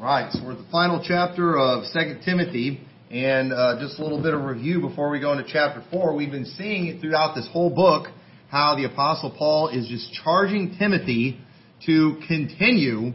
Right, 0.00 0.32
so 0.32 0.42
we're 0.42 0.52
at 0.52 0.56
the 0.56 0.70
final 0.72 1.04
chapter 1.06 1.58
of 1.58 1.84
Second 1.84 2.22
Timothy, 2.24 2.80
and 3.10 3.52
uh, 3.52 3.78
just 3.78 3.98
a 3.98 4.02
little 4.02 4.22
bit 4.22 4.32
of 4.32 4.42
review 4.44 4.80
before 4.80 5.10
we 5.10 5.20
go 5.20 5.32
into 5.32 5.44
chapter 5.46 5.84
4. 5.90 6.16
We've 6.16 6.30
been 6.30 6.46
seeing 6.46 6.98
throughout 7.02 7.34
this 7.34 7.46
whole 7.52 7.68
book 7.68 8.06
how 8.48 8.76
the 8.76 8.86
Apostle 8.86 9.34
Paul 9.36 9.68
is 9.68 9.86
just 9.88 10.10
charging 10.24 10.74
Timothy 10.78 11.38
to 11.84 12.18
continue 12.26 13.12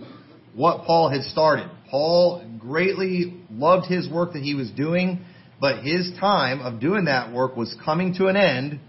what 0.53 0.85
Paul 0.85 1.09
had 1.09 1.23
started. 1.23 1.71
Paul 1.89 2.47
greatly 2.59 3.33
loved 3.49 3.87
his 3.87 4.07
work 4.07 4.33
that 4.33 4.43
he 4.43 4.53
was 4.53 4.69
doing, 4.69 5.25
but 5.59 5.83
his 5.83 6.11
time 6.19 6.61
of 6.61 6.79
doing 6.79 7.05
that 7.05 7.33
work 7.33 7.57
was 7.57 7.75
coming 7.83 8.13
to 8.19 8.27
an 8.27 8.35
end, 8.35 8.79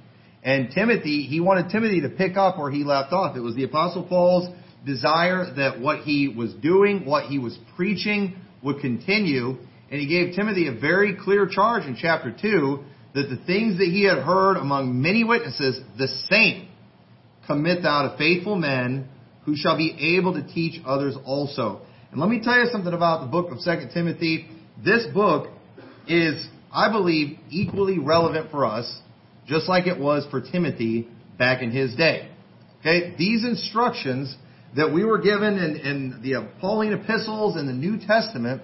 and 0.43 0.69
Timothy, 0.71 1.23
he 1.23 1.41
wanted 1.41 1.71
Timothy 1.71 2.03
to 2.03 2.11
pick 2.11 2.37
up 2.37 2.59
where 2.59 2.71
he 2.71 2.85
left 2.85 3.15
off. 3.15 3.39
It 3.39 3.41
was 3.41 3.55
the 3.55 3.65
Apostle 3.65 4.03
Paul's 4.03 4.55
desire 4.87 5.53
that 5.57 5.81
what 5.81 6.01
he 6.01 6.29
was 6.29 6.55
doing, 6.55 7.05
what 7.05 7.27
he 7.27 7.39
was 7.39 7.59
preaching 7.75 8.37
would 8.63 8.81
continue. 8.81 9.57
And 9.91 10.01
he 10.01 10.07
gave 10.07 10.35
Timothy 10.35 10.69
a 10.69 10.73
very 10.73 11.17
clear 11.17 11.47
charge 11.47 11.85
in 11.85 11.97
chapter 12.01 12.35
2 12.41 12.85
that 13.15 13.29
the 13.29 13.45
things 13.45 13.79
that 13.79 13.87
he 13.87 14.05
had 14.05 14.19
heard 14.19 14.57
among 14.57 15.03
many 15.03 15.25
witnesses, 15.25 15.81
the 15.99 16.09
same 16.31 16.69
commit 17.47 17.83
thou 17.83 18.09
to 18.09 18.17
faithful 18.17 18.57
men 18.57 19.09
who 19.45 19.57
shall 19.57 19.77
be 19.77 20.17
able 20.17 20.35
to 20.35 20.47
teach 20.55 20.81
others 20.85 21.17
also. 21.25 21.81
And 22.11 22.21
let 22.21 22.29
me 22.29 22.41
tell 22.43 22.59
you 22.59 22.67
something 22.71 22.93
about 22.93 23.23
the 23.23 23.27
book 23.27 23.51
of 23.51 23.59
2 23.65 23.89
Timothy. 23.93 24.49
This 24.85 25.07
book 25.13 25.51
is, 26.09 26.47
I 26.73 26.91
believe, 26.91 27.39
equally 27.51 27.99
relevant 27.99 28.51
for 28.51 28.65
us, 28.65 29.01
just 29.47 29.69
like 29.69 29.87
it 29.87 29.99
was 29.99 30.27
for 30.31 30.41
Timothy 30.41 31.09
back 31.39 31.63
in 31.63 31.71
his 31.71 31.95
day. 31.95 32.29
Okay? 32.81 33.15
These 33.17 33.45
instructions 33.45 34.37
that 34.75 34.93
we 34.93 35.05
were 35.05 35.19
given 35.19 35.59
in, 35.59 35.77
in 35.77 36.21
the 36.23 36.49
Pauline 36.61 36.93
epistles 36.93 37.57
and 37.57 37.69
the 37.69 37.73
New 37.73 37.99
Testament, 38.07 38.63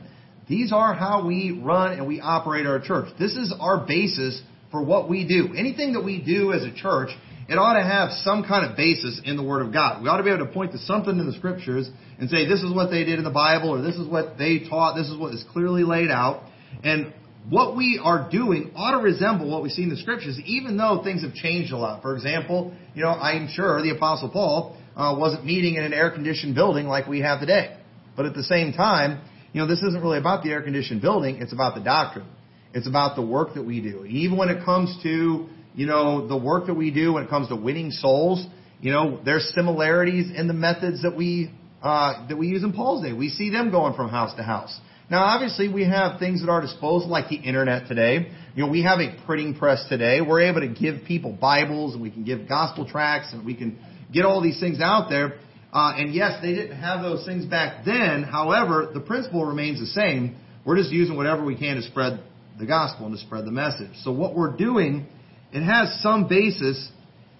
these 0.48 0.72
are 0.72 0.92
how 0.92 1.26
we 1.26 1.60
run 1.62 1.92
and 1.92 2.06
we 2.06 2.20
operate 2.20 2.66
our 2.66 2.80
church. 2.80 3.08
This 3.18 3.36
is 3.36 3.54
our 3.58 3.86
basis 3.86 4.42
for 4.70 4.82
what 4.82 5.08
we 5.08 5.26
do. 5.26 5.54
Anything 5.56 5.92
that 5.92 6.04
we 6.04 6.20
do 6.20 6.52
as 6.52 6.62
a 6.62 6.74
church, 6.74 7.10
it 7.48 7.56
ought 7.56 7.74
to 7.74 7.84
have 7.84 8.10
some 8.24 8.44
kind 8.44 8.68
of 8.68 8.76
basis 8.76 9.20
in 9.24 9.36
the 9.36 9.42
Word 9.42 9.64
of 9.64 9.72
God. 9.72 10.02
We 10.02 10.08
ought 10.08 10.16
to 10.16 10.22
be 10.22 10.30
able 10.30 10.46
to 10.46 10.52
point 10.52 10.72
to 10.72 10.78
something 10.78 11.18
in 11.18 11.26
the 11.26 11.32
Scriptures 11.34 11.88
and 12.18 12.28
say, 12.28 12.46
this 12.46 12.62
is 12.62 12.74
what 12.74 12.90
they 12.90 13.04
did 13.04 13.18
in 13.18 13.24
the 13.24 13.30
Bible, 13.30 13.70
or 13.70 13.82
this 13.82 13.96
is 13.96 14.08
what 14.08 14.38
they 14.38 14.60
taught, 14.68 14.96
this 14.96 15.08
is 15.08 15.16
what 15.16 15.34
is 15.34 15.44
clearly 15.52 15.84
laid 15.84 16.10
out. 16.10 16.44
And 16.82 17.12
what 17.48 17.76
we 17.76 18.00
are 18.02 18.30
doing 18.30 18.72
ought 18.76 18.92
to 18.92 18.98
resemble 18.98 19.50
what 19.50 19.62
we 19.62 19.68
see 19.68 19.82
in 19.82 19.88
the 19.88 19.96
Scriptures, 19.96 20.38
even 20.44 20.76
though 20.76 21.02
things 21.02 21.22
have 21.22 21.34
changed 21.34 21.72
a 21.72 21.76
lot. 21.76 22.02
For 22.02 22.14
example, 22.14 22.74
you 22.94 23.02
know, 23.02 23.10
I'm 23.10 23.48
sure 23.48 23.82
the 23.82 23.90
Apostle 23.90 24.30
Paul 24.30 24.76
uh, 24.96 25.16
wasn't 25.18 25.44
meeting 25.44 25.76
in 25.76 25.84
an 25.84 25.92
air-conditioned 25.92 26.54
building 26.54 26.86
like 26.86 27.06
we 27.06 27.20
have 27.20 27.40
today. 27.40 27.76
But 28.16 28.26
at 28.26 28.34
the 28.34 28.42
same 28.42 28.72
time, 28.72 29.22
you 29.52 29.60
know, 29.60 29.66
this 29.66 29.82
isn't 29.82 30.02
really 30.02 30.18
about 30.18 30.42
the 30.44 30.50
air-conditioned 30.50 31.00
building. 31.00 31.40
It's 31.40 31.52
about 31.52 31.74
the 31.74 31.82
doctrine. 31.82 32.26
It's 32.74 32.86
about 32.88 33.16
the 33.16 33.22
work 33.22 33.54
that 33.54 33.62
we 33.62 33.80
do. 33.80 34.04
Even 34.06 34.36
when 34.36 34.48
it 34.48 34.64
comes 34.64 34.96
to, 35.02 35.48
you 35.74 35.86
know, 35.86 36.26
the 36.26 36.36
work 36.36 36.66
that 36.66 36.74
we 36.74 36.90
do 36.90 37.14
when 37.14 37.24
it 37.24 37.30
comes 37.30 37.48
to 37.48 37.56
winning 37.56 37.90
souls, 37.90 38.46
you 38.80 38.90
know, 38.90 39.20
there's 39.24 39.52
similarities 39.54 40.30
in 40.34 40.48
the 40.48 40.54
methods 40.54 41.02
that 41.02 41.16
we 41.16 41.52
uh, 41.82 42.28
that 42.28 42.36
we 42.36 42.46
use 42.46 42.62
in 42.62 42.72
Paul's 42.72 43.04
day. 43.04 43.12
We 43.12 43.28
see 43.28 43.50
them 43.50 43.70
going 43.70 43.94
from 43.94 44.08
house 44.08 44.34
to 44.36 44.42
house. 44.42 44.78
Now, 45.10 45.24
obviously, 45.24 45.68
we 45.68 45.84
have 45.84 46.18
things 46.18 46.42
at 46.42 46.48
our 46.48 46.60
disposal 46.60 47.08
like 47.08 47.28
the 47.28 47.36
internet 47.36 47.88
today. 47.88 48.30
You 48.54 48.64
know, 48.64 48.70
we 48.70 48.82
have 48.84 48.98
a 48.98 49.16
printing 49.26 49.54
press 49.54 49.84
today. 49.88 50.20
We're 50.20 50.42
able 50.42 50.60
to 50.60 50.68
give 50.68 51.04
people 51.06 51.32
Bibles 51.32 51.94
and 51.94 52.02
we 52.02 52.10
can 52.10 52.24
give 52.24 52.48
gospel 52.48 52.88
tracts 52.88 53.32
and 53.32 53.44
we 53.44 53.54
can 53.54 53.78
get 54.12 54.24
all 54.24 54.42
these 54.42 54.60
things 54.60 54.80
out 54.80 55.08
there. 55.08 55.38
Uh, 55.72 55.94
and 55.96 56.14
yes, 56.14 56.40
they 56.42 56.54
didn't 56.54 56.78
have 56.78 57.02
those 57.02 57.24
things 57.24 57.46
back 57.46 57.84
then. 57.84 58.22
However, 58.22 58.90
the 58.92 59.00
principle 59.00 59.44
remains 59.44 59.80
the 59.80 59.86
same. 59.86 60.36
We're 60.64 60.76
just 60.76 60.90
using 60.90 61.16
whatever 61.16 61.44
we 61.44 61.56
can 61.56 61.76
to 61.76 61.82
spread 61.82 62.20
the 62.58 62.66
gospel 62.66 63.06
and 63.06 63.16
to 63.16 63.24
spread 63.24 63.46
the 63.46 63.50
message. 63.52 63.90
So 64.02 64.12
what 64.12 64.34
we're 64.34 64.54
doing, 64.54 65.06
it 65.52 65.62
has 65.62 66.00
some 66.02 66.28
basis 66.28 66.90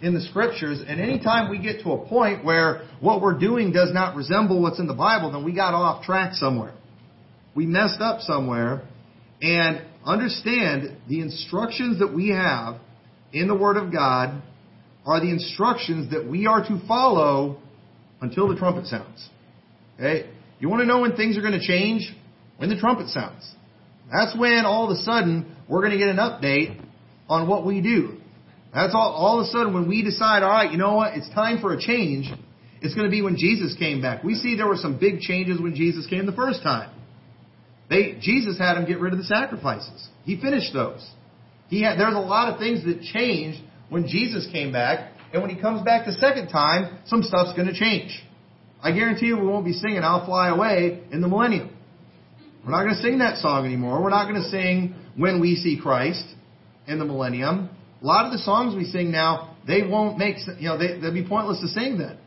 in 0.00 0.15
the 0.15 0.21
scriptures. 0.22 0.82
And 0.87 1.00
anytime 1.00 1.50
we 1.50 1.59
get 1.59 1.82
to 1.82 1.93
a 1.93 2.09
point 2.09 2.44
where 2.44 2.88
what 3.00 3.21
we're 3.21 3.38
doing 3.38 3.71
does 3.72 3.93
not 3.93 4.16
resemble 4.16 4.61
what's 4.62 4.81
in 4.81 4.87
the 4.87 4.94
Bible, 4.94 5.31
then 5.32 5.44
we 5.44 5.55
got 5.55 5.75
off 5.75 6.05
track 6.05 6.34
somewhere. 6.34 6.75
We 7.55 7.66
messed 7.66 8.00
up 8.00 8.21
somewhere. 8.21 8.82
And 9.43 9.82
understand 10.05 10.97
the 11.09 11.21
instructions 11.21 11.99
that 11.99 12.15
we 12.15 12.31
have 12.31 12.77
in 13.32 13.49
the 13.49 13.56
Word 13.56 13.77
of 13.77 13.93
God 13.93 14.43
are 15.04 15.20
the 15.20 15.30
instructions 15.30 16.12
that 16.12 16.26
we 16.26 16.46
are 16.46 16.62
to 16.62 16.80
follow 16.86 17.60
until 18.20 18.48
the 18.48 18.56
trumpet 18.56 18.86
sounds. 18.86 19.28
Okay? 19.96 20.30
You 20.60 20.68
want 20.68 20.80
to 20.80 20.86
know 20.86 21.00
when 21.00 21.16
things 21.16 21.36
are 21.36 21.40
going 21.40 21.58
to 21.58 21.66
change? 21.66 22.14
When 22.56 22.68
the 22.68 22.78
trumpet 22.78 23.08
sounds. 23.08 23.54
That's 24.12 24.36
when 24.38 24.64
all 24.64 24.84
of 24.84 24.90
a 24.90 25.00
sudden 25.02 25.56
we're 25.68 25.80
going 25.80 25.92
to 25.92 25.98
get 25.98 26.08
an 26.08 26.18
update 26.18 26.80
on 27.28 27.48
what 27.48 27.66
we 27.66 27.80
do. 27.80 28.18
That's 28.74 28.94
all, 28.94 29.12
all 29.12 29.40
of 29.40 29.46
a 29.46 29.50
sudden 29.50 29.74
when 29.74 29.88
we 29.88 30.02
decide, 30.02 30.42
alright, 30.42 30.70
you 30.70 30.78
know 30.78 30.94
what, 30.94 31.14
it's 31.16 31.28
time 31.34 31.60
for 31.60 31.74
a 31.74 31.80
change, 31.80 32.30
it's 32.80 32.94
going 32.94 33.06
to 33.06 33.10
be 33.10 33.22
when 33.22 33.36
Jesus 33.36 33.74
came 33.78 34.00
back. 34.00 34.22
We 34.22 34.34
see 34.34 34.56
there 34.56 34.66
were 34.66 34.76
some 34.76 34.98
big 34.98 35.20
changes 35.20 35.60
when 35.60 35.74
Jesus 35.74 36.06
came 36.06 36.26
the 36.26 36.32
first 36.32 36.62
time. 36.62 36.90
They, 37.90 38.16
Jesus 38.20 38.58
had 38.58 38.74
them 38.74 38.86
get 38.86 39.00
rid 39.00 39.12
of 39.12 39.19
the 39.19 39.24
sacrifices. 39.24 40.08
He 40.24 40.40
finished 40.40 40.72
those. 40.72 41.08
He 41.69 41.82
had, 41.82 41.98
there's 41.98 42.14
a 42.14 42.19
lot 42.19 42.52
of 42.52 42.58
things 42.58 42.84
that 42.84 43.02
changed 43.02 43.60
when 43.92 44.08
Jesus 44.08 44.48
came 44.50 44.72
back, 44.72 45.12
and 45.34 45.42
when 45.42 45.50
he 45.54 45.60
comes 45.60 45.82
back 45.82 46.06
the 46.06 46.12
second 46.14 46.48
time, 46.48 46.98
some 47.04 47.22
stuff's 47.22 47.53
going 47.54 47.69
to 47.69 47.75
change. 47.75 48.22
I 48.82 48.92
guarantee 48.92 49.26
you 49.26 49.38
we 49.38 49.47
won't 49.47 49.66
be 49.66 49.75
singing 49.75 50.00
I'll 50.03 50.25
Fly 50.25 50.48
Away 50.48 51.03
in 51.12 51.20
the 51.20 51.28
millennium. 51.28 51.76
We're 52.64 52.72
not 52.72 52.84
going 52.84 52.94
to 52.94 53.02
sing 53.02 53.19
that 53.19 53.36
song 53.36 53.66
anymore. 53.66 54.02
We're 54.02 54.10
not 54.10 54.28
going 54.28 54.42
to 54.42 54.48
sing 54.48 54.94
When 55.16 55.41
We 55.41 55.56
See 55.56 55.78
Christ 55.81 56.25
in 56.86 56.98
the 56.98 57.04
millennium. 57.04 57.69
A 58.02 58.06
lot 58.06 58.25
of 58.25 58.32
the 58.32 58.38
songs 58.38 58.75
we 58.75 58.84
sing 58.84 59.10
now, 59.12 59.56
they 59.66 59.82
won't 59.82 60.16
make, 60.16 60.36
you 60.58 60.69
know, 60.69 60.78
they, 60.78 60.98
they'll 60.98 61.12
be 61.12 61.26
pointless 61.26 61.60
to 61.60 61.69
sing 61.69 61.98
then. 61.98 62.19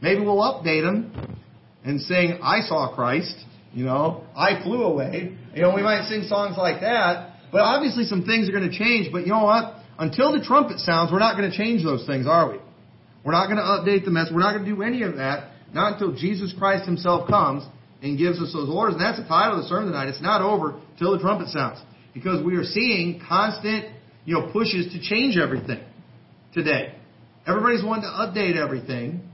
Maybe 0.00 0.22
we'll 0.22 0.42
update 0.42 0.82
them 0.82 1.38
and 1.84 2.00
sing 2.00 2.40
I 2.42 2.62
Saw 2.62 2.94
Christ, 2.94 3.34
you 3.72 3.84
know, 3.84 4.24
I 4.36 4.60
Flew 4.62 4.82
Away. 4.82 5.38
You 5.54 5.62
know, 5.62 5.72
we 5.72 5.82
might 5.82 6.08
sing 6.08 6.24
songs 6.24 6.56
like 6.58 6.80
that, 6.80 7.36
but 7.52 7.60
obviously 7.60 8.04
some 8.04 8.24
things 8.24 8.48
are 8.48 8.52
going 8.52 8.68
to 8.68 8.76
change, 8.76 9.12
but 9.12 9.20
you 9.20 9.28
know 9.28 9.44
what? 9.44 9.81
Until 9.98 10.32
the 10.32 10.44
trumpet 10.44 10.78
sounds, 10.78 11.12
we're 11.12 11.18
not 11.18 11.36
going 11.36 11.50
to 11.50 11.56
change 11.56 11.84
those 11.84 12.06
things, 12.06 12.26
are 12.26 12.50
we? 12.50 12.58
We're 13.24 13.32
not 13.32 13.46
going 13.46 13.58
to 13.58 13.62
update 13.62 14.04
the 14.04 14.10
message. 14.10 14.32
We're 14.34 14.40
not 14.40 14.52
going 14.52 14.64
to 14.64 14.74
do 14.74 14.82
any 14.82 15.02
of 15.02 15.16
that. 15.16 15.50
Not 15.72 15.94
until 15.94 16.14
Jesus 16.14 16.54
Christ 16.58 16.86
Himself 16.86 17.28
comes 17.28 17.64
and 18.02 18.18
gives 18.18 18.40
us 18.40 18.52
those 18.52 18.68
orders. 18.68 18.94
And 18.94 19.02
that's 19.02 19.18
the 19.18 19.28
title 19.28 19.58
of 19.58 19.62
the 19.62 19.68
sermon 19.68 19.92
tonight. 19.92 20.08
It's 20.08 20.20
not 20.20 20.42
over 20.42 20.80
till 20.98 21.12
the 21.12 21.18
trumpet 21.18 21.48
sounds. 21.48 21.78
Because 22.14 22.44
we 22.44 22.56
are 22.56 22.64
seeing 22.64 23.22
constant, 23.26 23.86
you 24.24 24.34
know, 24.34 24.50
pushes 24.52 24.92
to 24.92 25.00
change 25.00 25.38
everything 25.38 25.82
today. 26.52 26.94
Everybody's 27.46 27.84
wanting 27.84 28.04
to 28.04 28.08
update 28.10 28.56
everything. 28.56 29.28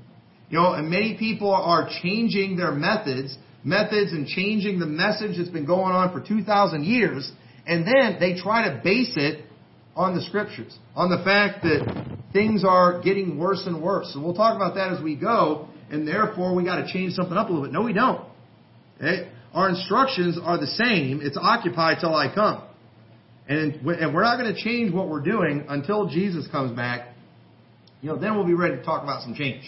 You 0.50 0.58
know, 0.58 0.72
and 0.72 0.88
many 0.88 1.16
people 1.18 1.52
are 1.52 1.88
changing 2.02 2.56
their 2.56 2.72
methods, 2.72 3.36
methods 3.64 4.12
and 4.12 4.26
changing 4.26 4.78
the 4.78 4.86
message 4.86 5.36
that's 5.36 5.50
been 5.50 5.66
going 5.66 5.92
on 5.92 6.12
for 6.12 6.26
2,000 6.26 6.84
years. 6.84 7.30
And 7.66 7.86
then 7.86 8.18
they 8.20 8.40
try 8.40 8.68
to 8.68 8.80
base 8.82 9.12
it 9.16 9.44
on 9.98 10.14
the 10.14 10.22
scriptures, 10.22 10.78
on 10.94 11.10
the 11.10 11.22
fact 11.24 11.64
that 11.64 12.18
things 12.32 12.64
are 12.64 13.02
getting 13.02 13.36
worse 13.36 13.64
and 13.66 13.82
worse. 13.82 14.12
So 14.14 14.20
we'll 14.20 14.32
talk 14.32 14.54
about 14.54 14.76
that 14.76 14.92
as 14.92 15.02
we 15.02 15.16
go, 15.16 15.68
and 15.90 16.06
therefore 16.06 16.54
we 16.54 16.64
got 16.64 16.76
to 16.76 16.92
change 16.92 17.14
something 17.14 17.36
up 17.36 17.48
a 17.48 17.52
little 17.52 17.66
bit. 17.66 17.72
No, 17.72 17.82
we 17.82 17.92
don't. 17.92 18.24
Okay? 18.98 19.28
Our 19.52 19.68
instructions 19.70 20.38
are 20.40 20.56
the 20.56 20.68
same. 20.68 21.18
It's 21.20 21.36
occupy 21.36 21.98
till 22.00 22.14
I 22.14 22.32
come. 22.32 22.62
And, 23.48 23.74
and 23.86 24.14
we're 24.14 24.22
not 24.22 24.38
going 24.38 24.54
to 24.54 24.62
change 24.62 24.94
what 24.94 25.08
we're 25.08 25.22
doing 25.22 25.64
until 25.68 26.08
Jesus 26.08 26.46
comes 26.46 26.76
back. 26.76 27.08
You 28.00 28.10
know, 28.10 28.18
then 28.18 28.36
we'll 28.36 28.46
be 28.46 28.54
ready 28.54 28.76
to 28.76 28.84
talk 28.84 29.02
about 29.02 29.22
some 29.22 29.34
change. 29.34 29.64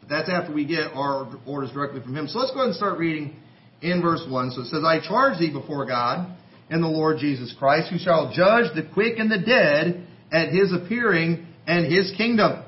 But 0.00 0.10
that's 0.10 0.28
after 0.28 0.52
we 0.52 0.66
get 0.66 0.92
our 0.92 1.32
orders 1.46 1.72
directly 1.72 2.02
from 2.02 2.14
Him. 2.14 2.28
So 2.28 2.40
let's 2.40 2.50
go 2.50 2.58
ahead 2.58 2.68
and 2.68 2.76
start 2.76 2.98
reading 2.98 3.36
in 3.80 4.02
verse 4.02 4.22
1. 4.28 4.50
So 4.50 4.62
it 4.62 4.66
says, 4.66 4.82
I 4.84 5.00
charge 5.00 5.38
thee 5.38 5.50
before 5.50 5.86
God 5.86 6.36
and 6.70 6.82
the 6.82 6.88
Lord 6.88 7.18
Jesus 7.18 7.54
Christ, 7.58 7.90
who 7.90 7.98
shall 7.98 8.32
judge 8.32 8.72
the 8.74 8.88
quick 8.94 9.18
and 9.18 9.30
the 9.30 9.38
dead 9.38 10.06
at 10.32 10.50
his 10.50 10.72
appearing 10.72 11.46
and 11.66 11.92
his 11.92 12.12
kingdom. 12.16 12.62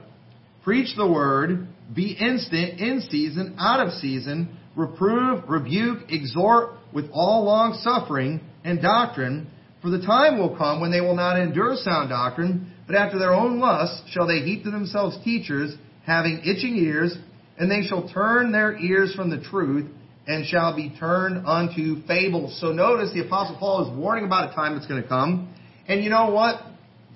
Preach 0.65 0.95
the 0.97 1.11
word, 1.11 1.69
be 1.95 2.17
instant, 2.19 2.81
in 2.81 3.01
season, 3.09 3.57
out 3.59 3.87
of 3.87 3.93
season, 3.95 4.57
reprove, 4.77 5.45
rebuke, 5.49 6.11
exhort 6.11 6.75
with 6.93 7.07
all 7.13 7.45
long 7.45 7.79
suffering 7.83 8.41
and 8.65 8.83
doctrine, 8.83 9.49
for 9.81 9.91
the 9.91 10.03
time 10.03 10.39
will 10.39 10.57
come 10.57 10.81
when 10.81 10.93
they 10.93 11.01
will 11.01 11.17
not 11.17 11.39
endure 11.39 11.75
sound 11.77 12.11
doctrine, 12.11 12.73
but 12.87 12.97
after 12.97 13.19
their 13.19 13.33
own 13.33 13.59
lusts 13.59 14.03
shall 14.11 14.27
they 14.27 14.41
heap 14.41 14.65
to 14.65 14.71
themselves 14.71 15.17
teachers, 15.25 15.75
having 16.05 16.41
itching 16.45 16.77
ears, 16.77 17.17
and 17.59 17.71
they 17.71 17.87
shall 17.87 18.09
turn 18.09 18.53
their 18.53 18.77
ears 18.79 19.15
from 19.15 19.31
the 19.31 19.41
truth 19.41 19.91
and 20.27 20.47
shall 20.47 20.77
be 20.77 20.95
turned 20.99 21.47
unto 21.47 22.03
fables. 22.07 22.61
So 22.61 22.73
notice 22.73 23.13
the 23.13 23.27
Apostle 23.27 23.57
Paul 23.59 23.91
is 23.91 23.99
warning 23.99 24.25
about 24.25 24.53
a 24.53 24.55
time 24.55 24.75
that's 24.75 24.87
going 24.87 25.03
to 25.03 25.09
come. 25.09 25.53
And 25.89 26.05
you 26.05 26.11
know 26.11 26.31
what? 26.31 26.61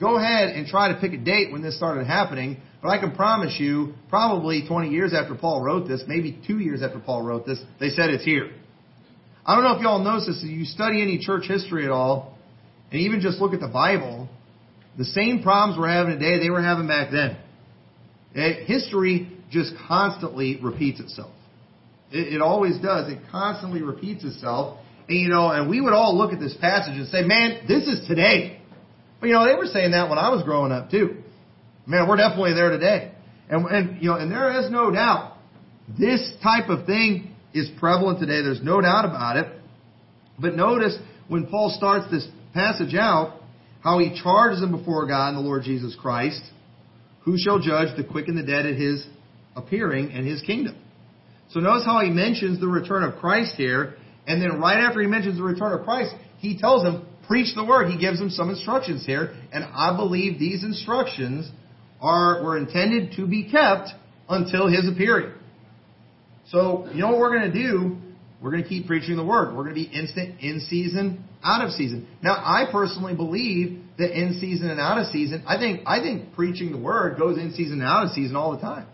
Go 0.01 0.17
ahead 0.17 0.51
and 0.51 0.67
try 0.67 0.93
to 0.93 1.01
pick 1.01 1.13
a 1.13 1.17
date 1.17 1.53
when 1.53 1.63
this 1.63 1.77
started 1.77 2.07
happening. 2.07 2.59
But 2.83 2.89
I 2.89 2.99
can 2.99 3.13
promise 3.13 3.57
you, 3.59 3.95
probably 4.09 4.67
20 4.67 4.91
years 4.91 5.15
after 5.15 5.35
Paul 5.35 5.63
wrote 5.63 5.89
this, 5.89 6.03
maybe 6.07 6.39
two 6.47 6.59
years 6.59 6.83
after 6.83 6.99
Paul 6.99 7.23
wrote 7.23 7.47
this, 7.47 7.61
they 7.81 7.89
said 7.91 8.11
it's 8.11 8.25
here. 8.25 8.51
I 9.45 9.55
don't 9.55 9.65
know 9.65 9.77
if 9.77 9.83
y'all 9.83 10.03
notice 10.03 10.27
this, 10.27 10.43
if 10.43 10.51
you 10.51 10.65
study 10.65 11.01
any 11.01 11.19
church 11.19 11.45
history 11.47 11.85
at 11.85 11.91
all, 11.91 12.37
and 12.91 13.01
even 13.01 13.21
just 13.21 13.41
look 13.41 13.55
at 13.55 13.61
the 13.61 13.69
Bible, 13.69 14.29
the 14.99 15.05
same 15.05 15.43
problems 15.43 15.79
we're 15.79 15.89
having 15.89 16.19
today, 16.19 16.41
they 16.41 16.51
were 16.51 16.63
having 16.63 16.89
back 16.89 17.11
then. 17.11 17.37
Eh, 18.35 18.65
history 18.65 19.33
just 19.51 19.73
constantly 19.87 20.59
repeats 20.61 21.01
itself. 21.01 21.31
It, 22.11 22.35
it 22.35 22.43
always 22.43 22.79
does. 22.79 23.11
It 23.11 23.19
constantly 23.31 23.83
repeats 23.83 24.25
itself. 24.25 24.79
And 25.09 25.19
you 25.19 25.29
know, 25.29 25.51
and 25.51 25.69
we 25.71 25.81
would 25.81 25.93
all 25.93 26.17
look 26.17 26.33
at 26.33 26.41
this 26.41 26.57
passage 26.61 26.95
and 26.97 27.09
say, 27.09 27.23
man, 27.23 27.67
this 27.69 27.87
is 27.87 28.07
today. 28.09 28.61
But 29.21 29.29
you 29.29 29.33
know, 29.35 29.47
they 29.47 29.55
were 29.55 29.67
saying 29.67 29.93
that 29.93 30.09
when 30.09 30.19
I 30.19 30.31
was 30.31 30.43
growing 30.43 30.73
up 30.73 30.91
too. 30.91 31.23
Man, 31.87 32.09
we're 32.09 32.17
definitely 32.17 32.55
there 32.55 32.71
today. 32.71 33.13
And, 33.49 33.65
and 33.67 34.03
you 34.03 34.11
know, 34.11 34.17
and 34.17 34.31
there 34.31 34.61
is 34.61 34.71
no 34.71 34.91
doubt 34.91 35.37
this 35.99 36.33
type 36.43 36.69
of 36.69 36.87
thing 36.87 37.35
is 37.55 37.71
prevalent 37.79 38.19
today. 38.19 38.43
There's 38.43 38.63
no 38.63 38.81
doubt 38.81 39.05
about 39.05 39.37
it. 39.37 39.47
But 40.39 40.55
notice 40.55 40.99
when 41.29 41.47
Paul 41.47 41.73
starts 41.77 42.11
this 42.11 42.27
passage 42.53 42.95
out, 42.95 43.41
how 43.83 44.01
he 44.01 44.21
charges 44.21 44.61
them 44.61 44.73
before 44.73 45.07
God 45.07 45.29
and 45.29 45.39
the 45.39 45.43
Lord 45.43 45.63
Jesus 45.63 45.97
Christ, 46.01 46.43
who 47.21 47.37
shall 47.39 47.61
judge 47.61 47.97
the 47.97 48.03
quick 48.03 48.27
and 48.27 48.37
the 48.37 48.43
dead 48.43 48.67
at 48.67 48.75
his 48.75 49.07
appearing 49.55 50.11
and 50.11 50.27
his 50.27 50.43
kingdom. 50.43 50.77
So 51.51 51.61
notice 51.61 51.85
how 51.85 52.01
he 52.01 52.11
mentions 52.11 52.61
the 52.61 52.67
return 52.67 53.03
of 53.03 53.17
Christ 53.17 53.55
here, 53.57 53.95
and 54.27 54.43
then 54.43 54.61
right 54.61 54.79
after 54.79 55.01
he 55.01 55.07
mentions 55.07 55.37
the 55.39 55.45
return 55.45 55.79
of 55.79 55.85
Christ, 55.85 56.15
he 56.39 56.59
tells 56.59 56.83
them, 56.83 57.07
preach 57.27 57.55
the 57.55 57.65
word. 57.65 57.91
He 57.91 57.99
gives 57.99 58.19
them 58.19 58.31
some 58.31 58.51
instructions 58.51 59.05
here, 59.07 59.35
and 59.53 59.65
I 59.65 59.97
believe 59.97 60.39
these 60.39 60.63
instructions 60.65 61.51
are 62.01 62.43
were 62.43 62.59
intended 62.59 63.17
to 63.17 63.27
be 63.27 63.51
kept 63.51 63.91
until 64.29 64.69
his 64.69 64.89
appearing. 64.89 65.33
So, 66.49 66.89
you 66.93 67.01
know 67.01 67.09
what 67.09 67.19
we're 67.19 67.39
going 67.39 67.53
to 67.53 67.63
do? 67.63 67.97
We're 68.41 68.51
going 68.51 68.63
to 68.63 68.69
keep 68.69 68.87
preaching 68.87 69.17
the 69.17 69.25
word. 69.25 69.57
We're 69.57 69.65
going 69.65 69.75
to 69.75 69.81
be 69.81 69.91
instant 69.91 70.41
in 70.41 70.61
season, 70.61 71.25
out 71.43 71.65
of 71.65 71.73
season. 71.73 72.07
Now, 72.23 72.35
I 72.35 72.67
personally 72.71 73.15
believe 73.15 73.83
that 73.99 74.17
in 74.17 74.39
season 74.39 74.71
and 74.71 74.79
out 74.79 74.99
of 74.99 75.07
season, 75.07 75.43
I 75.47 75.59
think 75.59 75.83
I 75.87 76.01
think 76.01 76.35
preaching 76.35 76.71
the 76.71 76.79
word 76.79 77.19
goes 77.19 77.39
in 77.39 77.53
season 77.55 77.81
and 77.81 77.89
out 77.89 78.05
of 78.05 78.11
season 78.11 78.37
all 78.37 78.53
the 78.53 78.61
time. 78.61 78.87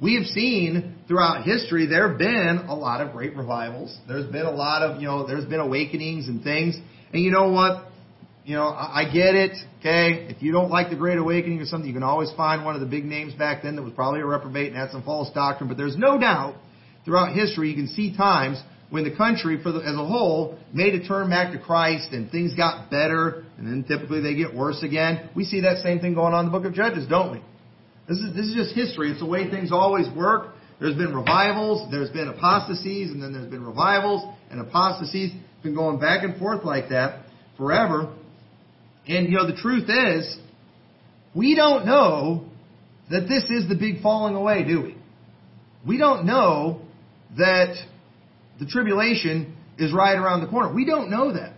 We 0.00 0.16
have 0.16 0.26
seen 0.26 0.96
throughout 1.08 1.44
history 1.44 1.86
there 1.86 2.10
have 2.10 2.18
been 2.18 2.66
a 2.68 2.74
lot 2.74 3.00
of 3.00 3.12
great 3.12 3.34
revivals. 3.34 3.96
There's 4.06 4.30
been 4.30 4.44
a 4.44 4.50
lot 4.50 4.82
of, 4.82 5.00
you 5.00 5.06
know, 5.06 5.26
there's 5.26 5.46
been 5.46 5.60
awakenings 5.60 6.28
and 6.28 6.44
things. 6.44 6.76
And 7.12 7.22
you 7.22 7.30
know 7.30 7.50
what? 7.50 7.86
You 8.44 8.56
know, 8.56 8.66
I, 8.66 9.02
I 9.02 9.04
get 9.04 9.34
it. 9.34 9.56
Okay, 9.80 10.26
if 10.28 10.42
you 10.42 10.52
don't 10.52 10.70
like 10.70 10.90
the 10.90 10.96
Great 10.96 11.18
Awakening 11.18 11.60
or 11.60 11.64
something, 11.64 11.88
you 11.88 11.94
can 11.94 12.02
always 12.02 12.30
find 12.36 12.64
one 12.64 12.74
of 12.74 12.80
the 12.80 12.86
big 12.86 13.04
names 13.06 13.32
back 13.32 13.62
then 13.62 13.76
that 13.76 13.82
was 13.82 13.92
probably 13.94 14.20
a 14.20 14.26
reprobate 14.26 14.68
and 14.68 14.76
had 14.76 14.90
some 14.90 15.02
false 15.02 15.32
doctrine. 15.32 15.68
But 15.68 15.78
there's 15.78 15.96
no 15.96 16.18
doubt 16.18 16.56
throughout 17.06 17.34
history, 17.34 17.70
you 17.70 17.76
can 17.76 17.88
see 17.88 18.14
times 18.14 18.62
when 18.90 19.04
the 19.04 19.16
country 19.16 19.56
the, 19.56 19.78
as 19.78 19.94
a 19.94 20.04
whole 20.04 20.58
made 20.72 20.94
a 20.94 21.06
turn 21.06 21.30
back 21.30 21.52
to 21.52 21.58
Christ 21.58 22.12
and 22.12 22.30
things 22.30 22.54
got 22.54 22.90
better, 22.90 23.44
and 23.56 23.66
then 23.66 23.84
typically 23.88 24.20
they 24.20 24.34
get 24.34 24.54
worse 24.54 24.82
again. 24.82 25.30
We 25.34 25.44
see 25.44 25.62
that 25.62 25.82
same 25.82 26.00
thing 26.00 26.14
going 26.14 26.34
on 26.34 26.46
in 26.46 26.52
the 26.52 26.58
book 26.58 26.66
of 26.68 26.74
Judges, 26.74 27.08
don't 27.08 27.32
we? 27.32 27.40
This 28.08 28.18
is, 28.18 28.34
this 28.34 28.46
is 28.46 28.54
just 28.54 28.74
history. 28.74 29.10
It's 29.10 29.20
the 29.20 29.26
way 29.26 29.50
things 29.50 29.72
always 29.72 30.06
work. 30.16 30.54
There's 30.78 30.94
been 30.94 31.14
revivals, 31.14 31.90
there's 31.90 32.10
been 32.10 32.28
apostasies, 32.28 33.10
and 33.10 33.22
then 33.22 33.32
there's 33.32 33.50
been 33.50 33.64
revivals 33.64 34.22
and 34.50 34.60
apostasies. 34.60 35.32
It's 35.32 35.62
been 35.62 35.74
going 35.74 35.98
back 35.98 36.22
and 36.22 36.38
forth 36.38 36.64
like 36.64 36.90
that 36.90 37.24
forever. 37.56 38.14
And 39.08 39.28
you 39.28 39.38
know, 39.38 39.46
the 39.46 39.56
truth 39.56 39.88
is, 39.88 40.36
we 41.34 41.54
don't 41.54 41.86
know 41.86 42.44
that 43.10 43.26
this 43.28 43.44
is 43.50 43.68
the 43.68 43.74
big 43.74 44.02
falling 44.02 44.34
away, 44.34 44.64
do 44.64 44.82
we? 44.82 44.96
We 45.86 45.98
don't 45.98 46.26
know 46.26 46.82
that 47.38 47.76
the 48.58 48.66
tribulation 48.66 49.56
is 49.78 49.92
right 49.92 50.16
around 50.16 50.40
the 50.40 50.48
corner. 50.48 50.74
We 50.74 50.84
don't 50.84 51.10
know 51.10 51.32
that. 51.32 51.54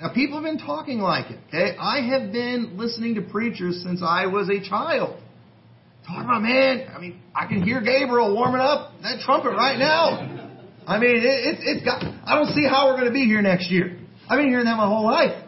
Now, 0.00 0.12
people 0.12 0.36
have 0.36 0.44
been 0.44 0.64
talking 0.64 0.98
like 0.98 1.30
it. 1.30 1.38
Okay, 1.48 1.76
I 1.78 2.00
have 2.10 2.32
been 2.32 2.76
listening 2.76 3.14
to 3.14 3.22
preachers 3.22 3.82
since 3.82 4.02
I 4.04 4.26
was 4.26 4.48
a 4.48 4.66
child. 4.68 5.22
Talking 6.06 6.22
about, 6.22 6.42
man, 6.42 6.86
I 6.94 7.00
mean, 7.00 7.20
I 7.34 7.46
can 7.46 7.62
hear 7.62 7.80
Gabriel 7.80 8.32
warming 8.32 8.60
up 8.60 8.92
that 9.02 9.20
trumpet 9.20 9.50
right 9.50 9.78
now. 9.78 10.52
I 10.86 11.00
mean, 11.00 11.16
it, 11.16 11.24
it, 11.24 11.58
it's 11.60 11.84
got. 11.84 12.00
I 12.24 12.36
don't 12.36 12.54
see 12.54 12.64
how 12.64 12.86
we're 12.86 12.94
going 12.94 13.08
to 13.08 13.12
be 13.12 13.24
here 13.24 13.42
next 13.42 13.70
year. 13.70 13.98
I've 14.28 14.38
been 14.38 14.48
hearing 14.48 14.66
that 14.66 14.76
my 14.76 14.86
whole 14.86 15.04
life. 15.04 15.42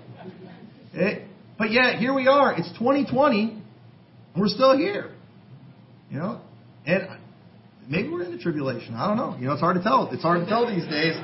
It, 0.95 1.29
but 1.59 1.71
yet, 1.71 1.99
here 1.99 2.13
we 2.13 2.27
are. 2.27 2.59
It's 2.59 2.69
2020, 2.73 3.53
and 3.53 3.63
we're 4.37 4.49
still 4.49 4.77
here. 4.77 5.13
You 6.11 6.19
know, 6.19 6.41
and 6.87 7.07
maybe 7.87 8.09
we're 8.09 8.25
in 8.25 8.33
the 8.33 8.43
tribulation. 8.43 8.95
I 8.95 9.07
don't 9.07 9.17
know. 9.17 9.37
You 9.39 9.47
know, 9.47 9.53
it's 9.53 9.61
hard 9.61 9.77
to 9.77 9.83
tell. 9.83 10.11
It's 10.13 10.23
hard 10.23 10.41
to 10.41 10.47
tell 10.47 10.67
these 10.67 10.89
days. 10.89 11.15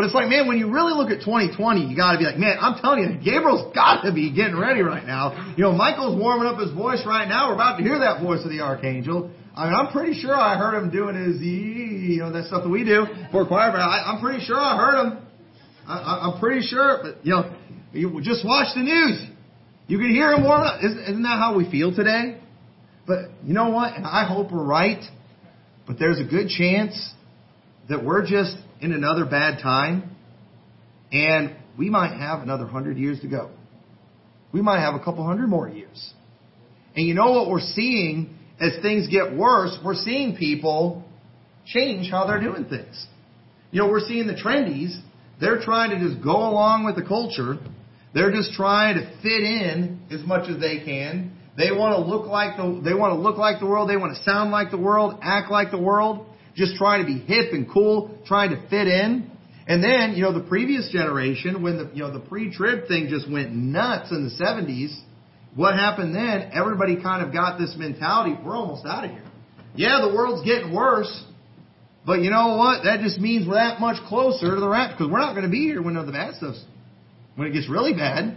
But 0.00 0.06
it's 0.06 0.14
like, 0.14 0.30
man, 0.30 0.48
when 0.48 0.56
you 0.56 0.72
really 0.72 0.94
look 0.96 1.10
at 1.10 1.20
2020, 1.20 1.84
you 1.84 1.94
got 1.94 2.12
to 2.12 2.18
be 2.18 2.24
like, 2.24 2.38
man, 2.38 2.56
I'm 2.58 2.80
telling 2.80 3.04
you, 3.04 3.20
Gabriel's 3.20 3.68
got 3.74 4.00
to 4.00 4.14
be 4.14 4.32
getting 4.32 4.56
ready 4.56 4.80
right 4.80 5.04
now. 5.04 5.52
You 5.58 5.64
know, 5.64 5.72
Michael's 5.72 6.18
warming 6.18 6.48
up 6.48 6.58
his 6.58 6.72
voice 6.72 7.04
right 7.04 7.28
now. 7.28 7.48
We're 7.48 7.60
about 7.60 7.76
to 7.76 7.82
hear 7.82 7.98
that 7.98 8.22
voice 8.22 8.40
of 8.42 8.48
the 8.48 8.60
archangel. 8.60 9.30
I 9.54 9.66
mean, 9.66 9.74
I'm 9.74 9.92
pretty 9.92 10.18
sure 10.18 10.34
I 10.34 10.56
heard 10.56 10.82
him 10.82 10.90
doing 10.90 11.16
his, 11.16 11.42
you 11.42 12.20
know, 12.20 12.32
that 12.32 12.46
stuff 12.46 12.62
that 12.62 12.70
we 12.70 12.82
do 12.82 13.04
for 13.30 13.44
choir. 13.44 13.72
But 13.72 13.80
I, 13.80 14.08
I'm 14.08 14.22
pretty 14.22 14.42
sure 14.42 14.56
I 14.56 14.74
heard 14.74 15.04
him. 15.04 15.26
I, 15.86 16.32
I'm 16.32 16.40
pretty 16.40 16.66
sure. 16.66 17.00
But 17.02 17.26
you 17.26 17.32
know, 17.32 17.54
you 17.92 18.22
just 18.22 18.42
watch 18.42 18.68
the 18.74 18.80
news. 18.80 19.20
You 19.86 19.98
can 19.98 20.08
hear 20.08 20.32
him 20.32 20.44
warming 20.44 20.66
up. 20.66 20.80
Isn't, 20.82 20.98
isn't 20.98 21.22
that 21.24 21.36
how 21.38 21.58
we 21.58 21.70
feel 21.70 21.94
today? 21.94 22.40
But 23.06 23.32
you 23.44 23.52
know 23.52 23.68
what? 23.68 23.94
And 23.94 24.06
I 24.06 24.24
hope 24.26 24.50
we're 24.50 24.64
right. 24.64 25.04
But 25.86 25.98
there's 25.98 26.18
a 26.18 26.24
good 26.24 26.48
chance 26.48 27.12
that 27.90 28.02
we're 28.02 28.24
just 28.24 28.56
in 28.80 28.92
another 28.92 29.24
bad 29.24 29.62
time 29.62 30.16
and 31.12 31.56
we 31.78 31.90
might 31.90 32.16
have 32.16 32.40
another 32.40 32.66
hundred 32.66 32.98
years 32.98 33.20
to 33.20 33.28
go. 33.28 33.50
We 34.52 34.62
might 34.62 34.80
have 34.80 34.94
a 34.94 34.98
couple 34.98 35.24
hundred 35.24 35.48
more 35.48 35.68
years. 35.68 36.12
And 36.96 37.06
you 37.06 37.14
know 37.14 37.30
what 37.32 37.48
we're 37.48 37.60
seeing 37.60 38.36
as 38.60 38.72
things 38.82 39.08
get 39.08 39.34
worse? 39.36 39.76
We're 39.84 39.94
seeing 39.94 40.36
people 40.36 41.04
change 41.66 42.10
how 42.10 42.26
they're 42.26 42.40
doing 42.40 42.66
things. 42.66 43.06
You 43.70 43.82
know, 43.82 43.88
we're 43.88 44.06
seeing 44.06 44.26
the 44.26 44.34
trendies. 44.34 44.98
They're 45.40 45.60
trying 45.60 45.90
to 45.90 45.98
just 45.98 46.22
go 46.22 46.36
along 46.36 46.84
with 46.84 46.96
the 46.96 47.08
culture. 47.08 47.58
They're 48.12 48.32
just 48.32 48.52
trying 48.52 48.96
to 48.96 49.06
fit 49.22 49.42
in 49.42 50.00
as 50.10 50.26
much 50.26 50.50
as 50.50 50.60
they 50.60 50.84
can. 50.84 51.36
They 51.56 51.70
want 51.70 51.94
to 51.94 52.02
look 52.04 52.26
like 52.26 52.56
the, 52.56 52.80
they 52.84 52.94
want 52.94 53.14
to 53.14 53.20
look 53.20 53.38
like 53.38 53.60
the 53.60 53.66
world. 53.66 53.88
They 53.88 53.96
want 53.96 54.16
to 54.16 54.22
sound 54.24 54.50
like 54.50 54.70
the 54.70 54.78
world, 54.78 55.18
act 55.22 55.50
like 55.50 55.70
the 55.70 55.80
world, 55.80 56.26
just 56.54 56.76
trying 56.76 57.00
to 57.00 57.06
be 57.06 57.18
hip 57.18 57.52
and 57.52 57.70
cool, 57.70 58.18
trying 58.26 58.50
to 58.50 58.60
fit 58.68 58.86
in. 58.86 59.30
And 59.66 59.84
then, 59.84 60.14
you 60.14 60.22
know, 60.22 60.32
the 60.32 60.46
previous 60.48 60.90
generation, 60.90 61.62
when 61.62 61.78
the, 61.78 61.90
you 61.94 62.02
know, 62.02 62.12
the 62.12 62.20
pre-trib 62.20 62.88
thing 62.88 63.08
just 63.08 63.30
went 63.30 63.52
nuts 63.52 64.10
in 64.10 64.24
the 64.24 64.44
70s, 64.44 64.98
what 65.54 65.74
happened 65.74 66.14
then? 66.14 66.50
Everybody 66.52 67.00
kind 67.00 67.24
of 67.24 67.32
got 67.32 67.58
this 67.58 67.74
mentality, 67.76 68.36
we're 68.44 68.56
almost 68.56 68.86
out 68.86 69.04
of 69.04 69.10
here. 69.10 69.24
Yeah, 69.74 70.00
the 70.08 70.14
world's 70.14 70.44
getting 70.44 70.74
worse, 70.74 71.24
but 72.04 72.22
you 72.22 72.30
know 72.30 72.56
what? 72.56 72.84
That 72.84 73.00
just 73.00 73.20
means 73.20 73.46
we're 73.46 73.54
that 73.54 73.80
much 73.80 74.02
closer 74.08 74.54
to 74.54 74.60
the 74.60 74.68
rapture 74.68 74.96
because 74.96 75.12
we're 75.12 75.20
not 75.20 75.32
going 75.32 75.44
to 75.44 75.50
be 75.50 75.64
here 75.66 75.82
when 75.82 75.94
the 75.94 76.12
bad 76.12 76.34
stuff's, 76.34 76.64
when 77.36 77.46
it 77.46 77.52
gets 77.52 77.68
really 77.68 77.92
bad. 77.92 78.36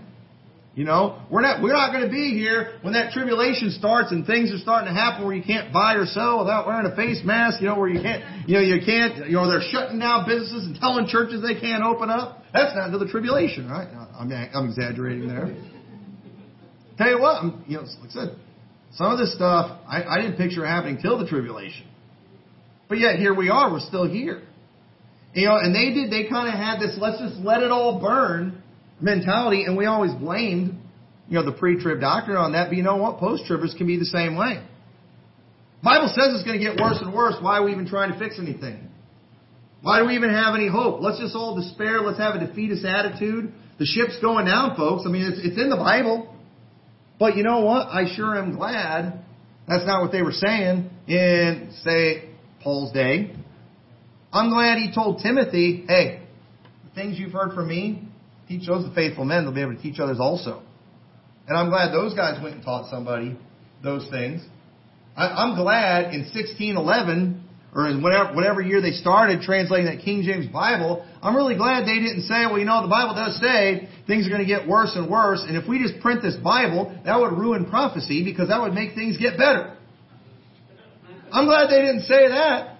You 0.75 0.85
know, 0.85 1.21
we're 1.29 1.41
not 1.41 1.61
we're 1.61 1.73
not 1.73 1.93
going 1.93 2.03
to 2.03 2.09
be 2.09 2.33
here 2.33 2.79
when 2.81 2.93
that 2.93 3.13
tribulation 3.13 3.69
starts 3.69 4.11
and 4.11 4.25
things 4.25 4.51
are 4.51 4.57
starting 4.57 4.87
to 4.87 4.93
happen 4.93 5.23
where 5.23 5.35
you 5.35 5.43
can't 5.43 5.71
buy 5.71 5.93
or 5.93 6.07
sell 6.07 6.39
without 6.39 6.65
wearing 6.65 6.89
a 6.91 6.95
face 6.95 7.21
mask. 7.23 7.61
You 7.61 7.67
know, 7.67 7.77
where 7.77 7.89
you 7.89 8.01
can't 8.01 8.49
you 8.49 8.55
know 8.55 8.61
you 8.61 8.81
can't 8.83 9.29
you 9.29 9.33
know 9.33 9.47
they're 9.47 9.69
shutting 9.69 9.99
down 9.99 10.25
businesses 10.25 10.65
and 10.65 10.75
telling 10.77 11.05
churches 11.05 11.43
they 11.43 11.59
can't 11.59 11.83
open 11.83 12.09
up. 12.09 12.41
That's 12.53 12.73
not 12.73 12.85
until 12.85 12.99
the 13.05 13.07
tribulation, 13.07 13.69
right? 13.69 13.87
I'm 14.17 14.31
I'm 14.31 14.65
exaggerating 14.69 15.27
there. 15.27 15.55
Tell 16.97 17.09
you 17.09 17.21
what, 17.21 17.43
I'm, 17.43 17.63
you 17.67 17.77
know, 17.77 17.83
like 18.01 18.09
I 18.09 18.13
said, 18.13 18.35
some 18.93 19.11
of 19.11 19.19
this 19.19 19.33
stuff 19.35 19.79
I, 19.87 20.03
I 20.03 20.21
didn't 20.21 20.37
picture 20.37 20.65
happening 20.65 20.97
till 20.99 21.19
the 21.19 21.27
tribulation, 21.27 21.85
but 22.89 22.97
yet 22.97 23.17
here 23.19 23.35
we 23.35 23.51
are. 23.51 23.71
We're 23.71 23.79
still 23.79 24.09
here. 24.09 24.41
You 25.35 25.45
know, 25.45 25.57
and 25.57 25.75
they 25.75 25.93
did. 25.93 26.11
They 26.11 26.27
kind 26.27 26.47
of 26.47 26.55
had 26.55 26.79
this. 26.79 26.97
Let's 26.99 27.19
just 27.19 27.35
let 27.45 27.61
it 27.61 27.69
all 27.69 28.01
burn 28.01 28.62
mentality, 29.03 29.65
and 29.65 29.77
we 29.77 29.85
always 29.85 30.13
blamed, 30.13 30.75
you 31.27 31.35
know, 31.35 31.45
the 31.45 31.51
pre-trib 31.51 31.99
doctrine 31.99 32.37
on 32.37 32.53
that. 32.53 32.69
But 32.69 32.77
you 32.77 32.83
know 32.83 32.95
what? 32.95 33.19
Post-tribbers 33.19 33.77
can 33.77 33.85
be 33.85 33.99
the 33.99 34.05
same 34.05 34.35
way. 34.35 34.63
Bible 35.83 36.07
says 36.07 36.33
it's 36.33 36.43
going 36.43 36.57
to 36.57 36.65
get 36.65 36.79
worse 36.79 36.99
and 37.01 37.13
worse. 37.13 37.35
Why 37.41 37.57
are 37.57 37.63
we 37.63 37.73
even 37.73 37.87
trying 37.87 38.13
to 38.13 38.17
fix 38.17 38.39
anything? 38.39 38.87
Why 39.81 39.99
do 39.99 40.07
we 40.07 40.15
even 40.15 40.29
have 40.29 40.55
any 40.55 40.69
hope? 40.69 41.01
Let's 41.01 41.19
just 41.19 41.35
all 41.35 41.59
despair. 41.59 41.99
Let's 41.99 42.17
have 42.17 42.35
a 42.35 42.47
defeatist 42.47 42.85
attitude. 42.85 43.51
The 43.79 43.85
ship's 43.85 44.17
going 44.21 44.45
down, 44.45 44.77
folks. 44.77 45.03
I 45.05 45.09
mean, 45.09 45.23
it's, 45.23 45.39
it's 45.43 45.59
in 45.59 45.69
the 45.69 45.75
Bible. 45.75 46.33
But 47.19 47.35
you 47.35 47.43
know 47.43 47.61
what? 47.61 47.87
I 47.89 48.05
sure 48.15 48.37
am 48.37 48.55
glad 48.55 49.19
that's 49.67 49.85
not 49.85 50.01
what 50.01 50.13
they 50.13 50.21
were 50.21 50.31
saying 50.31 50.89
in, 51.07 51.73
say, 51.83 52.29
Paul's 52.63 52.93
day. 52.93 53.35
I'm 54.31 54.49
glad 54.49 54.77
he 54.77 54.93
told 54.93 55.21
Timothy, 55.21 55.83
hey, 55.87 56.21
the 56.85 56.95
things 56.95 57.19
you've 57.19 57.33
heard 57.33 57.53
from 57.53 57.67
me, 57.67 58.07
teach 58.57 58.67
those 58.67 58.85
the 58.85 58.93
faithful 58.93 59.25
men, 59.25 59.43
they'll 59.43 59.53
be 59.53 59.61
able 59.61 59.75
to 59.75 59.81
teach 59.81 59.99
others 59.99 60.17
also. 60.19 60.61
And 61.47 61.57
I'm 61.57 61.69
glad 61.69 61.91
those 61.91 62.13
guys 62.13 62.41
went 62.41 62.55
and 62.55 62.63
taught 62.63 62.89
somebody 62.89 63.37
those 63.83 64.07
things. 64.09 64.45
I, 65.15 65.27
I'm 65.27 65.55
glad 65.55 66.13
in 66.13 66.21
1611 66.21 67.43
or 67.75 67.89
in 67.89 68.01
whatever, 68.01 68.33
whatever 68.33 68.61
year 68.61 68.81
they 68.81 68.91
started 68.91 69.41
translating 69.41 69.87
that 69.87 70.03
King 70.05 70.21
James 70.23 70.45
Bible, 70.47 71.05
I'm 71.21 71.35
really 71.35 71.55
glad 71.55 71.85
they 71.85 71.99
didn't 71.99 72.23
say, 72.23 72.45
well, 72.45 72.59
you 72.59 72.65
know, 72.65 72.83
the 72.83 72.87
Bible 72.87 73.15
does 73.15 73.39
say 73.41 73.89
things 74.05 74.27
are 74.27 74.29
going 74.29 74.41
to 74.41 74.47
get 74.47 74.67
worse 74.67 74.91
and 74.95 75.09
worse, 75.09 75.43
and 75.47 75.57
if 75.57 75.67
we 75.67 75.79
just 75.81 75.99
print 76.01 76.21
this 76.21 76.35
Bible, 76.35 76.95
that 77.03 77.19
would 77.19 77.33
ruin 77.33 77.65
prophecy 77.65 78.23
because 78.23 78.49
that 78.49 78.61
would 78.61 78.73
make 78.73 78.93
things 78.93 79.17
get 79.17 79.37
better. 79.37 79.75
I'm 81.31 81.45
glad 81.45 81.69
they 81.71 81.81
didn't 81.81 82.03
say 82.03 82.27
that. 82.29 82.72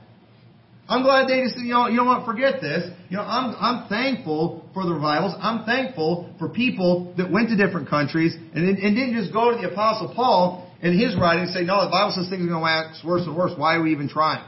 I'm 0.88 1.04
glad 1.04 1.30
they 1.30 1.42
just, 1.42 1.58
you 1.58 1.72
know, 1.72 1.88
you 1.88 1.96
know 1.96 2.04
what, 2.04 2.26
forget 2.26 2.60
this. 2.60 2.90
You 3.10 3.18
know, 3.18 3.24
I'm, 3.24 3.56
I'm 3.58 3.88
thankful 3.88 4.68
for 4.74 4.86
the 4.86 4.94
revivals. 4.94 5.34
I'm 5.40 5.64
thankful 5.64 6.34
for 6.38 6.50
people 6.50 7.14
that 7.18 7.32
went 7.32 7.50
to 7.50 7.56
different 7.56 7.90
countries 7.90 8.36
and, 8.36 8.68
and 8.68 8.96
didn't 8.96 9.16
just 9.16 9.32
go 9.32 9.52
to 9.52 9.58
the 9.62 9.72
Apostle 9.72 10.14
Paul 10.14 10.70
in 10.82 11.00
his 11.00 11.16
writing 11.16 11.46
and 11.46 11.54
say, 11.54 11.64
no, 11.64 11.86
the 11.86 11.92
Bible 11.92 12.12
says 12.16 12.30
things 12.30 12.44
are 12.44 12.52
going 12.52 12.60
to 12.60 12.64
wax 12.64 13.02
worse 13.06 13.24
and 13.26 13.36
worse. 13.36 13.54
Why 13.56 13.76
are 13.76 13.82
we 13.82 13.94
even 13.94 14.10
trying? 14.10 14.44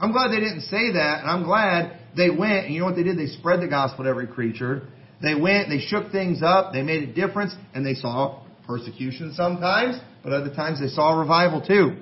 I'm 0.00 0.12
glad 0.12 0.30
they 0.30 0.40
didn't 0.40 0.62
say 0.62 0.92
that, 0.92 1.20
and 1.20 1.30
I'm 1.30 1.44
glad 1.44 2.00
they 2.16 2.30
went, 2.30 2.66
and 2.66 2.74
you 2.74 2.80
know 2.80 2.86
what 2.86 2.96
they 2.96 3.02
did? 3.02 3.18
They 3.18 3.26
spread 3.26 3.60
the 3.60 3.68
gospel 3.68 4.04
to 4.04 4.10
every 4.10 4.26
creature. 4.26 4.88
They 5.22 5.34
went, 5.34 5.68
they 5.68 5.78
shook 5.78 6.12
things 6.12 6.42
up, 6.42 6.72
they 6.72 6.82
made 6.82 7.08
a 7.08 7.12
difference, 7.12 7.54
and 7.74 7.84
they 7.84 7.94
saw 7.94 8.42
persecution 8.66 9.32
sometimes, 9.34 9.98
but 10.22 10.32
other 10.32 10.52
times 10.54 10.80
they 10.80 10.88
saw 10.88 11.18
revival 11.18 11.60
too. 11.60 11.96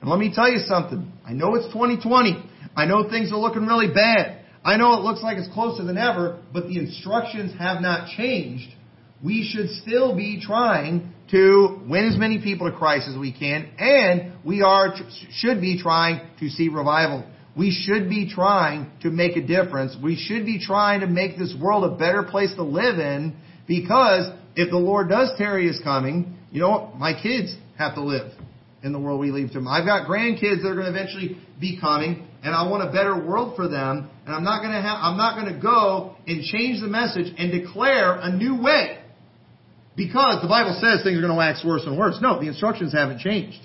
And 0.00 0.10
let 0.10 0.18
me 0.18 0.32
tell 0.34 0.50
you 0.50 0.58
something. 0.58 1.12
I 1.26 1.32
know 1.32 1.54
it's 1.54 1.66
2020. 1.72 2.49
I 2.76 2.86
know 2.86 3.08
things 3.08 3.32
are 3.32 3.38
looking 3.38 3.66
really 3.66 3.92
bad. 3.92 4.44
I 4.64 4.76
know 4.76 4.94
it 4.94 5.02
looks 5.02 5.22
like 5.22 5.38
it's 5.38 5.52
closer 5.52 5.84
than 5.84 5.96
ever, 5.96 6.42
but 6.52 6.68
the 6.68 6.78
instructions 6.78 7.52
have 7.58 7.80
not 7.80 8.10
changed. 8.16 8.68
We 9.22 9.48
should 9.50 9.70
still 9.70 10.14
be 10.14 10.40
trying 10.40 11.12
to 11.30 11.80
win 11.88 12.06
as 12.06 12.18
many 12.18 12.40
people 12.42 12.70
to 12.70 12.76
Christ 12.76 13.08
as 13.08 13.16
we 13.16 13.32
can, 13.32 13.70
and 13.78 14.32
we 14.44 14.62
are 14.62 14.94
should 15.30 15.60
be 15.60 15.80
trying 15.80 16.20
to 16.40 16.48
see 16.48 16.68
revival. 16.68 17.24
We 17.56 17.70
should 17.70 18.08
be 18.08 18.30
trying 18.30 18.90
to 19.02 19.10
make 19.10 19.36
a 19.36 19.42
difference. 19.42 19.96
We 20.02 20.16
should 20.16 20.46
be 20.46 20.64
trying 20.64 21.00
to 21.00 21.06
make 21.06 21.38
this 21.38 21.54
world 21.60 21.84
a 21.84 21.96
better 21.96 22.22
place 22.22 22.54
to 22.54 22.62
live 22.62 22.98
in 22.98 23.36
because 23.66 24.32
if 24.56 24.70
the 24.70 24.78
Lord 24.78 25.08
does 25.08 25.30
tarry 25.36 25.66
his 25.66 25.80
coming, 25.80 26.38
you 26.50 26.60
know 26.60 26.70
what? 26.70 26.96
My 26.96 27.20
kids 27.20 27.54
have 27.76 27.94
to 27.94 28.02
live 28.02 28.32
in 28.82 28.92
the 28.92 28.98
world 28.98 29.20
we 29.20 29.30
leave 29.30 29.48
to 29.48 29.54
them. 29.54 29.68
I've 29.68 29.84
got 29.84 30.08
grandkids 30.08 30.62
that 30.62 30.68
are 30.68 30.74
going 30.74 30.92
to 30.92 30.98
eventually 30.98 31.36
be 31.60 31.78
coming, 31.80 32.26
and 32.42 32.54
I 32.54 32.68
want 32.68 32.88
a 32.88 32.92
better 32.92 33.14
world 33.14 33.56
for 33.56 33.68
them. 33.68 34.10
And 34.24 34.34
I'm 34.34 34.44
not 34.44 34.62
going 34.62 34.72
to 34.72 34.80
have, 34.80 34.98
I'm 35.00 35.16
not 35.16 35.40
going 35.40 35.54
to 35.54 35.60
go 35.60 36.16
and 36.26 36.42
change 36.42 36.80
the 36.80 36.88
message 36.88 37.32
and 37.36 37.52
declare 37.52 38.14
a 38.14 38.32
new 38.32 38.60
way 38.60 38.98
because 39.96 40.40
the 40.40 40.48
Bible 40.48 40.78
says 40.80 41.02
things 41.04 41.18
are 41.18 41.20
going 41.20 41.32
to 41.32 41.38
wax 41.38 41.64
worse 41.64 41.82
and 41.84 41.98
worse. 41.98 42.18
No, 42.22 42.40
the 42.40 42.48
instructions 42.48 42.92
haven't 42.92 43.20
changed. 43.20 43.58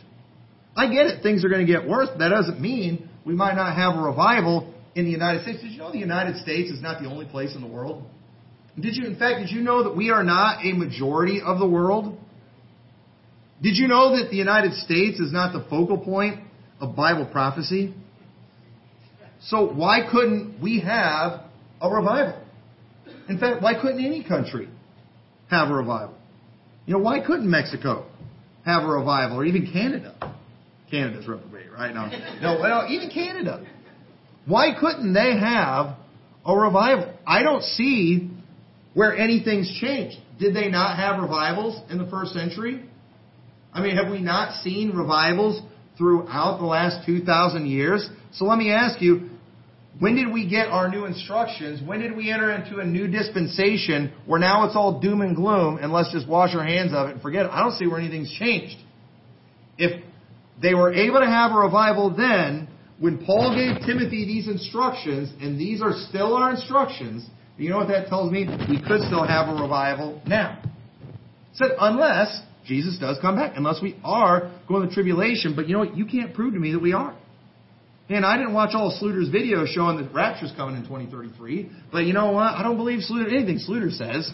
I 0.75 0.91
get 0.91 1.07
it, 1.07 1.23
things 1.23 1.45
are 1.45 1.49
going 1.49 1.65
to 1.65 1.71
get 1.71 1.87
worse, 1.87 2.09
but 2.09 2.19
that 2.19 2.29
doesn't 2.29 2.59
mean 2.59 3.09
we 3.25 3.33
might 3.33 3.55
not 3.55 3.75
have 3.75 3.95
a 3.95 4.01
revival 4.01 4.73
in 4.95 5.05
the 5.05 5.11
United 5.11 5.43
States. 5.43 5.61
Did 5.61 5.71
you 5.71 5.77
know 5.77 5.91
the 5.91 5.99
United 5.99 6.37
States 6.37 6.69
is 6.69 6.81
not 6.81 7.01
the 7.01 7.07
only 7.07 7.25
place 7.25 7.55
in 7.55 7.61
the 7.61 7.67
world? 7.67 8.03
Did 8.77 8.97
you, 8.97 9.05
in 9.05 9.17
fact, 9.17 9.39
did 9.39 9.51
you 9.51 9.61
know 9.61 9.83
that 9.83 9.95
we 9.95 10.09
are 10.09 10.23
not 10.23 10.65
a 10.65 10.73
majority 10.73 11.41
of 11.41 11.59
the 11.59 11.67
world? 11.67 12.17
Did 13.65 13.77
you 13.77 13.87
know 13.87 14.15
that 14.15 14.29
the 14.29 14.35
United 14.35 14.73
States 14.73 15.19
is 15.19 15.33
not 15.33 15.51
the 15.51 15.67
focal 15.67 15.97
point 15.97 16.39
of 16.79 16.95
Bible 16.95 17.25
prophecy? 17.25 17.95
So 19.41 19.73
why 19.73 20.07
couldn't 20.07 20.61
we 20.61 20.81
have 20.81 21.41
a 21.81 21.89
revival? 21.89 22.39
In 23.27 23.39
fact, 23.39 23.63
why 23.63 23.73
couldn't 23.73 24.05
any 24.05 24.23
country 24.23 24.69
have 25.49 25.69
a 25.69 25.73
revival? 25.73 26.15
You 26.85 26.93
know, 26.93 26.99
why 26.99 27.25
couldn't 27.25 27.49
Mexico 27.49 28.05
have 28.65 28.83
a 28.83 28.87
revival 28.87 29.39
or 29.39 29.45
even 29.45 29.71
Canada? 29.73 30.13
Canada's 30.91 31.27
reprobate, 31.27 31.71
right? 31.71 31.91
No, 31.91 32.05
no, 32.43 32.61
well, 32.61 32.85
even 32.87 33.09
Canada. 33.09 33.65
Why 34.45 34.79
couldn't 34.79 35.11
they 35.11 35.39
have 35.39 35.95
a 36.45 36.55
revival? 36.55 37.11
I 37.25 37.41
don't 37.41 37.63
see 37.63 38.29
where 38.93 39.17
anything's 39.17 39.75
changed. 39.81 40.17
Did 40.39 40.55
they 40.55 40.69
not 40.69 40.97
have 40.97 41.19
revivals 41.19 41.81
in 41.89 41.97
the 41.97 42.05
first 42.05 42.31
century? 42.33 42.87
I 43.75 43.81
mean, 43.81 43.97
have 43.97 44.09
we 44.09 44.21
not 44.21 44.63
seen 44.63 44.95
revivals 44.95 45.61
throughout 45.97 46.59
the 46.59 46.65
last 46.65 47.05
2,000 47.05 47.65
years? 47.67 48.07
So 48.31 48.45
let 48.45 48.57
me 48.57 48.71
ask 48.71 49.01
you, 49.01 49.29
when 49.99 50.15
did 50.15 50.31
we 50.31 50.47
get 50.49 50.69
our 50.69 50.89
new 50.89 51.05
instructions? 51.05 51.81
When 51.85 51.99
did 51.99 52.15
we 52.15 52.31
enter 52.31 52.51
into 52.51 52.79
a 52.79 52.85
new 52.85 53.07
dispensation 53.07 54.13
where 54.25 54.39
now 54.39 54.65
it's 54.65 54.75
all 54.77 54.99
doom 55.01 55.21
and 55.21 55.35
gloom 55.35 55.77
and 55.81 55.91
let's 55.91 56.11
just 56.11 56.27
wash 56.27 56.55
our 56.55 56.65
hands 56.65 56.91
of 56.93 57.09
it 57.09 57.13
and 57.13 57.21
forget 57.21 57.45
it? 57.45 57.49
I 57.51 57.59
don't 57.59 57.73
see 57.73 57.85
where 57.85 57.99
anything's 57.99 58.33
changed. 58.39 58.77
If 59.77 60.03
they 60.61 60.73
were 60.73 60.93
able 60.93 61.19
to 61.19 61.25
have 61.25 61.51
a 61.51 61.55
revival 61.55 62.15
then, 62.15 62.69
when 62.99 63.25
Paul 63.25 63.55
gave 63.55 63.85
Timothy 63.85 64.25
these 64.25 64.47
instructions, 64.47 65.33
and 65.41 65.59
these 65.59 65.81
are 65.81 65.91
still 66.09 66.33
our 66.35 66.51
instructions, 66.51 67.27
you 67.57 67.69
know 67.69 67.77
what 67.77 67.89
that 67.89 68.07
tells 68.07 68.31
me? 68.31 68.47
We 68.69 68.81
could 68.81 69.01
still 69.01 69.25
have 69.25 69.49
a 69.49 69.61
revival 69.61 70.21
now. 70.25 70.61
Said, 71.53 71.71
unless 71.79 72.41
Jesus 72.65 72.97
does 72.99 73.17
come 73.21 73.35
back, 73.35 73.53
unless 73.55 73.81
we 73.81 73.99
are 74.03 74.51
going 74.67 74.87
to 74.87 74.93
tribulation. 74.93 75.55
But 75.55 75.67
you 75.67 75.73
know 75.73 75.79
what? 75.79 75.95
You 75.95 76.05
can't 76.05 76.33
prove 76.33 76.53
to 76.53 76.59
me 76.59 76.71
that 76.71 76.81
we 76.81 76.93
are. 76.93 77.15
And 78.09 78.25
I 78.25 78.37
didn't 78.37 78.53
watch 78.53 78.71
all 78.73 78.91
of 78.91 79.01
Sluter's 79.01 79.29
videos 79.29 79.67
showing 79.67 79.97
that 79.97 80.13
rapture's 80.13 80.51
coming 80.55 80.75
in 80.75 80.83
2033. 80.83 81.71
But 81.91 81.99
you 81.99 82.13
know 82.13 82.31
what? 82.31 82.53
I 82.53 82.61
don't 82.61 82.77
believe 82.77 82.99
Sluter, 82.99 83.31
anything 83.31 83.59
Sluter 83.59 83.91
says. 83.91 84.31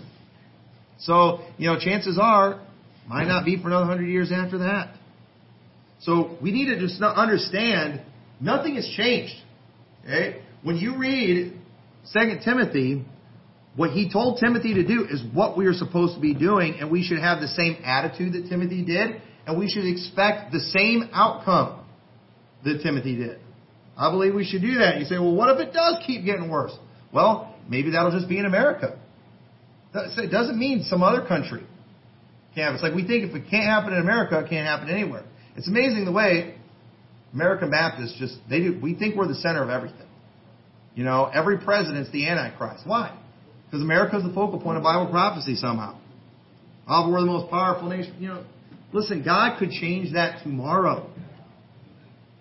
So, 0.99 1.39
you 1.57 1.67
know, 1.67 1.79
chances 1.79 2.19
are, 2.21 2.61
might 3.07 3.27
not 3.27 3.45
be 3.45 3.61
for 3.61 3.67
another 3.67 3.85
hundred 3.85 4.07
years 4.07 4.31
after 4.31 4.59
that. 4.59 4.95
So 6.01 6.37
we 6.41 6.51
need 6.51 6.65
to 6.65 6.79
just 6.79 7.01
understand 7.01 8.01
nothing 8.39 8.75
has 8.75 8.87
changed. 8.97 9.35
Okay? 10.03 10.41
When 10.63 10.75
you 10.75 10.97
read 10.97 11.57
2 12.13 12.19
Timothy, 12.43 13.05
what 13.75 13.91
he 13.91 14.11
told 14.11 14.39
Timothy 14.39 14.73
to 14.75 14.85
do 14.85 15.05
is 15.09 15.23
what 15.33 15.57
we 15.57 15.65
are 15.65 15.73
supposed 15.73 16.15
to 16.15 16.21
be 16.21 16.33
doing, 16.33 16.75
and 16.79 16.91
we 16.91 17.03
should 17.03 17.19
have 17.19 17.39
the 17.39 17.47
same 17.47 17.77
attitude 17.83 18.33
that 18.33 18.49
Timothy 18.49 18.83
did, 18.83 19.21
and 19.47 19.57
we 19.57 19.69
should 19.69 19.85
expect 19.85 20.51
the 20.51 20.59
same 20.59 21.09
outcome 21.13 21.83
that 22.65 22.81
Timothy 22.83 23.15
did. 23.15 23.39
I 23.97 24.11
believe 24.11 24.33
we 24.33 24.45
should 24.45 24.61
do 24.61 24.79
that. 24.79 24.99
You 24.99 25.05
say, 25.05 25.17
well, 25.17 25.35
what 25.35 25.49
if 25.55 25.67
it 25.67 25.73
does 25.73 26.03
keep 26.05 26.25
getting 26.25 26.49
worse? 26.49 26.75
Well, 27.13 27.55
maybe 27.69 27.91
that'll 27.91 28.11
just 28.11 28.27
be 28.27 28.39
in 28.39 28.45
America. 28.45 28.99
It 29.93 30.31
doesn't 30.31 30.57
mean 30.57 30.83
some 30.83 31.03
other 31.03 31.25
country 31.25 31.65
can't. 32.55 32.65
have. 32.67 32.73
It's 32.75 32.83
like 32.83 32.93
we 32.93 33.05
think 33.05 33.29
if 33.29 33.35
it 33.35 33.49
can't 33.49 33.65
happen 33.65 33.93
in 33.93 33.99
America, 33.99 34.39
it 34.39 34.49
can't 34.49 34.67
happen 34.67 34.89
anywhere. 34.89 35.23
It's 35.55 35.67
amazing 35.67 36.05
the 36.05 36.11
way 36.11 36.55
American 37.33 37.71
Baptists 37.71 38.15
just 38.17 38.37
they 38.49 38.59
do. 38.59 38.79
We 38.81 38.95
think 38.95 39.15
we're 39.15 39.27
the 39.27 39.35
center 39.35 39.63
of 39.63 39.69
everything. 39.69 40.07
You 40.95 41.03
know, 41.03 41.29
every 41.33 41.57
president's 41.57 42.11
the 42.11 42.27
Antichrist. 42.27 42.85
Why? 42.85 43.17
Because 43.71 43.83
America 43.83 44.17
is 44.17 44.23
the 44.23 44.33
focal 44.33 44.59
point 44.59 44.75
of 44.75 44.83
Bible 44.83 45.09
prophecy 45.09 45.55
somehow. 45.55 45.97
Oh, 46.89 47.09
we're 47.09 47.21
the 47.21 47.25
most 47.25 47.49
powerful 47.49 47.87
nation. 47.87 48.13
You 48.19 48.27
know, 48.27 48.43
listen, 48.91 49.23
God 49.23 49.59
could 49.59 49.71
change 49.71 50.13
that 50.13 50.43
tomorrow. 50.43 51.09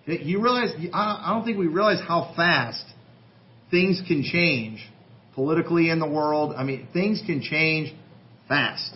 You 0.05 0.43
realize, 0.43 0.71
I 0.93 1.31
don't 1.33 1.45
think 1.45 1.57
we 1.57 1.67
realize 1.67 1.99
how 2.05 2.33
fast 2.35 2.83
things 3.69 4.01
can 4.05 4.23
change 4.23 4.85
politically 5.33 5.89
in 5.89 5.99
the 5.99 6.09
world. 6.09 6.53
I 6.57 6.65
mean, 6.65 6.89
things 6.91 7.21
can 7.25 7.41
change 7.41 7.95
fast. 8.49 8.93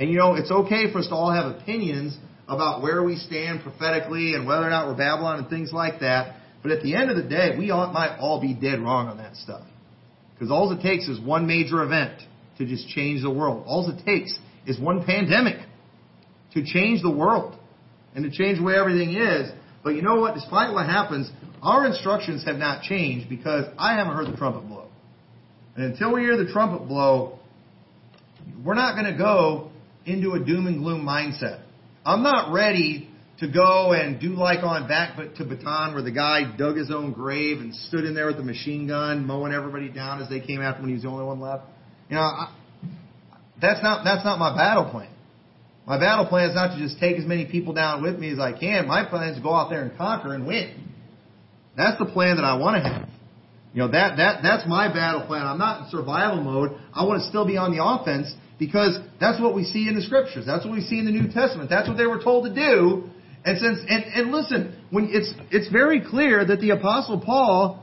And 0.00 0.10
you 0.10 0.18
know, 0.18 0.34
it's 0.34 0.50
okay 0.50 0.90
for 0.90 0.98
us 0.98 1.06
to 1.08 1.14
all 1.14 1.30
have 1.30 1.54
opinions 1.54 2.18
about 2.48 2.82
where 2.82 3.04
we 3.04 3.14
stand 3.14 3.62
prophetically 3.62 4.34
and 4.34 4.48
whether 4.48 4.66
or 4.66 4.70
not 4.70 4.88
we're 4.88 4.96
Babylon 4.96 5.38
and 5.38 5.48
things 5.48 5.72
like 5.72 6.00
that. 6.00 6.40
But 6.62 6.72
at 6.72 6.82
the 6.82 6.96
end 6.96 7.08
of 7.08 7.16
the 7.16 7.22
day, 7.22 7.54
we 7.56 7.70
all, 7.70 7.92
might 7.92 8.18
all 8.18 8.40
be 8.40 8.52
dead 8.52 8.80
wrong 8.80 9.06
on 9.06 9.18
that 9.18 9.36
stuff. 9.36 9.62
Because 10.36 10.50
all 10.50 10.70
it 10.72 10.82
takes 10.82 11.08
is 11.08 11.18
one 11.18 11.46
major 11.46 11.82
event 11.82 12.20
to 12.58 12.66
just 12.66 12.88
change 12.88 13.22
the 13.22 13.30
world. 13.30 13.64
All 13.66 13.88
it 13.88 14.04
takes 14.04 14.38
is 14.66 14.78
one 14.78 15.04
pandemic 15.04 15.56
to 16.52 16.62
change 16.64 17.00
the 17.00 17.10
world 17.10 17.58
and 18.14 18.24
to 18.24 18.30
change 18.30 18.58
the 18.58 18.64
way 18.64 18.74
everything 18.74 19.14
is. 19.14 19.50
But 19.82 19.94
you 19.94 20.02
know 20.02 20.16
what? 20.16 20.34
Despite 20.34 20.72
what 20.74 20.86
happens, 20.86 21.30
our 21.62 21.86
instructions 21.86 22.44
have 22.44 22.56
not 22.56 22.82
changed 22.82 23.28
because 23.28 23.64
I 23.78 23.96
haven't 23.96 24.14
heard 24.14 24.26
the 24.26 24.36
trumpet 24.36 24.68
blow. 24.68 24.88
And 25.74 25.92
until 25.92 26.14
we 26.14 26.22
hear 26.22 26.36
the 26.36 26.50
trumpet 26.52 26.86
blow, 26.86 27.38
we're 28.64 28.74
not 28.74 28.94
going 28.94 29.10
to 29.10 29.18
go 29.18 29.70
into 30.04 30.32
a 30.32 30.44
doom 30.44 30.66
and 30.66 30.78
gloom 30.78 31.04
mindset. 31.06 31.62
I'm 32.04 32.22
not 32.22 32.52
ready 32.52 33.10
to 33.38 33.48
go 33.48 33.92
and 33.92 34.20
do 34.20 34.28
like 34.30 34.62
on 34.62 34.88
Back 34.88 35.16
to 35.16 35.44
Bataan 35.44 35.92
where 35.92 36.02
the 36.02 36.10
guy 36.10 36.56
dug 36.56 36.76
his 36.76 36.90
own 36.90 37.12
grave 37.12 37.58
and 37.58 37.74
stood 37.74 38.04
in 38.04 38.14
there 38.14 38.26
with 38.26 38.38
a 38.38 38.42
machine 38.42 38.86
gun 38.86 39.26
mowing 39.26 39.52
everybody 39.52 39.88
down 39.88 40.22
as 40.22 40.28
they 40.28 40.40
came 40.40 40.62
after 40.62 40.80
when 40.80 40.88
he 40.88 40.94
was 40.94 41.02
the 41.02 41.08
only 41.08 41.24
one 41.24 41.40
left. 41.40 41.64
You 42.08 42.16
know, 42.16 42.22
I, 42.22 42.52
that's 43.60 43.82
not 43.82 44.04
that's 44.04 44.24
not 44.24 44.38
my 44.38 44.56
battle 44.56 44.90
plan. 44.90 45.10
My 45.86 45.98
battle 45.98 46.26
plan 46.26 46.50
is 46.50 46.54
not 46.54 46.74
to 46.74 46.82
just 46.82 46.98
take 46.98 47.16
as 47.16 47.24
many 47.24 47.46
people 47.46 47.72
down 47.72 48.02
with 48.02 48.18
me 48.18 48.32
as 48.32 48.38
I 48.38 48.58
can. 48.58 48.88
My 48.88 49.04
plan 49.04 49.28
is 49.28 49.36
to 49.36 49.42
go 49.42 49.54
out 49.54 49.70
there 49.70 49.82
and 49.82 49.96
conquer 49.96 50.34
and 50.34 50.46
win. 50.46 50.92
That's 51.76 51.98
the 51.98 52.06
plan 52.06 52.36
that 52.36 52.44
I 52.44 52.56
want 52.56 52.82
to 52.82 52.88
have. 52.88 53.08
You 53.72 53.82
know, 53.82 53.88
that, 53.92 54.16
that, 54.16 54.40
that's 54.42 54.66
my 54.66 54.88
battle 54.88 55.26
plan. 55.26 55.46
I'm 55.46 55.58
not 55.58 55.84
in 55.84 55.90
survival 55.90 56.42
mode. 56.42 56.72
I 56.94 57.04
want 57.04 57.20
to 57.22 57.28
still 57.28 57.46
be 57.46 57.58
on 57.58 57.76
the 57.76 57.84
offense 57.84 58.32
because 58.58 58.98
that's 59.20 59.40
what 59.40 59.54
we 59.54 59.64
see 59.64 59.86
in 59.86 59.94
the 59.94 60.00
scriptures. 60.00 60.46
That's 60.46 60.64
what 60.64 60.72
we 60.72 60.80
see 60.80 60.98
in 60.98 61.04
the 61.04 61.12
New 61.12 61.30
Testament. 61.30 61.68
That's 61.68 61.86
what 61.86 61.98
they 61.98 62.06
were 62.06 62.20
told 62.20 62.46
to 62.46 62.54
do 62.54 63.10
and 63.46 63.58
since 63.58 63.78
and, 63.88 64.04
and 64.04 64.32
listen, 64.32 64.76
when 64.90 65.08
it's, 65.12 65.32
it's 65.52 65.68
very 65.68 66.00
clear 66.04 66.44
that 66.44 66.60
the 66.60 66.70
apostle 66.70 67.20
Paul 67.20 67.82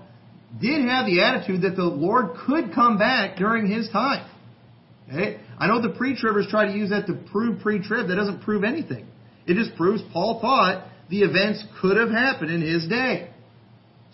did 0.62 0.86
have 0.86 1.06
the 1.06 1.24
attitude 1.24 1.62
that 1.62 1.78
the 1.78 1.86
Lord 1.86 2.36
could 2.46 2.74
come 2.76 2.98
back 2.98 3.38
during 3.38 3.66
his 3.66 3.90
time. 3.90 4.30
Okay? 5.10 5.40
I 5.58 5.68
know 5.68 5.82
the 5.82 5.96
pre-tribbers 5.98 6.50
try 6.50 6.66
to 6.66 6.74
use 6.74 6.90
that 6.90 7.08
to 7.08 7.14
prove 7.32 7.62
pre-trib. 7.62 8.10
That 8.10 8.16
doesn't 8.16 8.42
prove 8.42 8.64
anything. 8.64 9.08
It 9.48 9.56
just 9.56 9.76
proves 9.78 10.02
Paul 10.12 10.40
thought 10.42 10.86
the 11.10 11.22
events 11.22 11.64
could 11.82 11.98
have 11.98 12.10
happened 12.10 12.52
in 12.52 12.62
his 12.62 12.88
day. 12.88 13.32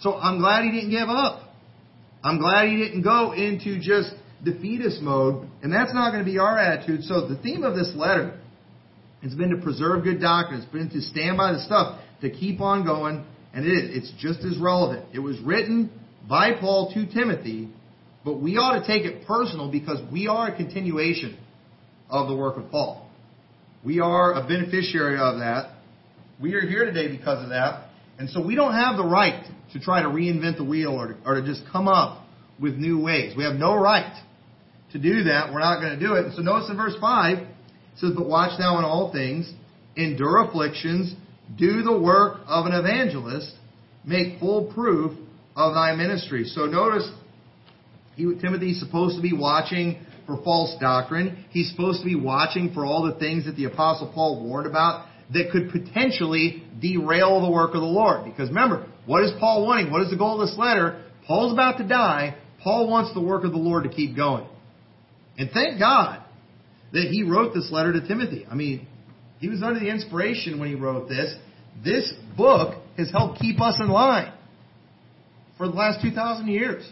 So 0.01 0.15
I'm 0.15 0.39
glad 0.39 0.63
he 0.63 0.71
didn't 0.71 0.91
give 0.91 1.09
up. 1.09 1.49
I'm 2.23 2.39
glad 2.39 2.67
he 2.67 2.77
didn't 2.77 3.01
go 3.01 3.33
into 3.33 3.79
just 3.79 4.13
defeatist 4.43 5.01
mode, 5.01 5.47
and 5.63 5.73
that's 5.73 5.93
not 5.93 6.11
going 6.11 6.23
to 6.23 6.31
be 6.31 6.37
our 6.37 6.57
attitude. 6.57 7.03
So 7.03 7.27
the 7.27 7.37
theme 7.37 7.63
of 7.63 7.75
this 7.75 7.91
letter 7.95 8.38
has 9.21 9.33
been 9.33 9.49
to 9.49 9.57
preserve 9.57 10.03
good 10.03 10.21
doctrine. 10.21 10.61
It's 10.61 10.71
been 10.71 10.89
to 10.91 11.01
stand 11.01 11.37
by 11.37 11.51
the 11.53 11.59
stuff, 11.59 11.99
to 12.21 12.29
keep 12.29 12.61
on 12.61 12.85
going, 12.85 13.25
and 13.53 13.65
it 13.65 13.71
is. 13.71 13.97
It's 13.97 14.13
just 14.19 14.39
as 14.45 14.57
relevant. 14.57 15.05
It 15.13 15.19
was 15.19 15.39
written 15.39 15.91
by 16.27 16.53
Paul 16.59 16.93
to 16.93 17.05
Timothy, 17.05 17.69
but 18.23 18.41
we 18.41 18.57
ought 18.57 18.79
to 18.79 18.87
take 18.87 19.05
it 19.05 19.25
personal 19.25 19.71
because 19.71 19.99
we 20.11 20.27
are 20.27 20.49
a 20.49 20.55
continuation 20.55 21.37
of 22.09 22.27
the 22.27 22.35
work 22.35 22.57
of 22.57 22.69
Paul. 22.71 23.09
We 23.83 23.99
are 23.99 24.33
a 24.33 24.47
beneficiary 24.47 25.17
of 25.17 25.39
that. 25.39 25.75
We 26.41 26.53
are 26.55 26.61
here 26.61 26.85
today 26.85 27.07
because 27.07 27.43
of 27.43 27.49
that. 27.49 27.89
And 28.17 28.29
so 28.29 28.45
we 28.45 28.55
don't 28.55 28.73
have 28.73 28.97
the 28.97 29.05
right 29.05 29.45
to 29.73 29.79
try 29.79 30.01
to 30.01 30.09
reinvent 30.09 30.57
the 30.57 30.63
wheel 30.63 30.91
or 30.91 31.07
to, 31.07 31.15
or 31.25 31.35
to 31.35 31.45
just 31.45 31.63
come 31.71 31.87
up 31.87 32.25
with 32.59 32.75
new 32.75 32.99
ways. 33.01 33.35
We 33.37 33.43
have 33.43 33.55
no 33.55 33.75
right 33.75 34.13
to 34.91 34.99
do 34.99 35.23
that. 35.23 35.53
We're 35.53 35.59
not 35.59 35.79
going 35.79 35.97
to 35.97 36.05
do 36.05 36.15
it. 36.15 36.25
And 36.25 36.33
so 36.33 36.41
notice 36.41 36.69
in 36.69 36.75
verse 36.75 36.95
5, 36.99 37.37
it 37.37 37.47
says, 37.99 38.11
But 38.15 38.27
watch 38.27 38.57
thou 38.57 38.77
in 38.79 38.85
all 38.85 39.11
things, 39.11 39.51
endure 39.95 40.43
afflictions, 40.43 41.13
do 41.57 41.81
the 41.81 41.97
work 41.97 42.41
of 42.47 42.65
an 42.65 42.73
evangelist, 42.73 43.53
make 44.05 44.39
full 44.39 44.71
proof 44.73 45.17
of 45.55 45.73
thy 45.73 45.95
ministry. 45.95 46.45
So 46.45 46.65
notice, 46.65 47.09
he, 48.15 48.23
Timothy's 48.41 48.79
supposed 48.79 49.15
to 49.15 49.21
be 49.21 49.33
watching 49.33 50.05
for 50.25 50.41
false 50.43 50.75
doctrine. 50.79 51.45
He's 51.49 51.71
supposed 51.71 51.99
to 52.01 52.05
be 52.05 52.15
watching 52.15 52.73
for 52.73 52.85
all 52.85 53.03
the 53.03 53.19
things 53.19 53.45
that 53.45 53.55
the 53.55 53.65
Apostle 53.65 54.11
Paul 54.13 54.43
warned 54.43 54.67
about 54.67 55.07
that 55.33 55.51
could 55.51 55.71
potentially 55.71 56.63
derail 56.79 57.41
the 57.41 57.51
work 57.51 57.73
of 57.73 57.81
the 57.81 57.87
Lord. 57.87 58.25
Because 58.25 58.49
remember, 58.49 58.87
what 59.05 59.23
is 59.23 59.31
Paul 59.39 59.65
wanting? 59.65 59.91
What 59.91 60.01
is 60.01 60.09
the 60.09 60.17
goal 60.17 60.41
of 60.41 60.47
this 60.47 60.57
letter? 60.57 61.03
Paul's 61.27 61.53
about 61.53 61.77
to 61.77 61.87
die. 61.87 62.35
Paul 62.63 62.89
wants 62.89 63.13
the 63.13 63.21
work 63.21 63.43
of 63.43 63.51
the 63.51 63.57
Lord 63.57 63.83
to 63.83 63.89
keep 63.89 64.15
going. 64.15 64.47
And 65.37 65.49
thank 65.51 65.79
God 65.79 66.18
that 66.93 67.07
he 67.11 67.23
wrote 67.23 67.53
this 67.53 67.69
letter 67.71 67.93
to 67.93 68.07
Timothy. 68.07 68.45
I 68.49 68.55
mean, 68.55 68.87
he 69.39 69.47
was 69.47 69.61
under 69.63 69.79
the 69.79 69.89
inspiration 69.89 70.59
when 70.59 70.69
he 70.69 70.75
wrote 70.75 71.07
this. 71.07 71.35
This 71.83 72.11
book 72.35 72.81
has 72.97 73.11
helped 73.11 73.39
keep 73.39 73.61
us 73.61 73.77
in 73.79 73.89
line 73.89 74.33
for 75.57 75.67
the 75.67 75.73
last 75.73 76.01
2,000 76.01 76.47
years. 76.47 76.89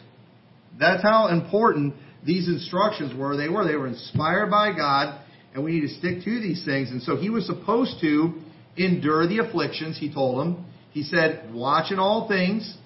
That's 0.80 1.02
how 1.02 1.28
important 1.28 1.96
these 2.26 2.48
instructions 2.48 3.18
were. 3.18 3.36
They 3.36 3.50
were. 3.50 3.66
They 3.66 3.76
were 3.76 3.88
inspired 3.88 4.50
by 4.50 4.76
God 4.76 5.22
and 5.54 5.66
we 5.66 5.72
need 5.72 5.88
to 5.88 5.94
stick 5.96 6.24
to 6.24 6.40
these 6.40 6.64
things. 6.64 6.92
And 6.92 7.02
so 7.02 7.16
he 7.16 7.30
was 7.30 7.48
supposed 7.48 8.00
to 8.02 8.40
endure 8.78 9.28
the 9.28 9.40
afflictions, 9.40 9.98
he 9.98 10.14
told 10.14 10.40
them. 10.40 10.66
He 10.92 11.04
said, 11.04 11.52
Watch 11.52 11.92
in 11.92 11.98
all 11.98 12.28
things. 12.28 12.78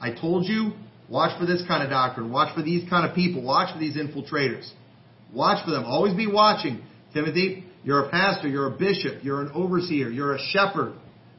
I 0.00 0.12
told 0.12 0.46
you, 0.46 0.72
watch 1.08 1.38
for 1.38 1.46
this 1.46 1.62
kind 1.66 1.82
of 1.82 1.90
doctrine. 1.90 2.30
Watch 2.30 2.54
for 2.54 2.62
these 2.62 2.88
kind 2.90 3.08
of 3.08 3.14
people. 3.14 3.42
Watch 3.42 3.72
for 3.72 3.78
these 3.78 3.96
infiltrators. 3.96 4.70
Watch 5.32 5.64
for 5.64 5.70
them. 5.70 5.84
Always 5.84 6.14
be 6.14 6.26
watching. 6.26 6.82
Timothy, 7.14 7.64
you're 7.84 8.06
a 8.06 8.10
pastor, 8.10 8.48
you're 8.48 8.66
a 8.66 8.76
bishop, 8.78 9.22
you're 9.22 9.42
an 9.42 9.50
overseer, 9.54 10.10
you're 10.10 10.34
a 10.34 10.38
shepherd. 10.50 10.94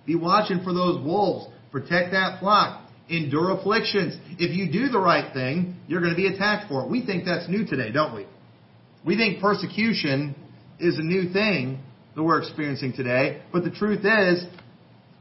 Be 0.05 0.15
watching 0.15 0.63
for 0.63 0.73
those 0.73 1.03
wolves. 1.03 1.47
Protect 1.71 2.12
that 2.12 2.39
flock. 2.39 2.81
Endure 3.09 3.51
afflictions. 3.57 4.15
If 4.39 4.55
you 4.55 4.71
do 4.71 4.89
the 4.89 5.00
right 5.00 5.33
thing, 5.33 5.75
you're 5.88 6.01
going 6.01 6.13
to 6.13 6.17
be 6.17 6.27
attacked 6.27 6.69
for 6.69 6.83
it. 6.83 6.89
We 6.89 7.05
think 7.05 7.25
that's 7.25 7.47
new 7.50 7.65
today, 7.65 7.91
don't 7.91 8.15
we? 8.15 8.25
We 9.05 9.17
think 9.17 9.41
persecution 9.41 10.35
is 10.79 10.98
a 10.98 11.03
new 11.03 11.31
thing 11.31 11.79
that 12.15 12.24
we're 12.24 12.39
experiencing 12.41 12.94
today. 12.94 13.41
But 13.51 13.63
the 13.63 13.72
truth 13.72 14.05
is, 14.05 14.46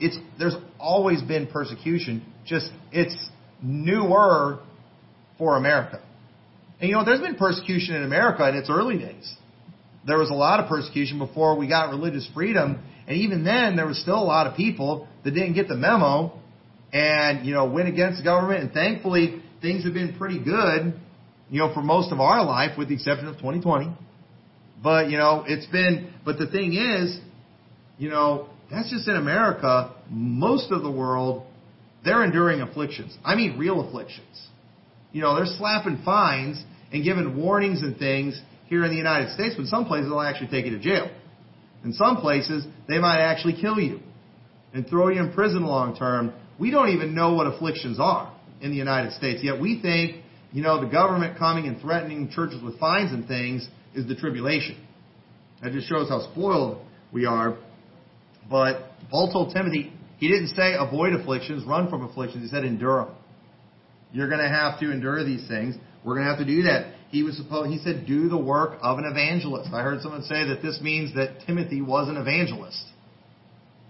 it's 0.01 0.19
there's 0.39 0.57
always 0.79 1.23
been 1.23 1.47
persecution. 1.47 2.25
Just 2.45 2.71
it's 2.93 3.17
newer 3.63 4.61
for 5.39 5.57
America. 5.57 6.01
And 6.83 6.91
you 6.91 6.97
know, 6.97 7.05
there's 7.05 7.21
been 7.21 7.37
persecution 7.37 7.95
in 7.95 8.03
America 8.03 8.47
in 8.47 8.57
its 8.57 8.69
early 8.69 8.99
days. 8.99 9.35
There 10.07 10.19
was 10.19 10.29
a 10.29 10.35
lot 10.35 10.61
of 10.61 10.69
persecution 10.69 11.19
before 11.19 11.57
we 11.57 11.69
got 11.69 11.89
religious 11.89 12.29
freedom, 12.35 12.83
and 13.07 13.17
even 13.17 13.45
then 13.45 13.77
there 13.77 13.87
was 13.87 13.99
still 14.03 14.19
a 14.19 14.27
lot 14.27 14.47
of 14.47 14.57
people 14.57 15.09
that 15.25 15.31
didn't 15.31 15.55
get 15.55 15.69
the 15.69 15.77
memo 15.77 16.39
and 16.93 17.47
you 17.47 17.55
know 17.55 17.65
went 17.65 17.89
against 17.89 18.19
the 18.19 18.25
government. 18.25 18.65
And 18.65 18.73
thankfully, 18.73 19.41
things 19.63 19.85
have 19.85 19.95
been 19.95 20.19
pretty 20.19 20.43
good, 20.43 20.93
you 21.49 21.61
know, 21.61 21.73
for 21.73 21.83
most 21.83 22.13
of 22.13 22.21
our 22.21 22.45
life, 22.45 22.77
with 22.77 22.89
the 22.89 22.95
exception 22.95 23.29
of 23.29 23.37
2020. 23.37 23.97
But, 24.83 25.11
you 25.11 25.17
know, 25.17 25.45
it's 25.47 25.67
been, 25.67 26.13
but 26.25 26.39
the 26.39 26.49
thing 26.49 26.75
is, 26.75 27.19
you 27.99 28.11
know, 28.11 28.49
that's 28.71 28.91
just 28.91 29.07
in 29.07 29.15
America. 29.15 29.95
Most 30.11 30.73
of 30.73 30.83
the 30.83 30.91
world, 30.91 31.47
they're 32.05 32.25
enduring 32.25 32.61
afflictions. 32.61 33.17
I 33.25 33.37
mean, 33.37 33.57
real 33.57 33.87
afflictions. 33.87 34.49
You 35.13 35.23
know, 35.23 35.37
they're 35.37 35.47
slapping 35.47 36.03
fines 36.05 36.63
and 36.93 37.05
given 37.05 37.37
warnings 37.37 37.83
and 37.83 37.97
things 37.97 38.41
here 38.67 38.85
in 38.85 38.91
the 38.91 38.97
United 38.97 39.33
States, 39.35 39.55
but 39.57 39.67
some 39.67 39.87
places 39.87 40.09
they'll 40.09 40.21
actually 40.21 40.49
take 40.49 40.67
you 40.67 40.73
to 40.73 40.79
jail. 40.79 41.11
In 41.85 41.93
some 41.93 42.19
places, 42.19 42.65
they 42.89 42.99
might 42.99 43.19
actually 43.19 43.61
kill 43.61 43.81
you 43.81 44.01
and 44.73 44.87
throw 44.87 45.09
you 45.09 45.21
in 45.21 45.33
prison 45.33 45.65
long 45.65 45.97
term. 45.97 46.33
We 46.59 46.71
don't 46.71 46.91
even 46.91 47.15
know 47.15 47.35
what 47.35 47.47
afflictions 47.47 47.99
are 47.99 48.33
in 48.61 48.71
the 48.71 48.77
United 48.77 49.13
States, 49.13 49.41
yet 49.43 49.61
we 49.61 49.81
think, 49.83 50.23
you 50.53 50.63
know, 50.63 50.81
the 50.81 50.91
government 50.91 51.39
coming 51.39 51.67
and 51.67 51.81
threatening 51.81 52.31
churches 52.31 52.63
with 52.63 52.79
fines 52.79 53.13
and 53.13 53.27
things 53.27 53.69
is 53.95 54.07
the 54.07 54.15
tribulation. 54.15 54.77
That 55.63 55.73
just 55.73 55.89
shows 55.89 56.09
how 56.09 56.31
spoiled 56.33 56.85
we 57.13 57.25
are. 57.27 57.57
But 58.51 58.91
Paul 59.11 59.33
told 59.33 59.55
Timothy, 59.55 59.93
he 60.19 60.29
didn't 60.29 60.49
say 60.49 60.75
avoid 60.79 61.15
afflictions, 61.15 61.65
run 61.65 61.91
from 61.91 62.03
afflictions. 62.03 62.45
He 62.45 62.49
said 62.49 62.65
endure 62.65 63.07
them. 63.07 63.15
You're 64.13 64.29
going 64.29 64.43
to 64.43 64.49
have 64.49 64.79
to 64.81 64.91
endure 64.91 65.25
these 65.25 65.47
things. 65.49 65.75
We're 66.05 66.15
going 66.15 66.27
to 66.27 66.31
have 66.31 66.39
to 66.39 66.47
do 66.47 66.63
that. 66.63 66.95
He 67.11 67.23
was 67.23 67.37
supposed, 67.37 67.71
he 67.71 67.79
said, 67.79 68.07
do 68.07 68.29
the 68.29 68.39
work 68.39 68.79
of 68.83 68.99
an 68.99 69.05
evangelist. 69.05 69.71
I 69.73 69.83
heard 69.83 70.01
someone 70.01 70.23
say 70.23 70.49
that 70.49 70.61
this 70.63 70.81
means 70.81 71.15
that 71.15 71.47
Timothy 71.47 71.83
was 71.83 72.09
an 72.09 72.17
evangelist. 72.17 72.83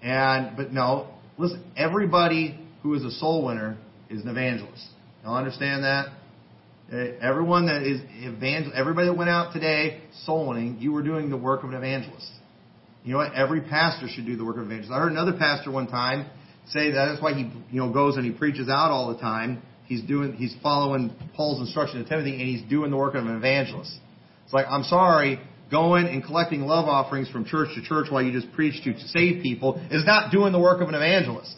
And, 0.03 0.57
but 0.57 0.73
no, 0.73 1.09
listen, 1.39 1.65
everybody 1.77 2.59
who 2.83 2.95
is 2.95 3.05
a 3.05 3.11
soul 3.13 3.45
winner 3.45 3.79
is 4.11 4.23
an 4.23 4.29
evangelist. 4.29 4.85
Y'all 5.23 5.37
understand 5.37 5.85
that? 5.85 6.07
Uh, 6.93 6.97
everyone 7.23 7.67
that 7.67 7.85
is 7.85 8.01
evangel, 8.23 8.73
everybody 8.75 9.07
that 9.07 9.17
went 9.17 9.31
out 9.31 9.53
today 9.53 10.03
soul 10.25 10.49
winning, 10.49 10.77
you 10.81 10.93
were 10.93 11.03
doing 11.03 11.31
the 11.31 11.37
work 11.37 11.63
of 11.63 11.71
an 11.71 11.77
evangelist. 11.77 12.29
You 13.05 13.13
know 13.13 13.19
what? 13.19 13.35
Every 13.35 13.63
pastor 13.63 14.09
should 14.09 14.27
do 14.27 14.37
the 14.37 14.45
work 14.45 14.57
of 14.57 14.63
an 14.63 14.67
evangelist. 14.67 14.93
I 14.93 14.99
heard 14.99 15.13
another 15.13 15.33
pastor 15.33 15.71
one 15.71 15.87
time 15.87 16.29
say 16.69 16.91
that 16.91 17.07
that's 17.07 17.23
why 17.23 17.35
he 17.35 17.51
you 17.71 17.81
know 17.81 17.93
goes 17.93 18.17
and 18.17 18.25
he 18.25 18.33
preaches 18.33 18.69
out 18.69 18.91
all 18.91 19.13
the 19.15 19.21
time. 19.21 19.63
He's 19.93 20.03
doing 20.03 20.33
he's 20.33 20.57
following 20.63 21.15
Paul's 21.37 21.61
instruction 21.61 22.03
to 22.03 22.09
Timothy 22.09 22.33
and 22.33 22.41
he's 22.41 22.63
doing 22.63 22.91
the 22.91 22.97
work 22.97 23.15
of 23.15 23.27
an 23.27 23.37
evangelist. 23.37 23.93
It's 24.45 24.55
like 24.55 24.65
I'm 24.67 24.85
sorry, 24.85 25.39
going 25.71 26.07
and 26.07 26.25
collecting 26.25 26.63
love 26.63 26.87
offerings 26.87 27.29
from 27.29 27.45
church 27.45 27.69
to 27.75 27.83
church 27.83 28.07
while 28.09 28.23
you 28.23 28.33
just 28.33 28.51
preach 28.55 28.83
to, 28.85 28.99
save 29.09 29.43
people 29.43 29.75
is 29.91 30.07
not 30.07 30.33
doing 30.33 30.53
the 30.53 30.59
work 30.59 30.81
of 30.81 30.89
an 30.89 30.95
evangelist. 30.95 31.55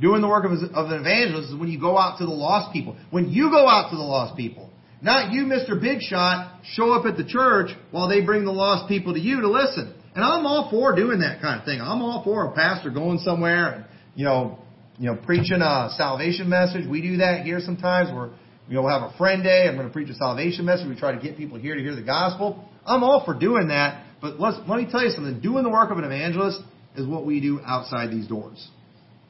Doing 0.00 0.22
the 0.22 0.28
work 0.28 0.46
of, 0.46 0.52
of 0.52 0.90
an 0.90 1.00
evangelist 1.00 1.50
is 1.50 1.56
when 1.56 1.68
you 1.68 1.78
go 1.78 1.98
out 1.98 2.16
to 2.20 2.24
the 2.24 2.32
lost 2.32 2.72
people. 2.72 2.96
When 3.10 3.28
you 3.28 3.50
go 3.50 3.68
out 3.68 3.90
to 3.90 3.96
the 3.96 4.02
lost 4.02 4.34
people. 4.34 4.70
Not 5.02 5.32
you, 5.32 5.42
Mr. 5.42 5.78
Big 5.78 6.00
Shot, 6.00 6.60
show 6.72 6.94
up 6.94 7.04
at 7.04 7.18
the 7.18 7.24
church 7.24 7.68
while 7.90 8.08
they 8.08 8.22
bring 8.22 8.46
the 8.46 8.50
lost 8.50 8.88
people 8.88 9.12
to 9.12 9.20
you 9.20 9.42
to 9.42 9.48
listen. 9.50 9.92
And 10.14 10.24
I'm 10.24 10.46
all 10.46 10.70
for 10.70 10.96
doing 10.96 11.20
that 11.20 11.42
kind 11.42 11.60
of 11.60 11.66
thing. 11.66 11.82
I'm 11.82 12.00
all 12.00 12.24
for 12.24 12.46
a 12.46 12.52
pastor 12.52 12.88
going 12.88 13.18
somewhere 13.18 13.72
and, 13.74 13.84
you 14.14 14.24
know, 14.24 14.58
you 14.98 15.06
know, 15.06 15.16
preaching 15.16 15.60
a 15.62 15.90
salvation 15.96 16.48
message. 16.48 16.86
We 16.88 17.00
do 17.00 17.18
that 17.18 17.44
here 17.44 17.60
sometimes. 17.60 18.10
We're, 18.12 18.30
you 18.68 18.74
know, 18.74 18.82
we'll 18.82 18.98
have 18.98 19.10
a 19.12 19.16
friend 19.16 19.42
day. 19.42 19.66
I'm 19.68 19.76
going 19.76 19.86
to 19.86 19.92
preach 19.92 20.10
a 20.10 20.14
salvation 20.14 20.64
message. 20.64 20.88
We 20.88 20.98
try 20.98 21.12
to 21.12 21.20
get 21.20 21.36
people 21.36 21.58
here 21.58 21.74
to 21.74 21.80
hear 21.80 21.94
the 21.94 22.02
gospel. 22.02 22.68
I'm 22.84 23.02
all 23.02 23.24
for 23.24 23.38
doing 23.38 23.68
that. 23.68 24.04
But 24.20 24.40
let's, 24.40 24.58
let 24.66 24.78
me 24.78 24.88
tell 24.90 25.04
you 25.04 25.10
something. 25.10 25.40
Doing 25.40 25.62
the 25.62 25.70
work 25.70 25.90
of 25.90 25.98
an 25.98 26.04
evangelist 26.04 26.60
is 26.96 27.06
what 27.06 27.24
we 27.24 27.40
do 27.40 27.60
outside 27.64 28.10
these 28.10 28.26
doors. 28.26 28.68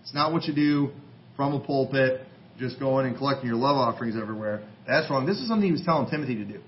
It's 0.02 0.14
not 0.14 0.32
what 0.32 0.44
you 0.44 0.54
do 0.54 0.90
from 1.36 1.52
a 1.52 1.60
pulpit, 1.60 2.22
just 2.58 2.80
going 2.80 3.06
and 3.06 3.16
collecting 3.16 3.48
your 3.48 3.58
love 3.58 3.76
offerings 3.76 4.16
everywhere. 4.20 4.66
That's 4.86 5.10
wrong. 5.10 5.26
This 5.26 5.36
is 5.36 5.48
something 5.48 5.66
he 5.66 5.72
was 5.72 5.82
telling 5.84 6.10
Timothy 6.10 6.36
to 6.36 6.44
do. 6.44 6.60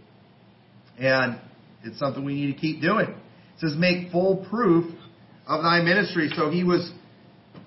And 0.99 1.41
it's 1.83 1.99
something 1.99 2.25
we 2.25 2.35
need 2.35 2.53
to 2.53 2.61
keep 2.61 2.83
doing. 2.83 3.09
It 3.09 3.61
says, 3.61 3.75
make 3.79 4.13
full 4.13 4.47
proof 4.51 4.93
of 5.47 5.63
thy 5.63 5.81
ministry. 5.81 6.31
So 6.37 6.51
he 6.51 6.65
was 6.65 6.93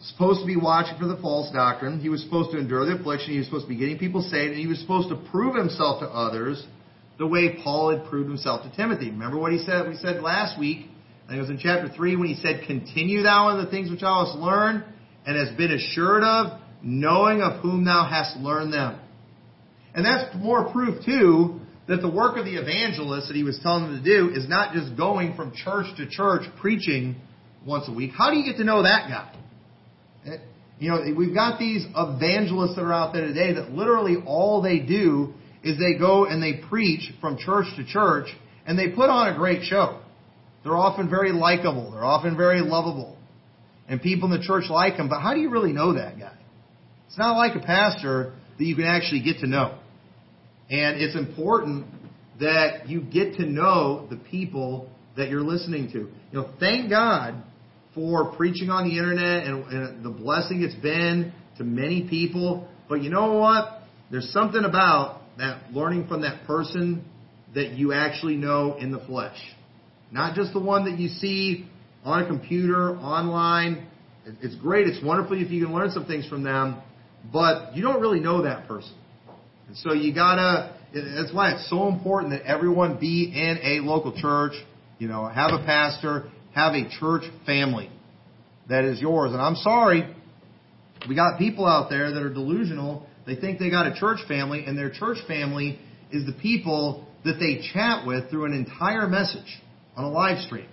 supposed 0.10 0.42
to 0.42 0.46
be 0.46 0.58
watching 0.58 0.98
for 1.00 1.08
the 1.08 1.18
false 1.18 1.52
doctrine. 1.54 2.00
He 2.00 2.10
was 2.10 2.22
supposed 2.24 2.52
to 2.52 2.58
endure 2.58 2.86
the 2.86 3.00
affliction. 3.00 3.32
He 3.32 3.38
was 3.38 3.48
supposed 3.48 3.66
to 3.66 3.70
be 3.70 3.78
getting 3.78 3.98
people 3.98 4.22
saved. 4.22 4.52
And 4.52 4.60
he 4.60 4.68
was 4.68 4.80
supposed 4.80 5.10
to 5.10 5.16
prove 5.32 5.56
himself 5.56 6.02
to 6.02 6.08
others 6.08 6.66
the 7.18 7.28
way 7.28 7.60
Paul 7.64 7.96
had 7.96 8.10
proved 8.10 8.28
himself 8.28 8.64
to 8.64 8.76
Timothy. 8.76 9.10
Remember 9.12 9.38
what 9.38 9.52
he 9.52 9.60
said? 9.60 9.88
We 9.88 9.96
said 9.96 10.22
last 10.22 10.60
week, 10.60 10.90
I 11.26 11.30
think 11.30 11.38
it 11.38 11.42
was 11.42 11.50
in 11.50 11.60
chapter 11.60 11.94
3 11.94 12.16
when 12.18 12.28
he 12.28 12.36
said, 12.36 12.64
Continue 12.68 13.24
thou 13.24 13.50
in 13.50 13.64
the 13.64 13.72
things 13.72 13.90
which 13.90 14.02
thou 14.02 14.26
hast 14.26 14.38
learned 14.38 14.84
and 15.26 15.38
has 15.38 15.56
been 15.56 15.72
assured 15.72 16.24
of, 16.24 16.60
knowing 16.82 17.42
of 17.42 17.62
whom 17.62 17.86
thou 17.86 18.06
hast 18.06 18.36
learned 18.38 18.74
them. 18.74 19.00
And 19.96 20.06
that's 20.06 20.36
more 20.36 20.72
proof, 20.72 21.06
too, 21.06 21.62
that 21.88 22.02
the 22.02 22.10
work 22.10 22.38
of 22.38 22.46
the 22.46 22.56
evangelist 22.56 23.28
that 23.28 23.36
he 23.36 23.44
was 23.44 23.60
telling 23.62 23.84
them 23.84 24.04
to 24.04 24.04
do 24.04 24.34
is 24.36 24.50
not 24.50 24.74
just 24.74 24.98
going 24.98 25.36
from 25.36 25.54
church 25.54 25.86
to 25.98 26.10
church 26.10 26.44
preaching 26.60 27.16
once 27.66 27.88
a 27.88 27.94
week. 27.94 28.12
How 28.18 28.32
do 28.32 28.38
you 28.38 28.44
get 28.44 28.58
to 28.58 28.64
know 28.64 28.84
that 28.84 29.08
guy? 29.08 29.34
You 30.80 30.90
know, 30.90 31.02
we've 31.16 31.34
got 31.34 31.60
these 31.60 31.86
evangelists 31.96 32.76
that 32.76 32.82
are 32.82 32.94
out 32.94 33.14
there 33.14 33.26
today 33.28 33.54
that 33.54 33.72
literally 33.72 34.18
all 34.26 34.62
they 34.62 34.80
do 34.80 35.34
is 35.64 35.78
they 35.78 35.98
go 35.98 36.26
and 36.26 36.42
they 36.42 36.62
preach 36.68 37.12
from 37.22 37.38
church 37.38 37.68
to 37.78 37.86
church 37.86 38.28
and 38.66 38.78
they 38.78 38.90
put 38.90 39.10
on 39.10 39.34
a 39.34 39.36
great 39.36 39.64
show. 39.64 40.02
They're 40.64 40.78
often 40.78 41.10
very 41.10 41.32
likable. 41.32 41.92
They're 41.92 42.06
often 42.06 42.38
very 42.38 42.62
lovable. 42.62 43.18
And 43.88 44.02
people 44.02 44.32
in 44.32 44.40
the 44.40 44.46
church 44.46 44.66
like 44.70 44.98
them. 44.98 45.10
But 45.10 45.22
how 45.22 45.34
do 45.34 45.42
you 45.42 45.50
really 45.50 45.74
know 45.74 45.94
that 45.94 46.18
guy? 46.18 46.36
It's 47.08 47.18
not 47.18 47.38
like 47.38 47.56
a 47.56 47.66
pastor 47.66 48.34
that 48.58 48.64
you 48.64 48.76
can 48.76 48.86
actually 48.86 49.22
get 49.22 49.40
to 49.40 49.48
know. 49.48 49.78
And 50.70 51.02
it's 51.02 51.16
important 51.16 51.86
that 52.40 52.90
you 52.90 53.02
get 53.02 53.36
to 53.36 53.46
know 53.46 54.08
the 54.10 54.16
people 54.16 54.90
that 55.18 55.30
you're 55.30 55.42
listening 55.42 55.92
to. 55.92 56.00
You 56.00 56.10
know, 56.32 56.50
thank 56.60 56.90
God 56.90 57.36
for 57.96 58.34
preaching 58.36 58.70
on 58.70 58.88
the 58.88 58.98
internet 58.98 59.46
and, 59.46 59.66
and 59.66 60.06
the 60.06 60.10
blessing 60.10 60.64
it's 60.64 60.76
been 60.76 61.34
to 61.58 61.64
many 61.64 62.08
people. 62.10 62.68
But 62.90 63.02
you 63.02 63.10
know 63.10 63.34
what? 63.34 63.82
There's 64.12 64.32
something 64.32 64.64
about 64.64 65.22
that 65.38 65.72
learning 65.72 66.08
from 66.08 66.22
that 66.22 66.46
person 66.46 67.06
that 67.56 67.72
you 67.72 67.94
actually 67.94 68.36
know 68.36 68.78
in 68.78 68.92
the 68.92 69.00
flesh. 69.00 69.38
Not 70.12 70.36
just 70.36 70.54
the 70.54 70.60
one 70.60 70.86
that 70.86 71.00
you 71.00 71.10
see 71.10 71.68
on 72.04 72.24
a 72.24 72.28
computer, 72.28 72.96
online. 72.98 73.88
It's 74.42 74.56
great. 74.56 74.88
It's 74.88 75.04
wonderful 75.04 75.42
if 75.42 75.52
you 75.52 75.66
can 75.66 75.74
learn 75.74 75.92
some 75.92 76.06
things 76.06 76.28
from 76.28 76.44
them, 76.44 76.82
but 77.32 77.76
you 77.76 77.82
don't 77.82 78.02
really 78.02 78.20
know 78.20 78.44
that 78.44 78.68
person. 78.68 78.94
And 79.68 79.78
so 79.78 79.94
you 79.94 80.14
gotta, 80.14 80.76
that's 80.94 81.34
why 81.34 81.54
it's 81.54 81.70
so 81.70 81.88
important 81.88 82.32
that 82.32 82.46
everyone 82.46 83.00
be 83.00 83.32
in 83.34 83.60
a 83.64 83.84
local 83.84 84.14
church, 84.20 84.54
you 85.00 85.08
know, 85.08 85.28
have 85.28 85.52
a 85.52 85.64
pastor, 85.66 86.30
have 86.54 86.74
a 86.74 86.90
church 87.00 87.24
family 87.46 87.90
that 88.70 88.86
is 88.86 89.02
yours. 89.02 89.32
And 89.32 89.42
I'm 89.42 89.56
sorry, 89.56 90.16
we 91.08 91.16
got 91.16 91.38
people 91.38 91.66
out 91.66 91.90
there 91.90 92.12
that 92.14 92.22
are 92.24 92.34
delusional. 92.34 93.08
They 93.26 93.36
think 93.36 93.60
they 93.60 93.70
got 93.70 93.88
a 93.88 93.96
church 93.96 94.20
family, 94.28 94.64
and 94.66 94.78
their 94.78 94.90
church 94.90 95.18
family 95.28 95.80
is 96.12 96.26
the 96.26 96.34
people 96.34 97.08
that 97.26 97.36
they 97.40 97.68
chat 97.74 98.06
with 98.06 98.30
through 98.30 98.46
an 98.46 98.54
entire 98.54 99.08
message 99.08 99.62
on 99.96 100.06
a 100.06 100.10
live 100.10 100.44
stream. 100.46 100.68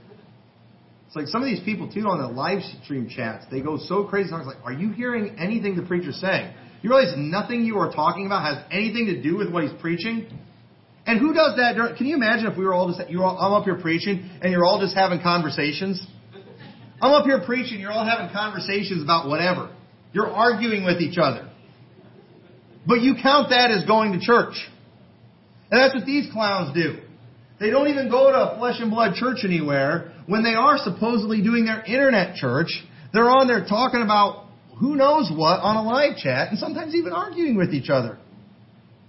It's 1.07 1.17
like 1.17 1.27
some 1.27 1.43
of 1.43 1.47
these 1.47 1.61
people 1.65 1.91
too 1.93 2.07
on 2.07 2.21
the 2.21 2.29
live 2.29 2.63
stream 2.85 3.09
chats, 3.09 3.45
they 3.51 3.61
go 3.61 3.79
so 3.79 4.05
crazy. 4.05 4.31
I 4.33 4.39
was 4.39 4.47
like, 4.47 4.65
are 4.65 4.73
you 4.73 4.91
hearing 4.91 5.37
anything 5.39 5.75
the 5.75 5.83
preacher's 5.83 6.21
saying? 6.21 6.55
You 6.83 6.91
realize 6.91 7.15
nothing 7.17 7.65
you 7.65 7.79
are 7.79 7.93
talking 7.93 8.27
about 8.27 8.45
has 8.45 8.65
anything 8.71 9.07
to 9.07 9.21
do 9.21 9.37
with 9.37 9.51
what 9.51 9.65
he's 9.65 9.73
preaching? 9.81 10.29
And 11.11 11.19
who 11.19 11.35
does 11.35 11.57
that? 11.57 11.97
Can 11.97 12.07
you 12.07 12.15
imagine 12.15 12.47
if 12.47 12.57
we 12.57 12.65
were 12.65 12.73
all 12.73 12.87
just, 12.87 13.01
all, 13.19 13.37
I'm 13.37 13.53
up 13.53 13.65
here 13.65 13.75
preaching 13.75 14.31
and 14.41 14.53
you're 14.53 14.65
all 14.65 14.81
just 14.81 14.95
having 14.95 15.21
conversations? 15.21 16.01
I'm 17.03 17.11
up 17.11 17.25
here 17.25 17.43
preaching, 17.45 17.81
you're 17.81 17.91
all 17.91 18.07
having 18.07 18.33
conversations 18.33 19.03
about 19.03 19.27
whatever. 19.27 19.75
You're 20.13 20.29
arguing 20.31 20.85
with 20.85 21.01
each 21.01 21.19
other. 21.19 21.51
But 22.87 23.01
you 23.01 23.17
count 23.21 23.49
that 23.49 23.73
as 23.73 23.85
going 23.87 24.13
to 24.13 24.21
church. 24.21 24.55
And 25.73 25.83
that's 25.83 25.97
what 25.97 26.07
these 26.07 26.31
clowns 26.33 26.77
do. 26.77 27.01
They 27.59 27.71
don't 27.71 27.89
even 27.89 28.09
go 28.09 28.31
to 28.31 28.53
a 28.53 28.59
flesh 28.59 28.77
and 28.79 28.89
blood 28.89 29.17
church 29.17 29.39
anywhere. 29.43 30.13
When 30.29 30.45
they 30.45 30.55
are 30.55 30.79
supposedly 30.79 31.43
doing 31.43 31.65
their 31.65 31.83
internet 31.83 32.37
church, 32.37 32.69
they're 33.13 33.29
on 33.29 33.49
there 33.49 33.65
talking 33.65 34.03
about 34.03 34.47
who 34.79 34.95
knows 34.95 35.29
what 35.35 35.59
on 35.59 35.75
a 35.75 35.83
live 35.83 36.19
chat 36.19 36.51
and 36.51 36.59
sometimes 36.61 36.95
even 36.95 37.13
arguing 37.13 37.57
with 37.57 37.75
each 37.75 37.91
other. 37.91 38.17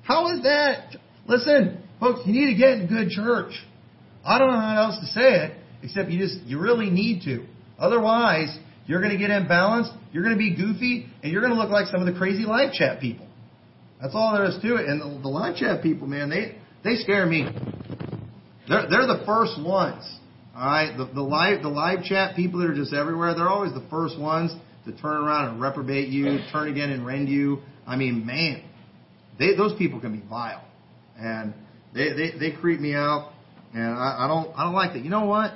How 0.01 0.35
is 0.35 0.41
that? 0.41 0.95
Listen, 1.27 1.80
folks, 2.01 2.19
you 2.25 2.33
need 2.33 2.51
to 2.51 2.57
get 2.57 2.79
in 2.79 2.87
good 2.87 3.09
church. 3.09 3.53
I 4.25 4.37
don't 4.37 4.51
know 4.51 4.59
how 4.59 4.89
else 4.89 4.99
to 4.99 5.05
say 5.05 5.45
it, 5.45 5.57
except 5.83 6.09
you 6.09 6.19
just, 6.19 6.43
you 6.43 6.59
really 6.59 6.89
need 6.89 7.23
to. 7.23 7.45
Otherwise, 7.79 8.57
you're 8.87 9.01
going 9.01 9.17
to 9.17 9.17
get 9.17 9.29
imbalanced, 9.29 9.95
you're 10.11 10.23
going 10.23 10.35
to 10.35 10.39
be 10.39 10.53
goofy, 10.53 11.07
and 11.23 11.31
you're 11.31 11.41
going 11.41 11.53
to 11.53 11.59
look 11.59 11.69
like 11.69 11.87
some 11.87 12.05
of 12.05 12.11
the 12.11 12.19
crazy 12.19 12.43
live 12.43 12.73
chat 12.73 12.99
people. 12.99 13.27
That's 14.01 14.13
all 14.15 14.33
there 14.33 14.45
is 14.45 14.57
to 14.61 14.75
it. 14.75 14.87
And 14.87 14.99
the, 14.99 15.21
the 15.21 15.29
live 15.29 15.55
chat 15.55 15.81
people, 15.81 16.07
man, 16.07 16.29
they, 16.29 16.57
they 16.83 16.95
scare 16.97 17.25
me. 17.25 17.47
They're, 18.67 18.89
they're 18.89 19.07
the 19.07 19.23
first 19.25 19.61
ones. 19.61 20.03
All 20.55 20.65
right, 20.65 20.97
the, 20.97 21.05
the 21.05 21.21
live 21.21 21.61
the 21.61 21.69
live 21.69 22.03
chat 22.03 22.35
people 22.35 22.59
that 22.59 22.69
are 22.69 22.75
just 22.75 22.93
everywhere. 22.93 23.33
They're 23.33 23.47
always 23.47 23.73
the 23.73 23.85
first 23.89 24.19
ones 24.19 24.51
to 24.85 24.91
turn 24.91 25.23
around 25.23 25.49
and 25.53 25.61
reprobate 25.61 26.09
you, 26.09 26.39
turn 26.51 26.67
again 26.67 26.89
and 26.89 27.05
rend 27.05 27.29
you. 27.29 27.59
I 27.87 27.95
mean, 27.95 28.25
man, 28.25 28.63
they, 29.39 29.55
those 29.55 29.77
people 29.77 30.01
can 30.01 30.11
be 30.11 30.27
vile, 30.27 30.63
and 31.17 31.53
they, 31.93 32.13
they, 32.13 32.31
they 32.39 32.51
creep 32.51 32.79
me 32.79 32.93
out, 32.93 33.31
and 33.73 33.83
I, 33.83 34.25
I 34.25 34.27
don't 34.27 34.51
I 34.55 34.63
don't 34.63 34.73
like 34.73 34.93
that. 34.93 35.03
You 35.03 35.09
know 35.09 35.25
what? 35.25 35.53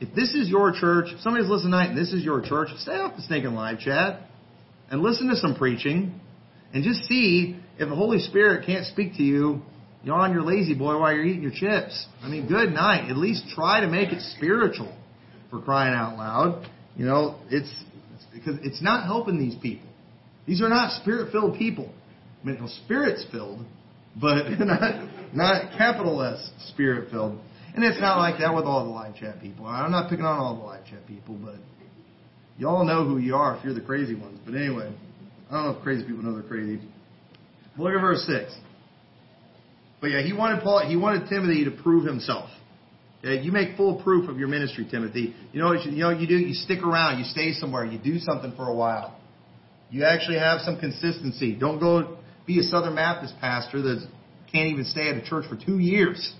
If 0.00 0.14
this 0.14 0.34
is 0.34 0.48
your 0.48 0.72
church, 0.72 1.06
if 1.08 1.20
somebody's 1.20 1.48
listening 1.48 1.72
tonight 1.72 1.90
and 1.90 1.98
this 1.98 2.12
is 2.12 2.22
your 2.22 2.40
church, 2.40 2.68
stay 2.78 2.92
off 2.92 3.16
the 3.16 3.22
stinking 3.22 3.54
live 3.54 3.80
chat 3.80 4.20
and 4.90 5.02
listen 5.02 5.28
to 5.28 5.36
some 5.36 5.54
preaching, 5.56 6.20
and 6.72 6.84
just 6.84 7.04
see 7.04 7.58
if 7.78 7.88
the 7.88 7.94
Holy 7.94 8.18
Spirit 8.20 8.66
can't 8.66 8.86
speak 8.86 9.14
to 9.16 9.22
you. 9.22 9.62
You're 10.04 10.16
on 10.16 10.32
your 10.32 10.42
lazy 10.42 10.74
boy 10.74 10.98
while 10.98 11.12
you're 11.12 11.24
eating 11.24 11.42
your 11.42 11.52
chips. 11.52 12.06
I 12.22 12.28
mean, 12.28 12.46
good 12.46 12.72
night. 12.72 13.10
At 13.10 13.16
least 13.16 13.44
try 13.54 13.80
to 13.80 13.88
make 13.88 14.12
it 14.12 14.20
spiritual 14.36 14.96
for 15.50 15.60
crying 15.60 15.92
out 15.92 16.16
loud. 16.16 16.70
You 16.96 17.04
know, 17.04 17.40
it's 17.50 17.72
because 18.32 18.54
it's 18.62 18.80
not 18.80 19.06
helping 19.06 19.38
these 19.38 19.56
people. 19.60 19.88
These 20.46 20.62
are 20.62 20.68
not 20.68 21.00
spirit 21.02 21.32
filled 21.32 21.58
people. 21.58 21.92
I 22.42 22.46
mean, 22.46 22.56
well, 22.60 22.72
spirits 22.84 23.24
filled, 23.30 23.64
but 24.20 24.50
not, 24.58 25.34
not 25.34 25.78
capital 25.78 26.22
S 26.22 26.50
spirit 26.68 27.10
filled. 27.10 27.38
And 27.74 27.84
it's 27.84 28.00
not 28.00 28.18
like 28.18 28.40
that 28.40 28.54
with 28.54 28.64
all 28.64 28.84
the 28.84 28.90
live 28.90 29.14
chat 29.16 29.40
people. 29.40 29.66
I'm 29.66 29.90
not 29.92 30.10
picking 30.10 30.24
on 30.24 30.38
all 30.38 30.56
the 30.56 30.64
live 30.64 30.84
chat 30.86 31.06
people, 31.06 31.38
but 31.42 31.56
y'all 32.56 32.84
know 32.84 33.04
who 33.04 33.18
you 33.18 33.34
are 33.36 33.56
if 33.56 33.64
you're 33.64 33.74
the 33.74 33.80
crazy 33.80 34.14
ones. 34.14 34.40
But 34.44 34.54
anyway, 34.54 34.92
I 35.50 35.54
don't 35.54 35.64
know 35.64 35.78
if 35.78 35.82
crazy 35.82 36.04
people 36.04 36.22
know 36.22 36.32
they're 36.32 36.42
crazy. 36.42 36.80
Look 37.76 37.94
at 37.94 38.00
verse 38.00 38.26
six. 38.26 38.56
But 40.00 40.08
yeah, 40.08 40.22
he 40.22 40.32
wanted 40.32 40.62
Paul. 40.62 40.88
He 40.88 40.96
wanted 40.96 41.28
Timothy 41.28 41.64
to 41.64 41.70
prove 41.70 42.04
himself. 42.04 42.50
Okay, 43.20 43.42
you 43.42 43.50
make 43.50 43.76
full 43.76 44.00
proof 44.02 44.28
of 44.28 44.38
your 44.38 44.48
ministry, 44.48 44.86
Timothy. 44.88 45.34
You 45.52 45.60
know 45.60 45.68
what 45.68 45.84
you, 45.84 45.92
you 45.92 45.98
know 45.98 46.12
what 46.12 46.20
you 46.20 46.26
do? 46.26 46.36
You 46.36 46.54
stick 46.54 46.82
around. 46.82 47.18
You 47.18 47.24
stay 47.24 47.52
somewhere. 47.52 47.84
You 47.84 47.98
do 47.98 48.18
something 48.18 48.52
for 48.56 48.68
a 48.68 48.74
while. 48.74 49.18
You 49.90 50.04
actually 50.04 50.38
have 50.38 50.60
some 50.60 50.78
consistency. 50.78 51.54
Don't 51.54 51.80
go 51.80 52.18
be 52.48 52.58
a 52.58 52.62
Southern 52.62 52.96
Baptist 52.96 53.34
pastor 53.40 53.82
that 53.82 54.08
can't 54.50 54.70
even 54.70 54.84
stay 54.86 55.10
at 55.10 55.16
a 55.16 55.22
church 55.22 55.44
for 55.48 55.56
two 55.56 55.78
years. 55.78 56.34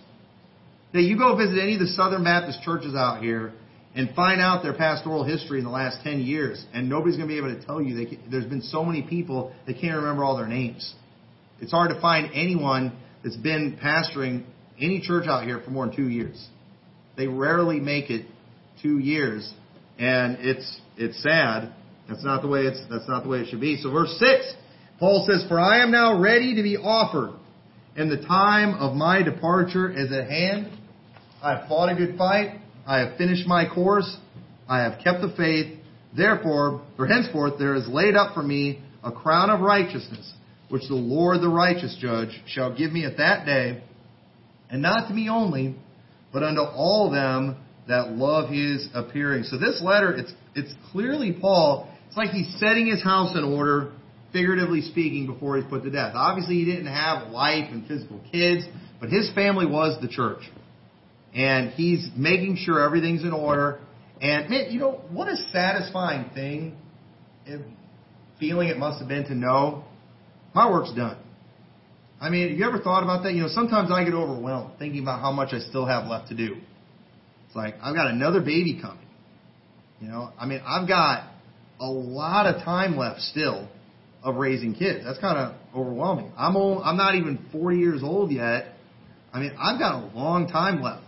Now, 0.94 1.00
you 1.00 1.18
go 1.18 1.36
visit 1.36 1.58
any 1.60 1.74
of 1.74 1.80
the 1.80 1.88
Southern 1.88 2.24
Baptist 2.24 2.62
churches 2.62 2.94
out 2.94 3.22
here 3.22 3.52
and 3.94 4.14
find 4.14 4.40
out 4.40 4.62
their 4.62 4.72
pastoral 4.72 5.22
history 5.22 5.58
in 5.58 5.64
the 5.64 5.70
last 5.70 6.02
10 6.02 6.20
years, 6.20 6.64
and 6.72 6.88
nobody's 6.88 7.16
going 7.16 7.28
to 7.28 7.32
be 7.32 7.38
able 7.38 7.54
to 7.54 7.64
tell 7.64 7.82
you. 7.82 7.94
They, 7.94 8.18
there's 8.30 8.46
been 8.46 8.62
so 8.62 8.84
many 8.84 9.02
people, 9.02 9.52
they 9.66 9.74
can't 9.74 9.96
remember 9.96 10.24
all 10.24 10.36
their 10.36 10.48
names. 10.48 10.94
It's 11.60 11.72
hard 11.72 11.90
to 11.90 12.00
find 12.00 12.30
anyone 12.32 12.96
that's 13.22 13.36
been 13.36 13.78
pastoring 13.82 14.44
any 14.80 15.00
church 15.00 15.26
out 15.26 15.44
here 15.44 15.60
for 15.60 15.70
more 15.70 15.86
than 15.86 15.94
two 15.94 16.08
years. 16.08 16.48
They 17.16 17.26
rarely 17.26 17.80
make 17.80 18.10
it 18.10 18.26
two 18.80 18.98
years, 18.98 19.52
and 19.98 20.38
it's 20.40 20.80
it's 20.96 21.20
sad. 21.22 21.74
That's 22.08 22.24
not 22.24 22.42
the 22.42 22.48
way 22.48 22.60
it's 22.60 22.80
that's 22.88 23.08
not 23.08 23.24
the 23.24 23.28
way 23.28 23.40
it 23.40 23.48
should 23.48 23.60
be. 23.60 23.76
So 23.82 23.90
verse 23.90 24.16
six, 24.18 24.54
Paul 24.98 25.26
says, 25.30 25.44
"For 25.48 25.60
I 25.60 25.82
am 25.82 25.90
now 25.90 26.18
ready 26.18 26.54
to 26.56 26.62
be 26.62 26.76
offered, 26.76 27.32
and 27.96 28.10
the 28.10 28.18
time 28.18 28.74
of 28.74 28.94
my 28.94 29.22
departure 29.22 29.90
is 29.90 30.12
at 30.12 30.28
hand. 30.28 30.68
I 31.42 31.56
have 31.56 31.68
fought 31.68 31.90
a 31.90 31.94
good 31.94 32.16
fight. 32.16 32.60
I 32.86 32.98
have 32.98 33.16
finished 33.16 33.46
my 33.46 33.64
course. 33.66 34.16
I 34.68 34.80
have 34.80 34.98
kept 35.02 35.20
the 35.20 35.30
faith. 35.30 35.78
Therefore, 36.16 36.82
for 36.96 37.06
henceforth, 37.06 37.58
there 37.58 37.74
is 37.74 37.86
laid 37.88 38.16
up 38.16 38.34
for 38.34 38.42
me 38.42 38.80
a 39.04 39.12
crown 39.12 39.50
of 39.50 39.60
righteousness, 39.60 40.32
which 40.68 40.88
the 40.88 40.94
Lord, 40.94 41.40
the 41.40 41.48
righteous 41.48 41.94
judge, 41.96 42.42
shall 42.46 42.74
give 42.74 42.92
me 42.92 43.04
at 43.04 43.18
that 43.18 43.46
day, 43.46 43.82
and 44.70 44.82
not 44.82 45.08
to 45.08 45.14
me 45.14 45.28
only." 45.28 45.76
but 46.32 46.42
unto 46.42 46.60
all 46.60 47.10
them 47.10 47.56
that 47.86 48.12
love 48.12 48.50
his 48.50 48.88
appearing. 48.94 49.44
So 49.44 49.58
this 49.58 49.80
letter, 49.82 50.12
it's, 50.12 50.32
it's 50.54 50.72
clearly 50.92 51.32
Paul, 51.32 51.88
it's 52.06 52.16
like 52.16 52.30
he's 52.30 52.54
setting 52.58 52.86
his 52.86 53.02
house 53.02 53.36
in 53.36 53.44
order, 53.44 53.92
figuratively 54.32 54.82
speaking, 54.82 55.26
before 55.26 55.56
he's 55.56 55.66
put 55.68 55.82
to 55.84 55.90
death. 55.90 56.12
Obviously 56.14 56.56
he 56.56 56.64
didn't 56.64 56.86
have 56.86 57.32
wife 57.32 57.70
and 57.70 57.86
physical 57.86 58.20
kids, 58.30 58.64
but 59.00 59.10
his 59.10 59.30
family 59.34 59.66
was 59.66 60.00
the 60.00 60.08
church. 60.08 60.42
And 61.34 61.70
he's 61.70 62.08
making 62.16 62.56
sure 62.56 62.82
everything's 62.84 63.22
in 63.22 63.32
order. 63.32 63.80
And 64.20 64.50
man, 64.50 64.70
you 64.70 64.80
know, 64.80 65.02
what 65.10 65.28
a 65.28 65.36
satisfying 65.52 66.30
thing, 66.34 66.76
feeling 68.40 68.68
it 68.68 68.78
must 68.78 68.98
have 69.00 69.08
been 69.08 69.24
to 69.24 69.34
know, 69.34 69.84
my 70.54 70.70
work's 70.70 70.92
done. 70.92 71.18
I 72.20 72.30
mean, 72.30 72.48
have 72.50 72.58
you 72.58 72.66
ever 72.66 72.80
thought 72.80 73.04
about 73.04 73.22
that? 73.22 73.32
You 73.34 73.42
know, 73.42 73.48
sometimes 73.48 73.90
I 73.92 74.04
get 74.04 74.14
overwhelmed 74.14 74.72
thinking 74.78 75.02
about 75.02 75.20
how 75.20 75.30
much 75.30 75.50
I 75.52 75.60
still 75.60 75.86
have 75.86 76.08
left 76.08 76.28
to 76.28 76.36
do. 76.36 76.56
It's 77.46 77.54
like, 77.54 77.76
I've 77.80 77.94
got 77.94 78.08
another 78.08 78.40
baby 78.40 78.80
coming. 78.80 79.06
You 80.00 80.08
know, 80.08 80.32
I 80.38 80.46
mean, 80.46 80.60
I've 80.66 80.88
got 80.88 81.30
a 81.80 81.86
lot 81.86 82.46
of 82.46 82.62
time 82.64 82.96
left 82.96 83.20
still 83.20 83.68
of 84.22 84.36
raising 84.36 84.74
kids. 84.74 85.04
That's 85.04 85.18
kind 85.18 85.38
of 85.38 85.54
overwhelming. 85.74 86.32
I'm 86.36 86.56
old, 86.56 86.82
I'm 86.84 86.96
not 86.96 87.14
even 87.14 87.46
40 87.52 87.78
years 87.78 88.02
old 88.02 88.30
yet. 88.32 88.74
I 89.32 89.40
mean, 89.40 89.52
I've 89.58 89.78
got 89.78 90.02
a 90.02 90.16
long 90.16 90.48
time 90.48 90.82
left. 90.82 91.04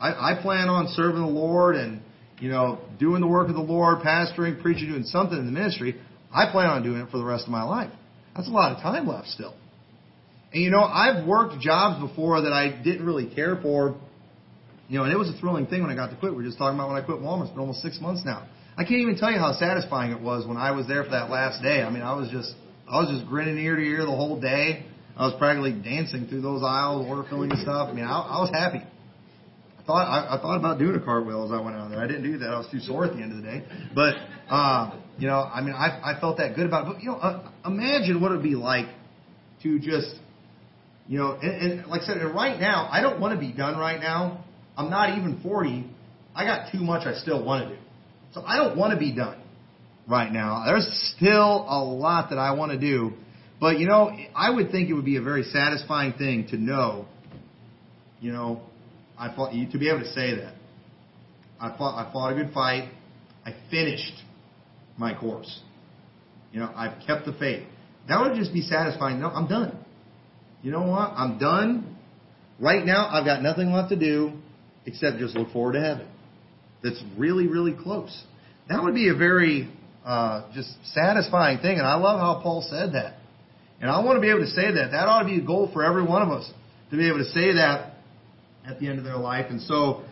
I, 0.00 0.32
I 0.32 0.42
plan 0.42 0.68
on 0.68 0.88
serving 0.88 1.20
the 1.20 1.28
Lord 1.28 1.76
and, 1.76 2.02
you 2.40 2.50
know, 2.50 2.80
doing 2.98 3.20
the 3.20 3.26
work 3.26 3.48
of 3.48 3.54
the 3.54 3.60
Lord, 3.60 3.98
pastoring, 4.00 4.60
preaching, 4.60 4.88
doing 4.88 5.04
something 5.04 5.38
in 5.38 5.46
the 5.46 5.52
ministry. 5.52 6.00
I 6.32 6.50
plan 6.50 6.68
on 6.68 6.82
doing 6.82 7.00
it 7.00 7.10
for 7.10 7.18
the 7.18 7.24
rest 7.24 7.44
of 7.44 7.50
my 7.50 7.62
life. 7.62 7.92
That's 8.34 8.48
a 8.48 8.52
lot 8.52 8.76
of 8.76 8.82
time 8.82 9.06
left 9.06 9.28
still. 9.28 9.54
And 10.52 10.62
you 10.62 10.70
know, 10.70 10.82
I've 10.82 11.26
worked 11.26 11.60
jobs 11.60 12.00
before 12.00 12.42
that 12.42 12.52
I 12.52 12.82
didn't 12.82 13.04
really 13.04 13.32
care 13.32 13.56
for. 13.60 13.96
You 14.88 14.98
know, 14.98 15.04
and 15.04 15.12
it 15.12 15.16
was 15.16 15.28
a 15.28 15.38
thrilling 15.38 15.66
thing 15.66 15.82
when 15.82 15.90
I 15.90 15.94
got 15.94 16.10
to 16.10 16.16
quit. 16.16 16.34
We 16.34 16.42
are 16.42 16.46
just 16.46 16.58
talking 16.58 16.76
about 16.76 16.88
when 16.88 17.00
I 17.00 17.04
quit 17.04 17.18
Walmart. 17.18 17.42
It's 17.42 17.50
been 17.50 17.60
almost 17.60 17.80
six 17.82 18.00
months 18.00 18.22
now. 18.24 18.48
I 18.76 18.84
can't 18.84 19.00
even 19.00 19.16
tell 19.16 19.30
you 19.30 19.38
how 19.38 19.52
satisfying 19.52 20.12
it 20.12 20.20
was 20.20 20.46
when 20.46 20.56
I 20.56 20.70
was 20.70 20.86
there 20.86 21.04
for 21.04 21.10
that 21.10 21.30
last 21.30 21.62
day. 21.62 21.82
I 21.82 21.90
mean, 21.90 22.02
I 22.02 22.14
was 22.14 22.30
just, 22.30 22.54
I 22.88 23.00
was 23.00 23.10
just 23.10 23.28
grinning 23.28 23.58
ear 23.58 23.76
to 23.76 23.82
ear 23.82 24.06
the 24.06 24.16
whole 24.16 24.40
day. 24.40 24.86
I 25.16 25.26
was 25.26 25.34
practically 25.38 25.72
dancing 25.72 26.28
through 26.28 26.40
those 26.40 26.62
aisles, 26.62 27.06
order 27.06 27.28
filling 27.28 27.50
and 27.50 27.60
stuff. 27.60 27.88
I 27.90 27.92
mean, 27.92 28.04
I, 28.04 28.20
I 28.20 28.40
was 28.40 28.50
happy. 28.52 28.82
I 29.78 29.82
thought, 29.84 30.06
I, 30.06 30.36
I 30.36 30.40
thought 30.40 30.56
about 30.56 30.78
doing 30.78 30.94
a 30.94 31.00
cartwheel 31.00 31.44
as 31.44 31.52
I 31.52 31.60
went 31.60 31.76
out 31.76 31.90
there. 31.90 32.00
I 32.00 32.06
didn't 32.06 32.22
do 32.22 32.38
that. 32.38 32.48
I 32.48 32.58
was 32.58 32.68
too 32.70 32.80
sore 32.80 33.04
at 33.04 33.12
the 33.12 33.22
end 33.22 33.32
of 33.32 33.38
the 33.38 33.42
day. 33.42 33.64
But, 33.94 34.14
uh, 34.48 34.98
you 35.18 35.26
know, 35.26 35.40
I 35.40 35.60
mean, 35.60 35.74
I, 35.74 36.14
I 36.16 36.20
felt 36.20 36.38
that 36.38 36.54
good 36.56 36.66
about 36.66 36.86
it. 36.86 36.94
But, 36.94 37.02
you 37.02 37.10
know, 37.10 37.16
uh, 37.16 37.50
imagine 37.66 38.20
what 38.20 38.32
it 38.32 38.36
would 38.36 38.44
be 38.44 38.54
like 38.54 38.86
to 39.62 39.78
just, 39.78 40.14
you 41.06 41.18
know, 41.18 41.32
and, 41.32 41.80
and 41.80 41.86
like 41.88 42.02
I 42.02 42.04
said, 42.06 42.16
and 42.18 42.34
right 42.34 42.58
now, 42.58 42.88
I 42.90 43.00
don't 43.00 43.20
want 43.20 43.38
to 43.38 43.40
be 43.40 43.52
done 43.52 43.76
right 43.76 44.00
now. 44.00 44.44
I'm 44.76 44.88
not 44.88 45.18
even 45.18 45.40
40. 45.42 45.90
I 46.34 46.44
got 46.44 46.72
too 46.72 46.80
much 46.80 47.06
I 47.06 47.14
still 47.14 47.44
want 47.44 47.68
to 47.68 47.76
do. 47.76 47.79
So 48.32 48.42
I 48.42 48.56
don't 48.56 48.76
want 48.76 48.92
to 48.92 48.98
be 48.98 49.12
done 49.12 49.40
right 50.08 50.30
now. 50.32 50.64
There's 50.66 51.14
still 51.16 51.66
a 51.68 51.82
lot 51.82 52.30
that 52.30 52.38
I 52.38 52.52
want 52.52 52.72
to 52.72 52.78
do. 52.78 53.12
But, 53.60 53.78
you 53.78 53.86
know, 53.86 54.16
I 54.34 54.50
would 54.50 54.70
think 54.70 54.88
it 54.88 54.94
would 54.94 55.04
be 55.04 55.16
a 55.16 55.22
very 55.22 55.42
satisfying 55.42 56.14
thing 56.14 56.48
to 56.48 56.56
know, 56.56 57.06
you 58.20 58.32
know, 58.32 58.62
I 59.18 59.34
fought, 59.34 59.52
to 59.52 59.78
be 59.78 59.90
able 59.90 60.00
to 60.00 60.12
say 60.12 60.36
that. 60.36 60.54
I 61.60 61.76
fought, 61.76 62.06
I 62.06 62.10
fought 62.10 62.32
a 62.32 62.34
good 62.42 62.54
fight. 62.54 62.90
I 63.44 63.54
finished 63.70 64.14
my 64.96 65.14
course. 65.14 65.60
You 66.52 66.60
know, 66.60 66.72
I've 66.74 67.06
kept 67.06 67.26
the 67.26 67.34
faith. 67.34 67.64
That 68.08 68.20
would 68.22 68.34
just 68.34 68.52
be 68.52 68.62
satisfying. 68.62 69.20
No, 69.20 69.28
I'm 69.28 69.46
done. 69.46 69.78
You 70.62 70.72
know 70.72 70.82
what? 70.82 71.12
I'm 71.14 71.38
done. 71.38 71.96
Right 72.58 72.84
now, 72.84 73.08
I've 73.10 73.24
got 73.24 73.42
nothing 73.42 73.72
left 73.72 73.90
to 73.90 73.96
do 73.96 74.32
except 74.86 75.18
just 75.18 75.36
look 75.36 75.52
forward 75.52 75.74
to 75.74 75.80
heaven. 75.80 76.08
That's 76.82 77.02
really, 77.16 77.46
really 77.46 77.74
close. 77.74 78.24
That 78.68 78.82
would 78.82 78.94
be 78.94 79.08
a 79.08 79.14
very 79.14 79.68
uh, 80.04 80.50
just 80.54 80.70
satisfying 80.94 81.58
thing, 81.58 81.78
and 81.78 81.86
I 81.86 81.96
love 81.96 82.20
how 82.20 82.42
Paul 82.42 82.66
said 82.68 82.94
that. 82.94 83.16
And 83.80 83.90
I 83.90 84.02
want 84.04 84.16
to 84.16 84.20
be 84.20 84.28
able 84.28 84.40
to 84.40 84.50
say 84.50 84.72
that. 84.72 84.90
That 84.92 85.08
ought 85.08 85.20
to 85.20 85.26
be 85.26 85.38
a 85.38 85.44
goal 85.44 85.70
for 85.72 85.84
every 85.84 86.04
one 86.04 86.22
of 86.22 86.28
us 86.28 86.50
to 86.90 86.96
be 86.96 87.08
able 87.08 87.18
to 87.18 87.30
say 87.30 87.54
that 87.54 87.94
at 88.66 88.78
the 88.78 88.88
end 88.88 88.98
of 88.98 89.04
their 89.04 89.16
life. 89.16 89.46
And 89.48 89.60
so, 89.62 90.02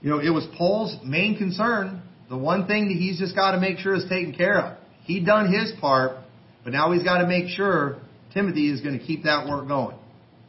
you 0.00 0.10
know, 0.10 0.20
it 0.20 0.30
was 0.30 0.46
Paul's 0.56 0.96
main 1.04 1.36
concern. 1.36 2.02
The 2.28 2.36
one 2.36 2.66
thing 2.66 2.88
that 2.88 2.94
he's 2.94 3.18
just 3.18 3.34
got 3.34 3.52
to 3.52 3.60
make 3.60 3.78
sure 3.78 3.94
is 3.94 4.04
taken 4.08 4.32
care 4.32 4.58
of. 4.60 4.78
He'd 5.04 5.26
done 5.26 5.52
his 5.52 5.72
part, 5.80 6.18
but 6.62 6.72
now 6.72 6.92
he's 6.92 7.02
got 7.02 7.18
to 7.18 7.26
make 7.26 7.48
sure 7.48 7.98
Timothy 8.32 8.70
is 8.70 8.80
going 8.80 8.98
to 8.98 9.04
keep 9.04 9.24
that 9.24 9.48
work 9.48 9.68
going. 9.68 9.96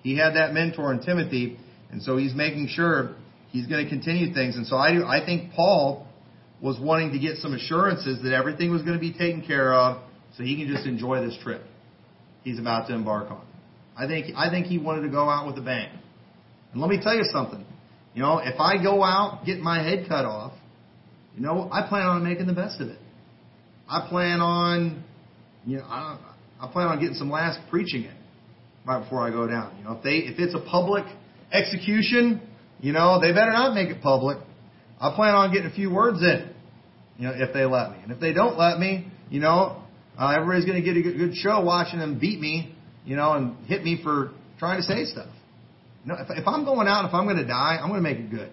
He 0.03 0.17
had 0.17 0.35
that 0.35 0.53
mentor 0.53 0.93
in 0.93 1.01
Timothy, 1.01 1.57
and 1.91 2.01
so 2.01 2.15
he's 2.15 2.33
making 2.33 2.67
sure 2.69 3.15
he's 3.55 3.67
going 3.67 3.83
to 3.83 3.89
continue 3.89 4.33
things. 4.33 4.55
And 4.55 4.67
so 4.67 4.75
I 4.75 5.19
I 5.21 5.25
think 5.25 5.53
Paul 5.53 6.07
was 6.61 6.79
wanting 6.79 7.11
to 7.13 7.19
get 7.19 7.37
some 7.37 7.53
assurances 7.53 8.23
that 8.23 8.33
everything 8.33 8.71
was 8.71 8.81
going 8.81 8.93
to 8.93 8.99
be 8.99 9.13
taken 9.13 9.45
care 9.45 9.73
of 9.73 10.01
so 10.35 10.43
he 10.43 10.55
can 10.57 10.73
just 10.73 10.85
enjoy 10.85 11.25
this 11.25 11.37
trip 11.43 11.61
he's 12.45 12.59
about 12.59 12.87
to 12.87 12.93
embark 12.93 13.29
on. 13.29 13.45
I 13.97 14.07
think, 14.07 14.33
I 14.37 14.49
think 14.49 14.67
he 14.67 14.77
wanted 14.77 15.01
to 15.01 15.09
go 15.09 15.29
out 15.29 15.47
with 15.47 15.57
a 15.57 15.61
bang. 15.61 15.89
And 16.71 16.81
let 16.81 16.89
me 16.89 16.99
tell 17.01 17.15
you 17.15 17.25
something. 17.33 17.65
You 18.13 18.21
know, 18.21 18.37
if 18.37 18.59
I 18.59 18.81
go 18.81 19.03
out, 19.03 19.45
get 19.45 19.59
my 19.59 19.83
head 19.83 20.05
cut 20.07 20.23
off, 20.23 20.53
you 21.35 21.41
know, 21.41 21.69
I 21.71 21.87
plan 21.89 22.03
on 22.03 22.23
making 22.23 22.47
the 22.47 22.53
best 22.53 22.79
of 22.79 22.87
it. 22.87 22.99
I 23.89 24.07
plan 24.07 24.39
on, 24.39 25.03
you 25.65 25.77
know, 25.77 25.83
I, 25.83 26.17
I 26.61 26.71
plan 26.71 26.87
on 26.87 26.99
getting 26.99 27.15
some 27.15 27.29
last 27.29 27.59
preaching 27.69 28.03
in 28.03 28.15
right 28.85 29.03
before 29.03 29.27
I 29.27 29.31
go 29.31 29.47
down. 29.47 29.75
You 29.77 29.83
know, 29.83 29.93
if 29.93 30.03
they, 30.03 30.17
if 30.17 30.39
it's 30.39 30.55
a 30.55 30.69
public 30.69 31.03
execution, 31.51 32.44
you 32.79 32.91
know, 32.91 33.19
they 33.21 33.31
better 33.31 33.51
not 33.51 33.73
make 33.73 33.89
it 33.89 34.01
public. 34.01 34.37
I 34.99 35.13
plan 35.15 35.35
on 35.35 35.51
getting 35.51 35.69
a 35.69 35.73
few 35.73 35.91
words 35.91 36.21
in, 36.21 36.49
you 37.17 37.27
know, 37.27 37.33
if 37.35 37.53
they 37.53 37.65
let 37.65 37.91
me. 37.91 37.97
And 38.03 38.11
if 38.11 38.19
they 38.19 38.33
don't 38.33 38.57
let 38.57 38.79
me, 38.79 39.07
you 39.29 39.39
know, 39.39 39.81
uh, 40.17 40.33
everybody's 40.35 40.65
going 40.65 40.81
to 40.81 40.85
get 40.85 40.97
a 40.97 41.01
good, 41.01 41.35
show 41.35 41.61
watching 41.61 41.99
them 41.99 42.19
beat 42.19 42.39
me, 42.39 42.75
you 43.05 43.15
know, 43.15 43.33
and 43.33 43.57
hit 43.65 43.83
me 43.83 43.99
for 44.01 44.31
trying 44.59 44.77
to 44.77 44.83
say 44.83 45.05
stuff. 45.05 45.29
You 46.03 46.13
know, 46.13 46.17
if, 46.19 46.27
if 46.29 46.47
I'm 46.47 46.63
going 46.63 46.87
out, 46.87 47.05
if 47.05 47.13
I'm 47.13 47.25
going 47.25 47.37
to 47.37 47.47
die, 47.47 47.77
I'm 47.81 47.89
going 47.89 48.01
to 48.03 48.09
make 48.09 48.19
it 48.19 48.29
good. 48.29 48.49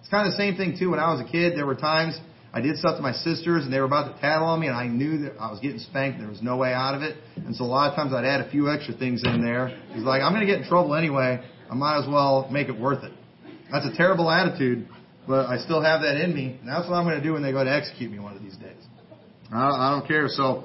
It's 0.00 0.08
kind 0.08 0.26
of 0.26 0.32
the 0.32 0.38
same 0.38 0.56
thing 0.56 0.76
too. 0.78 0.90
When 0.90 1.00
I 1.00 1.12
was 1.12 1.20
a 1.26 1.30
kid, 1.30 1.56
there 1.56 1.66
were 1.66 1.74
times 1.74 2.18
I 2.52 2.60
did 2.60 2.76
stuff 2.76 2.96
to 2.96 3.02
my 3.02 3.12
sisters 3.12 3.64
and 3.64 3.72
they 3.72 3.78
were 3.78 3.86
about 3.86 4.14
to 4.14 4.20
tattle 4.20 4.46
on 4.48 4.60
me, 4.60 4.68
and 4.68 4.76
I 4.76 4.86
knew 4.86 5.18
that 5.22 5.34
I 5.38 5.50
was 5.50 5.60
getting 5.60 5.78
spanked. 5.78 6.18
There 6.18 6.28
was 6.28 6.42
no 6.42 6.56
way 6.56 6.72
out 6.72 6.94
of 6.94 7.02
it, 7.02 7.16
and 7.36 7.54
so 7.54 7.64
a 7.64 7.66
lot 7.66 7.90
of 7.90 7.96
times 7.96 8.12
I'd 8.12 8.24
add 8.24 8.40
a 8.40 8.50
few 8.50 8.70
extra 8.70 8.94
things 8.94 9.22
in 9.24 9.44
there. 9.44 9.68
It's 9.90 10.04
like 10.04 10.22
I'm 10.22 10.32
going 10.32 10.46
to 10.46 10.52
get 10.52 10.62
in 10.62 10.68
trouble 10.68 10.94
anyway. 10.94 11.44
I 11.70 11.74
might 11.74 11.98
as 12.00 12.08
well 12.08 12.48
make 12.50 12.68
it 12.68 12.78
worth 12.78 13.04
it. 13.04 13.12
That's 13.70 13.86
a 13.86 13.96
terrible 13.96 14.30
attitude, 14.30 14.88
but 15.26 15.46
I 15.46 15.58
still 15.58 15.82
have 15.82 16.00
that 16.02 16.16
in 16.16 16.34
me, 16.34 16.56
and 16.60 16.68
that's 16.68 16.88
what 16.88 16.96
I'm 16.96 17.04
going 17.04 17.18
to 17.18 17.22
do 17.22 17.34
when 17.34 17.42
they 17.42 17.52
go 17.52 17.62
to 17.62 17.70
execute 17.70 18.10
me 18.10 18.18
one 18.18 18.36
of 18.36 18.42
these 18.42 18.56
days. 18.56 18.82
I 19.52 19.90
don't 19.92 20.06
care. 20.06 20.28
So, 20.28 20.64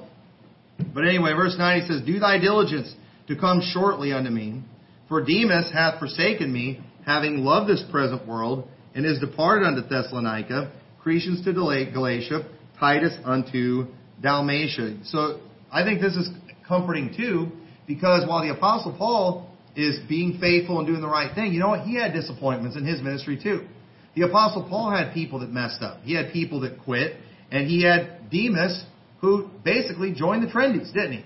but 0.94 1.04
anyway, 1.04 1.32
verse 1.34 1.56
9 1.56 1.80
he 1.80 1.86
says, 1.86 2.02
"Do 2.02 2.18
thy 2.18 2.38
diligence 2.38 2.94
to 3.28 3.36
come 3.36 3.60
shortly 3.60 4.12
unto 4.12 4.30
me, 4.30 4.62
for 5.08 5.22
Demas 5.24 5.70
hath 5.72 5.98
forsaken 5.98 6.52
me, 6.52 6.80
having 7.06 7.38
loved 7.38 7.68
this 7.68 7.82
present 7.90 8.26
world, 8.26 8.68
and 8.94 9.04
is 9.04 9.18
departed 9.20 9.66
unto 9.66 9.82
Thessalonica." 9.82 10.70
Crescens 11.04 11.44
to 11.44 11.52
Galatia, 11.52 12.46
Titus 12.80 13.14
unto 13.24 13.86
Dalmatia. 14.22 14.96
So 15.04 15.40
I 15.70 15.84
think 15.84 16.00
this 16.00 16.16
is 16.16 16.30
comforting 16.66 17.14
too, 17.14 17.52
because 17.86 18.26
while 18.26 18.42
the 18.42 18.50
Apostle 18.50 18.94
Paul 18.96 19.50
is 19.76 19.98
being 20.08 20.38
faithful 20.40 20.78
and 20.78 20.86
doing 20.86 21.00
the 21.00 21.08
right 21.08 21.34
thing, 21.34 21.52
you 21.52 21.60
know 21.60 21.68
what? 21.68 21.80
He 21.80 21.96
had 21.96 22.12
disappointments 22.12 22.76
in 22.76 22.84
his 22.84 23.02
ministry 23.02 23.38
too. 23.42 23.66
The 24.14 24.22
Apostle 24.22 24.66
Paul 24.68 24.90
had 24.90 25.12
people 25.12 25.40
that 25.40 25.50
messed 25.50 25.82
up. 25.82 26.02
He 26.02 26.14
had 26.14 26.32
people 26.32 26.60
that 26.60 26.80
quit, 26.84 27.16
and 27.50 27.66
he 27.66 27.82
had 27.82 28.30
Demas 28.30 28.84
who 29.20 29.48
basically 29.64 30.12
joined 30.12 30.42
the 30.42 30.52
trendies, 30.52 30.92
didn't 30.92 31.12
he? 31.12 31.24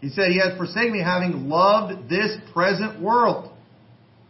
He 0.00 0.08
said, 0.10 0.32
He 0.32 0.38
has 0.38 0.56
forsaken 0.56 0.92
me 0.92 1.02
having 1.02 1.48
loved 1.48 2.08
this 2.08 2.36
present 2.52 3.00
world. 3.00 3.52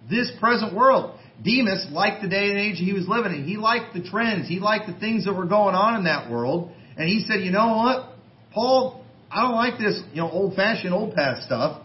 This 0.09 0.31
present 0.39 0.75
world. 0.75 1.19
Demas 1.43 1.87
liked 1.91 2.23
the 2.23 2.29
day 2.29 2.51
and 2.51 2.59
age 2.59 2.77
he 2.77 2.93
was 2.93 3.09
living 3.09 3.33
in. 3.33 3.45
He 3.45 3.57
liked 3.57 3.95
the 3.95 4.03
trends. 4.03 4.49
He 4.49 4.61
liked 4.61 4.87
the 4.87 4.95
things 4.95 5.25
that 5.25 5.33
were 5.33 5.47
going 5.47 5.75
on 5.75 5.97
in 5.97 6.05
that 6.05 6.31
world. 6.31 6.71
And 6.97 7.09
he 7.09 7.25
said, 7.27 7.41
you 7.41 7.51
know 7.51 7.77
what? 7.77 8.13
Paul, 8.53 9.05
I 9.31 9.43
don't 9.43 9.55
like 9.55 9.79
this, 9.79 10.01
you 10.13 10.23
know, 10.23 10.31
old 10.31 10.55
fashioned, 10.55 10.95
old 10.95 11.15
past 11.15 11.43
stuff. 11.43 11.84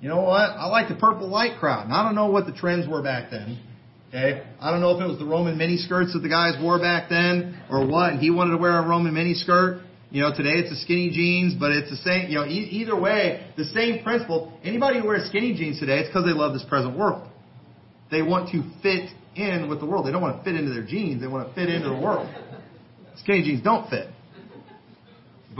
You 0.00 0.08
know 0.08 0.22
what? 0.22 0.50
I 0.56 0.66
like 0.66 0.88
the 0.88 0.94
purple 0.94 1.28
light 1.28 1.58
crowd. 1.58 1.84
And 1.84 1.92
I 1.92 2.02
don't 2.02 2.14
know 2.14 2.26
what 2.30 2.46
the 2.46 2.52
trends 2.52 2.88
were 2.88 3.02
back 3.02 3.30
then. 3.30 3.60
Okay? 4.08 4.42
I 4.60 4.70
don't 4.70 4.80
know 4.80 4.96
if 4.96 5.00
it 5.00 5.06
was 5.06 5.18
the 5.18 5.26
Roman 5.26 5.58
miniskirts 5.58 6.14
that 6.14 6.20
the 6.20 6.28
guys 6.28 6.54
wore 6.60 6.78
back 6.78 7.08
then 7.08 7.60
or 7.70 7.86
what. 7.86 8.14
And 8.14 8.20
he 8.20 8.30
wanted 8.30 8.52
to 8.52 8.56
wear 8.56 8.78
a 8.78 8.86
Roman 8.86 9.12
miniskirt. 9.12 9.84
You 10.10 10.22
know, 10.22 10.34
today 10.34 10.58
it's 10.58 10.70
the 10.70 10.76
skinny 10.76 11.10
jeans, 11.10 11.54
but 11.54 11.70
it's 11.70 11.88
the 11.88 11.96
same, 11.98 12.30
you 12.30 12.34
know, 12.34 12.44
e- 12.44 12.68
either 12.72 12.98
way, 12.98 13.46
the 13.56 13.64
same 13.66 14.02
principle. 14.02 14.58
Anybody 14.64 14.98
who 15.00 15.06
wears 15.06 15.28
skinny 15.28 15.54
jeans 15.54 15.78
today, 15.78 16.00
it's 16.00 16.08
because 16.08 16.24
they 16.24 16.32
love 16.32 16.52
this 16.52 16.64
present 16.64 16.98
world. 16.98 17.28
They 18.10 18.22
want 18.22 18.50
to 18.50 18.64
fit 18.82 19.10
in 19.36 19.68
with 19.68 19.78
the 19.78 19.86
world. 19.86 20.06
They 20.06 20.10
don't 20.10 20.22
want 20.22 20.38
to 20.38 20.42
fit 20.42 20.58
into 20.58 20.74
their 20.74 20.82
jeans. 20.84 21.20
They 21.20 21.28
want 21.28 21.46
to 21.48 21.54
fit 21.54 21.68
into 21.68 21.88
the 21.90 21.94
world. 21.94 22.28
Skinny 23.18 23.44
jeans 23.44 23.62
don't 23.62 23.88
fit. 23.88 24.08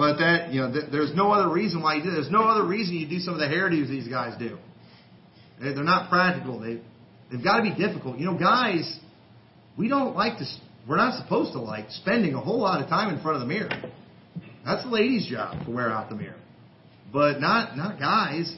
But 0.01 0.17
that, 0.17 0.51
you 0.51 0.63
know, 0.63 0.73
th- 0.73 0.87
there's 0.91 1.15
no 1.15 1.31
other 1.31 1.53
reason 1.53 1.83
why 1.83 1.97
you 1.97 2.03
do. 2.03 2.11
There's 2.11 2.31
no 2.31 2.45
other 2.45 2.67
reason 2.67 2.95
you 2.95 3.07
do 3.07 3.19
some 3.19 3.35
of 3.35 3.41
the 3.41 3.45
hairdos 3.45 3.87
these 3.91 4.09
guys 4.09 4.33
do. 4.39 4.57
They, 5.61 5.75
they're 5.75 5.85
not 5.85 6.09
practical. 6.09 6.59
They, 6.59 6.81
they've 7.31 7.45
got 7.45 7.59
to 7.59 7.63
be 7.63 7.75
difficult. 7.75 8.19
You 8.19 8.25
know, 8.25 8.39
guys, 8.39 8.99
we 9.77 9.89
don't 9.89 10.17
like 10.17 10.39
to. 10.39 10.47
We're 10.89 10.97
not 10.97 11.23
supposed 11.23 11.53
to 11.53 11.61
like 11.61 11.91
spending 11.91 12.33
a 12.33 12.41
whole 12.41 12.61
lot 12.61 12.83
of 12.83 12.89
time 12.89 13.15
in 13.15 13.21
front 13.23 13.43
of 13.43 13.47
the 13.47 13.47
mirror. 13.47 13.69
That's 14.65 14.85
the 14.85 14.89
ladies' 14.89 15.27
job 15.27 15.67
to 15.67 15.71
wear 15.71 15.91
out 15.91 16.09
the 16.09 16.17
mirror, 16.17 16.41
but 17.13 17.39
not 17.39 17.77
not 17.77 17.99
guys 17.99 18.57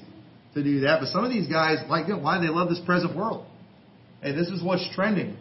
to 0.55 0.63
do 0.63 0.83
that. 0.83 1.01
But 1.01 1.09
some 1.09 1.25
of 1.25 1.33
these 1.33 1.49
guys 1.49 1.79
like 1.89 2.07
why 2.07 2.41
they 2.41 2.51
love 2.51 2.69
this 2.69 2.81
present 2.87 3.17
world 3.17 3.47
hey, 4.23 4.31
this 4.31 4.47
is 4.47 4.63
what's 4.63 4.89
trending. 4.95 5.37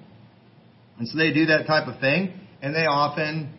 And 0.97 1.07
so 1.07 1.15
they 1.17 1.31
do 1.31 1.45
that 1.47 1.67
type 1.67 1.87
of 1.87 1.99
thing, 1.99 2.33
and 2.61 2.73
they 2.73 2.85
often 2.85 3.53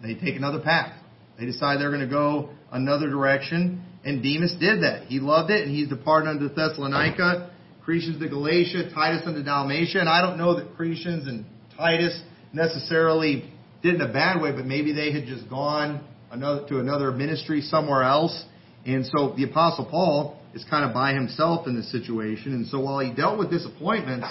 they 0.00 0.14
take 0.14 0.36
another 0.36 0.60
path. 0.60 0.97
They 1.38 1.46
decide 1.46 1.80
they're 1.80 1.90
going 1.90 2.00
to 2.00 2.06
go 2.06 2.50
another 2.72 3.08
direction, 3.08 3.84
and 4.04 4.22
Demas 4.22 4.54
did 4.58 4.82
that. 4.82 5.04
He 5.06 5.20
loved 5.20 5.50
it, 5.50 5.66
and 5.66 5.74
he's 5.74 5.88
departed 5.88 6.28
unto 6.30 6.48
Thessalonica, 6.48 7.50
Crescens 7.86 8.18
to 8.20 8.28
Galatia, 8.28 8.90
Titus 8.92 9.22
unto 9.24 9.42
Dalmatia. 9.42 10.00
And 10.00 10.08
I 10.08 10.20
don't 10.20 10.36
know 10.36 10.56
that 10.56 10.76
Crescens 10.76 11.28
and 11.28 11.46
Titus 11.76 12.20
necessarily 12.52 13.50
did 13.82 13.94
in 13.94 14.00
a 14.00 14.12
bad 14.12 14.42
way, 14.42 14.52
but 14.52 14.66
maybe 14.66 14.92
they 14.92 15.12
had 15.12 15.26
just 15.26 15.48
gone 15.48 16.04
another 16.30 16.66
to 16.68 16.80
another 16.80 17.12
ministry 17.12 17.60
somewhere 17.60 18.02
else. 18.02 18.44
And 18.84 19.06
so 19.06 19.34
the 19.36 19.44
apostle 19.44 19.86
Paul 19.86 20.40
is 20.54 20.64
kind 20.68 20.84
of 20.84 20.92
by 20.92 21.14
himself 21.14 21.66
in 21.66 21.76
this 21.76 21.90
situation. 21.90 22.52
And 22.52 22.66
so 22.66 22.80
while 22.80 22.98
he 22.98 23.12
dealt 23.14 23.38
with 23.38 23.50
disappointments, 23.50 24.26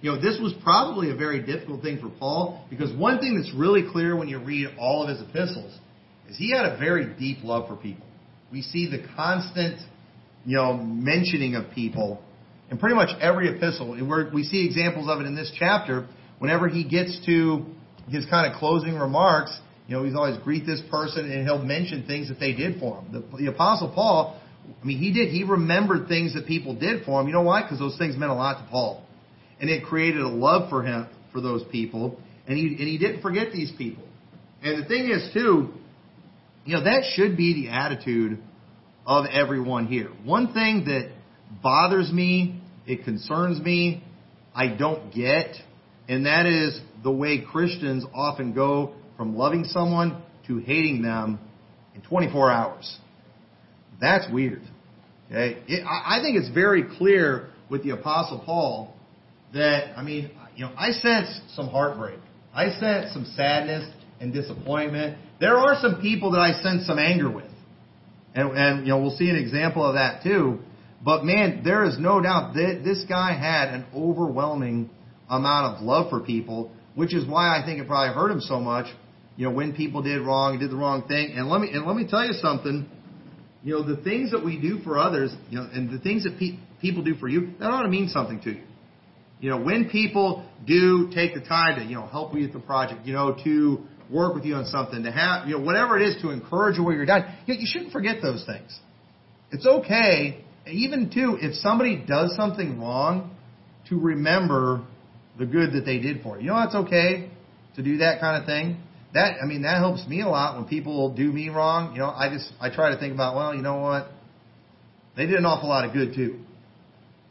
you 0.00 0.12
know, 0.12 0.20
this 0.20 0.38
was 0.40 0.52
probably 0.62 1.10
a 1.10 1.16
very 1.16 1.40
difficult 1.40 1.82
thing 1.82 1.98
for 1.98 2.10
Paul 2.10 2.66
because 2.68 2.94
one 2.94 3.20
thing 3.20 3.40
that's 3.40 3.54
really 3.54 3.84
clear 3.90 4.16
when 4.16 4.28
you 4.28 4.38
read 4.38 4.68
all 4.78 5.02
of 5.02 5.08
his 5.08 5.20
epistles 5.26 5.78
is 6.34 6.38
he 6.38 6.50
had 6.50 6.66
a 6.66 6.78
very 6.78 7.14
deep 7.14 7.38
love 7.42 7.68
for 7.68 7.76
people. 7.76 8.06
We 8.52 8.62
see 8.62 8.90
the 8.90 9.06
constant, 9.16 9.80
you 10.44 10.56
know, 10.56 10.74
mentioning 10.74 11.54
of 11.54 11.70
people 11.72 12.22
in 12.70 12.78
pretty 12.78 12.94
much 12.94 13.10
every 13.20 13.48
epistle. 13.48 13.90
we 14.32 14.44
see 14.44 14.66
examples 14.66 15.08
of 15.08 15.20
it 15.20 15.26
in 15.26 15.34
this 15.34 15.52
chapter. 15.58 16.06
Whenever 16.38 16.68
he 16.68 16.84
gets 16.84 17.24
to 17.26 17.64
his 18.08 18.26
kind 18.26 18.52
of 18.52 18.58
closing 18.58 18.94
remarks, 18.94 19.56
you 19.86 19.96
know, 19.96 20.04
he's 20.04 20.14
always 20.14 20.36
greet 20.38 20.66
this 20.66 20.82
person 20.90 21.30
and 21.30 21.46
he'll 21.46 21.62
mention 21.62 22.06
things 22.06 22.28
that 22.28 22.40
they 22.40 22.52
did 22.52 22.80
for 22.80 23.00
him. 23.00 23.12
The, 23.12 23.44
the 23.44 23.50
Apostle 23.50 23.92
Paul, 23.94 24.40
I 24.82 24.84
mean, 24.84 24.98
he 24.98 25.12
did. 25.12 25.28
He 25.28 25.44
remembered 25.44 26.08
things 26.08 26.34
that 26.34 26.46
people 26.46 26.74
did 26.74 27.04
for 27.04 27.20
him. 27.20 27.26
You 27.26 27.34
know 27.34 27.42
why? 27.42 27.62
Because 27.62 27.78
those 27.78 27.98
things 27.98 28.16
meant 28.16 28.32
a 28.32 28.34
lot 28.34 28.64
to 28.64 28.70
Paul. 28.70 29.04
And 29.60 29.70
it 29.70 29.84
created 29.84 30.22
a 30.22 30.28
love 30.28 30.68
for 30.68 30.82
him, 30.82 31.06
for 31.32 31.40
those 31.40 31.62
people. 31.70 32.18
And 32.46 32.56
he, 32.56 32.66
and 32.66 32.88
he 32.88 32.98
didn't 32.98 33.22
forget 33.22 33.52
these 33.52 33.72
people. 33.76 34.04
And 34.62 34.82
the 34.82 34.88
thing 34.88 35.10
is, 35.10 35.30
too, 35.34 35.72
you 36.64 36.74
know, 36.74 36.84
that 36.84 37.04
should 37.14 37.36
be 37.36 37.54
the 37.64 37.70
attitude 37.70 38.38
of 39.06 39.26
everyone 39.26 39.86
here. 39.86 40.08
One 40.24 40.52
thing 40.52 40.84
that 40.86 41.10
bothers 41.62 42.10
me, 42.10 42.60
it 42.86 43.04
concerns 43.04 43.60
me, 43.60 44.02
I 44.54 44.68
don't 44.68 45.12
get, 45.12 45.56
and 46.08 46.26
that 46.26 46.46
is 46.46 46.80
the 47.02 47.10
way 47.10 47.40
Christians 47.40 48.04
often 48.14 48.52
go 48.54 48.94
from 49.16 49.36
loving 49.36 49.64
someone 49.64 50.22
to 50.46 50.58
hating 50.58 51.02
them 51.02 51.38
in 51.94 52.02
24 52.02 52.50
hours. 52.50 52.98
That's 54.00 54.30
weird. 54.32 54.62
Okay? 55.30 55.62
It, 55.66 55.84
I 55.84 56.20
think 56.22 56.36
it's 56.36 56.52
very 56.52 56.84
clear 56.98 57.50
with 57.70 57.82
the 57.82 57.90
Apostle 57.90 58.42
Paul 58.44 58.94
that, 59.52 59.96
I 59.98 60.02
mean, 60.02 60.30
you 60.56 60.64
know, 60.64 60.72
I 60.76 60.90
sense 60.90 61.40
some 61.54 61.68
heartbreak. 61.68 62.18
I 62.54 62.70
sense 62.70 63.12
some 63.12 63.24
sadness 63.36 63.90
and 64.20 64.32
disappointment. 64.32 65.18
There 65.44 65.58
are 65.58 65.76
some 65.80 66.00
people 66.00 66.32
that 66.32 66.40
I 66.40 66.52
sense 66.62 66.86
some 66.86 66.98
anger 66.98 67.30
with. 67.30 67.50
And, 68.34 68.56
and 68.56 68.86
you 68.86 68.92
know, 68.92 69.00
we'll 69.00 69.16
see 69.16 69.28
an 69.28 69.36
example 69.36 69.84
of 69.84 69.94
that 69.94 70.22
too. 70.22 70.60
But 71.04 71.24
man, 71.24 71.62
there 71.62 71.84
is 71.84 71.98
no 71.98 72.20
doubt 72.20 72.54
that 72.54 72.80
this 72.82 73.04
guy 73.08 73.38
had 73.38 73.74
an 73.74 73.84
overwhelming 73.94 74.90
amount 75.28 75.76
of 75.76 75.82
love 75.82 76.10
for 76.10 76.20
people, 76.20 76.72
which 76.94 77.14
is 77.14 77.26
why 77.28 77.58
I 77.58 77.64
think 77.64 77.80
it 77.80 77.86
probably 77.86 78.14
hurt 78.14 78.30
him 78.30 78.40
so 78.40 78.58
much 78.58 78.86
you 79.36 79.46
know, 79.48 79.54
when 79.54 79.74
people 79.74 80.02
did 80.02 80.20
wrong, 80.22 80.58
did 80.58 80.70
the 80.70 80.76
wrong 80.76 81.08
thing. 81.08 81.32
And 81.36 81.48
let 81.48 81.60
me 81.60 81.70
and 81.72 81.86
let 81.86 81.96
me 81.96 82.06
tell 82.08 82.24
you 82.24 82.34
something. 82.34 82.88
You 83.62 83.74
know, 83.74 83.82
the 83.82 84.00
things 84.02 84.30
that 84.32 84.44
we 84.44 84.60
do 84.60 84.80
for 84.80 84.98
others, 84.98 85.32
you 85.50 85.58
know, 85.58 85.68
and 85.72 85.90
the 85.90 85.98
things 85.98 86.24
that 86.24 86.38
pe- 86.38 86.58
people 86.80 87.02
do 87.02 87.14
for 87.14 87.28
you, 87.28 87.52
that 87.58 87.66
ought 87.66 87.82
to 87.82 87.88
mean 87.88 88.08
something 88.08 88.40
to 88.42 88.50
you. 88.50 88.62
You 89.40 89.50
know, 89.50 89.60
when 89.60 89.88
people 89.88 90.46
do 90.66 91.10
take 91.14 91.34
the 91.34 91.40
time 91.40 91.80
to, 91.80 91.84
you 91.84 91.94
know, 91.94 92.06
help 92.06 92.34
you 92.34 92.42
with 92.42 92.52
the 92.52 92.60
project, 92.60 93.06
you 93.06 93.14
know, 93.14 93.36
to 93.44 93.82
work 94.10 94.34
with 94.34 94.44
you 94.44 94.54
on 94.54 94.66
something, 94.66 95.02
to 95.02 95.10
have, 95.10 95.48
you 95.48 95.58
know, 95.58 95.64
whatever 95.64 95.98
it 95.98 96.08
is 96.08 96.22
to 96.22 96.30
encourage 96.30 96.76
you 96.76 96.84
where 96.84 96.94
you're 96.94 97.06
done, 97.06 97.24
you, 97.46 97.54
you 97.54 97.66
shouldn't 97.66 97.92
forget 97.92 98.16
those 98.22 98.44
things. 98.44 98.78
It's 99.50 99.66
okay, 99.66 100.44
even 100.66 101.10
too, 101.10 101.38
if 101.40 101.54
somebody 101.56 102.04
does 102.06 102.34
something 102.36 102.80
wrong, 102.80 103.36
to 103.88 103.98
remember 103.98 104.84
the 105.38 105.46
good 105.46 105.72
that 105.72 105.84
they 105.84 105.98
did 105.98 106.22
for 106.22 106.36
you. 106.36 106.44
You 106.44 106.50
know, 106.50 106.62
it's 106.62 106.74
okay 106.74 107.30
to 107.76 107.82
do 107.82 107.98
that 107.98 108.20
kind 108.20 108.40
of 108.40 108.46
thing 108.46 108.80
that 109.14 109.36
I 109.42 109.46
mean 109.46 109.62
that 109.62 109.78
helps 109.78 110.06
me 110.06 110.20
a 110.20 110.28
lot 110.28 110.56
when 110.56 110.66
people 110.66 111.14
do 111.14 111.32
me 111.32 111.48
wrong. 111.48 111.92
You 111.92 112.00
know, 112.00 112.08
I 112.08 112.28
just 112.28 112.52
I 112.60 112.74
try 112.74 112.92
to 112.92 112.98
think 112.98 113.14
about 113.14 113.36
well, 113.36 113.54
you 113.54 113.62
know 113.62 113.76
what, 113.76 114.08
they 115.16 115.26
did 115.26 115.36
an 115.36 115.46
awful 115.46 115.68
lot 115.68 115.84
of 115.84 115.92
good 115.92 116.14
too, 116.14 116.40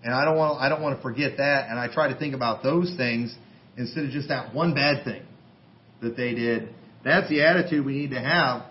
and 0.03 0.13
I 0.13 0.25
don't 0.25 0.37
want 0.37 0.61
I 0.61 0.69
don't 0.69 0.81
want 0.81 0.97
to 0.97 1.01
forget 1.01 1.37
that, 1.37 1.69
and 1.69 1.77
I 1.77 1.93
try 1.93 2.11
to 2.11 2.17
think 2.17 2.33
about 2.33 2.63
those 2.63 2.93
things 2.97 3.35
instead 3.77 4.05
of 4.05 4.11
just 4.11 4.29
that 4.29 4.55
one 4.55 4.73
bad 4.73 5.03
thing 5.03 5.23
that 6.03 6.15
they 6.15 6.33
did. 6.33 6.69
That's 7.03 7.27
the 7.29 7.43
attitude 7.43 7.85
we 7.85 7.93
need 7.93 8.11
to 8.11 8.19
have. 8.19 8.63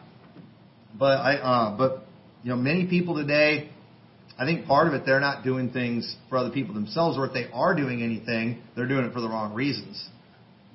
But 0.98 1.18
I 1.18 1.36
uh, 1.36 1.76
but 1.76 2.04
you 2.42 2.50
know 2.50 2.56
many 2.56 2.86
people 2.86 3.16
today. 3.16 3.70
I 4.38 4.46
think 4.46 4.66
part 4.66 4.88
of 4.88 4.94
it 4.94 5.04
they're 5.04 5.20
not 5.20 5.44
doing 5.44 5.70
things 5.70 6.16
for 6.28 6.38
other 6.38 6.50
people 6.50 6.74
themselves, 6.74 7.18
or 7.18 7.26
if 7.26 7.32
they 7.32 7.48
are 7.52 7.74
doing 7.74 8.02
anything, 8.02 8.62
they're 8.74 8.88
doing 8.88 9.04
it 9.04 9.12
for 9.12 9.20
the 9.20 9.28
wrong 9.28 9.54
reasons. 9.54 10.08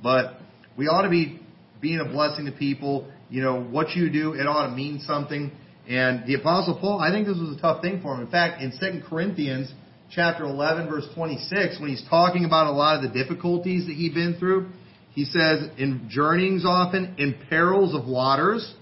But 0.02 0.36
we 0.78 0.86
ought 0.86 1.02
to 1.04 1.10
be 1.10 1.40
being 1.82 2.00
a 2.00 2.06
blessing 2.06 2.46
to 2.46 2.52
people. 2.52 3.12
You 3.30 3.42
know, 3.42 3.62
what 3.62 3.96
you 3.96 4.10
do, 4.10 4.34
it 4.34 4.48
ought 4.48 4.68
to 4.68 4.76
mean 4.76 5.02
something. 5.06 5.52
And 5.88 6.26
the 6.26 6.36
Apostle 6.36 6.78
Paul, 6.80 7.00
I 7.00 7.12
think 7.12 7.28
this 7.28 7.38
was 7.38 7.58
a 7.58 7.62
tough 7.62 7.82
thing 7.82 8.02
for 8.02 8.14
him. 8.14 8.22
In 8.22 8.30
fact, 8.30 8.62
in 8.62 8.72
2 8.72 9.08
Corinthians 9.08 9.72
chapter 10.12 10.44
11, 10.44 10.88
verse 10.88 11.08
26, 11.16 11.80
when 11.80 11.90
he's 11.90 12.04
talking 12.10 12.46
about 12.46 12.68
a 12.68 12.72
lot 12.72 13.04
of 13.04 13.12
the 13.12 13.24
difficulties 13.24 13.88
that 13.88 13.94
he'd 13.94 14.14
been 14.14 14.38
through, 14.38 14.70
he 15.18 15.26
says, 15.26 15.68
in 15.80 16.08
journeyings 16.12 16.64
often, 16.64 17.16
in 17.18 17.34
perils 17.50 17.96
of 17.96 18.08
waters, 18.08 18.76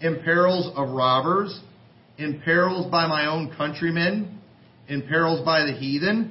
in 0.00 0.22
perils 0.22 0.70
of 0.76 0.90
robbers, 0.90 1.60
in 2.16 2.40
perils 2.44 2.88
by 2.92 3.08
my 3.08 3.26
own 3.26 3.52
countrymen, 3.56 4.38
in 4.86 5.02
perils 5.08 5.44
by 5.44 5.64
the 5.64 5.72
heathen, 5.72 6.30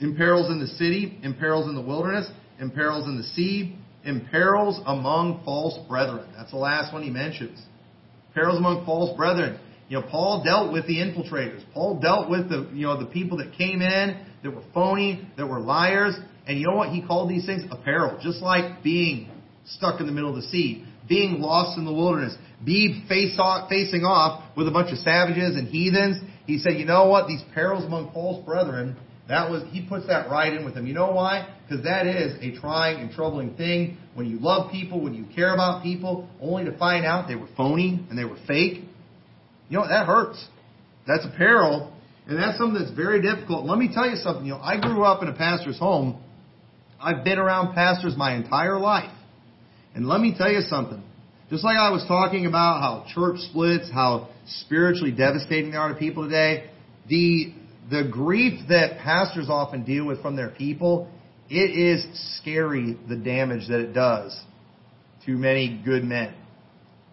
in 0.00 0.16
perils 0.16 0.50
in 0.50 0.58
the 0.58 0.68
city, 0.68 1.18
in 1.22 1.34
perils 1.34 1.68
in 1.68 1.74
the 1.74 1.82
wilderness, 1.82 2.26
in 2.60 2.70
perils 2.70 3.06
in 3.06 3.18
the 3.18 3.24
sea, 3.34 3.76
in 4.06 4.26
perils 4.30 4.80
among 4.86 5.42
false 5.44 5.78
brethren. 5.86 6.26
That's 6.34 6.52
the 6.52 6.56
last 6.56 6.94
one 6.94 7.02
he 7.02 7.10
mentions. 7.10 7.62
Perils 8.32 8.56
among 8.56 8.86
false 8.86 9.14
brethren. 9.18 9.60
You 9.90 10.00
know, 10.00 10.06
Paul 10.10 10.42
dealt 10.42 10.72
with 10.72 10.86
the 10.86 10.96
infiltrators. 10.96 11.62
Paul 11.74 12.00
dealt 12.00 12.30
with 12.30 12.48
the, 12.48 12.70
you 12.72 12.86
know, 12.86 12.98
the 12.98 13.10
people 13.10 13.36
that 13.36 13.52
came 13.52 13.82
in 13.82 14.24
that 14.42 14.50
were 14.50 14.64
phony, 14.72 15.28
that 15.36 15.46
were 15.46 15.60
liars. 15.60 16.14
And 16.46 16.58
you 16.58 16.66
know 16.66 16.76
what? 16.76 16.90
He 16.90 17.02
called 17.02 17.30
these 17.30 17.46
things 17.46 17.62
a 17.70 17.76
peril. 17.76 18.18
Just 18.22 18.42
like 18.42 18.82
being 18.82 19.30
stuck 19.64 20.00
in 20.00 20.06
the 20.06 20.12
middle 20.12 20.30
of 20.30 20.36
the 20.36 20.48
sea, 20.48 20.84
being 21.08 21.40
lost 21.40 21.78
in 21.78 21.84
the 21.84 21.92
wilderness, 21.92 22.34
be 22.64 23.04
face 23.08 23.36
off, 23.38 23.68
facing 23.68 24.04
off 24.04 24.56
with 24.56 24.68
a 24.68 24.70
bunch 24.70 24.92
of 24.92 24.98
savages 24.98 25.56
and 25.56 25.68
heathens. 25.68 26.18
He 26.46 26.58
said, 26.58 26.74
you 26.74 26.84
know 26.84 27.06
what? 27.06 27.28
These 27.28 27.42
perils 27.54 27.84
among 27.84 28.12
false 28.12 28.44
brethren 28.44 28.96
that 29.28 29.50
was 29.50 29.62
he 29.70 29.80
puts 29.80 30.06
that 30.08 30.30
right 30.30 30.52
in 30.52 30.64
with 30.64 30.74
them. 30.74 30.86
You 30.86 30.94
know 30.94 31.12
why? 31.12 31.48
Because 31.62 31.84
that 31.84 32.06
is 32.06 32.34
a 32.42 32.58
trying 32.60 33.00
and 33.00 33.10
troubling 33.12 33.54
thing 33.54 33.96
when 34.14 34.26
you 34.28 34.38
love 34.38 34.70
people, 34.70 35.00
when 35.00 35.14
you 35.14 35.24
care 35.34 35.54
about 35.54 35.82
people, 35.82 36.28
only 36.40 36.64
to 36.64 36.76
find 36.76 37.06
out 37.06 37.28
they 37.28 37.36
were 37.36 37.48
phony 37.56 38.04
and 38.10 38.18
they 38.18 38.24
were 38.24 38.38
fake. 38.46 38.84
You 39.68 39.78
know 39.78 39.88
that 39.88 40.06
hurts. 40.06 40.44
That's 41.06 41.24
a 41.24 41.32
peril, 41.36 41.92
and 42.26 42.38
that's 42.38 42.58
something 42.58 42.78
that's 42.78 42.94
very 42.94 43.22
difficult. 43.22 43.64
Let 43.64 43.78
me 43.78 43.90
tell 43.92 44.08
you 44.08 44.16
something. 44.16 44.44
You 44.44 44.52
know, 44.52 44.60
I 44.60 44.78
grew 44.78 45.02
up 45.02 45.22
in 45.22 45.28
a 45.28 45.34
pastor's 45.34 45.78
home. 45.78 46.21
I've 47.02 47.24
been 47.24 47.38
around 47.38 47.74
pastors 47.74 48.14
my 48.16 48.34
entire 48.34 48.78
life, 48.78 49.12
and 49.94 50.06
let 50.06 50.20
me 50.20 50.34
tell 50.36 50.50
you 50.50 50.60
something. 50.62 51.02
Just 51.50 51.64
like 51.64 51.76
I 51.76 51.90
was 51.90 52.04
talking 52.06 52.46
about 52.46 52.80
how 52.80 53.04
church 53.12 53.38
splits, 53.50 53.90
how 53.92 54.28
spiritually 54.46 55.12
devastating 55.12 55.72
they 55.72 55.76
are 55.76 55.88
to 55.88 55.94
people 55.94 56.24
today, 56.24 56.70
the 57.08 57.52
the 57.90 58.08
grief 58.10 58.60
that 58.68 58.98
pastors 58.98 59.48
often 59.50 59.84
deal 59.84 60.06
with 60.06 60.22
from 60.22 60.36
their 60.36 60.50
people, 60.50 61.10
it 61.50 61.76
is 61.76 62.06
scary 62.38 62.96
the 63.08 63.16
damage 63.16 63.68
that 63.68 63.80
it 63.80 63.92
does 63.92 64.40
to 65.26 65.32
many 65.32 65.82
good 65.84 66.04
men. 66.04 66.34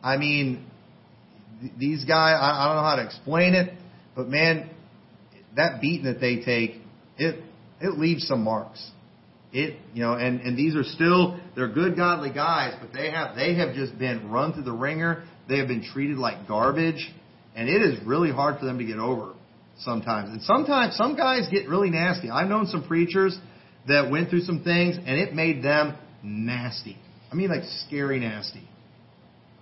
I 0.01 0.17
mean, 0.17 0.65
these 1.77 2.05
guys, 2.05 2.37
I 2.39 2.67
don't 2.67 2.77
know 2.77 2.83
how 2.83 2.95
to 2.97 3.03
explain 3.03 3.55
it, 3.55 3.73
but 4.15 4.29
man, 4.29 4.69
that 5.55 5.81
beating 5.81 6.05
that 6.05 6.21
they 6.21 6.41
take, 6.41 6.79
it 7.17 7.43
it 7.81 7.97
leaves 7.97 8.27
some 8.27 8.43
marks. 8.43 8.91
It 9.51 9.79
you 9.93 10.03
know, 10.03 10.13
and 10.13 10.41
and 10.41 10.57
these 10.57 10.75
are 10.75 10.83
still 10.83 11.39
they're 11.55 11.71
good 11.71 11.95
godly 11.95 12.31
guys, 12.31 12.75
but 12.79 12.93
they 12.93 13.09
have 13.09 13.35
they 13.35 13.55
have 13.55 13.73
just 13.73 13.97
been 13.97 14.29
run 14.29 14.53
through 14.53 14.63
the 14.63 14.71
wringer. 14.71 15.23
They 15.47 15.57
have 15.57 15.67
been 15.67 15.83
treated 15.83 16.17
like 16.17 16.47
garbage, 16.47 17.11
and 17.55 17.67
it 17.67 17.81
is 17.81 18.05
really 18.05 18.31
hard 18.31 18.59
for 18.59 18.65
them 18.65 18.77
to 18.77 18.85
get 18.85 18.99
over 18.99 19.33
sometimes. 19.79 20.29
And 20.29 20.41
sometimes 20.43 20.95
some 20.95 21.15
guys 21.15 21.47
get 21.51 21.67
really 21.67 21.89
nasty. 21.89 22.29
I've 22.29 22.47
known 22.47 22.67
some 22.67 22.87
preachers 22.87 23.37
that 23.87 24.11
went 24.11 24.29
through 24.29 24.41
some 24.41 24.63
things 24.63 24.97
and 24.97 25.17
it 25.17 25.33
made 25.33 25.63
them 25.63 25.97
nasty. 26.23 26.97
I 27.31 27.35
mean 27.35 27.49
like 27.49 27.63
scary 27.87 28.19
nasty. 28.19 28.67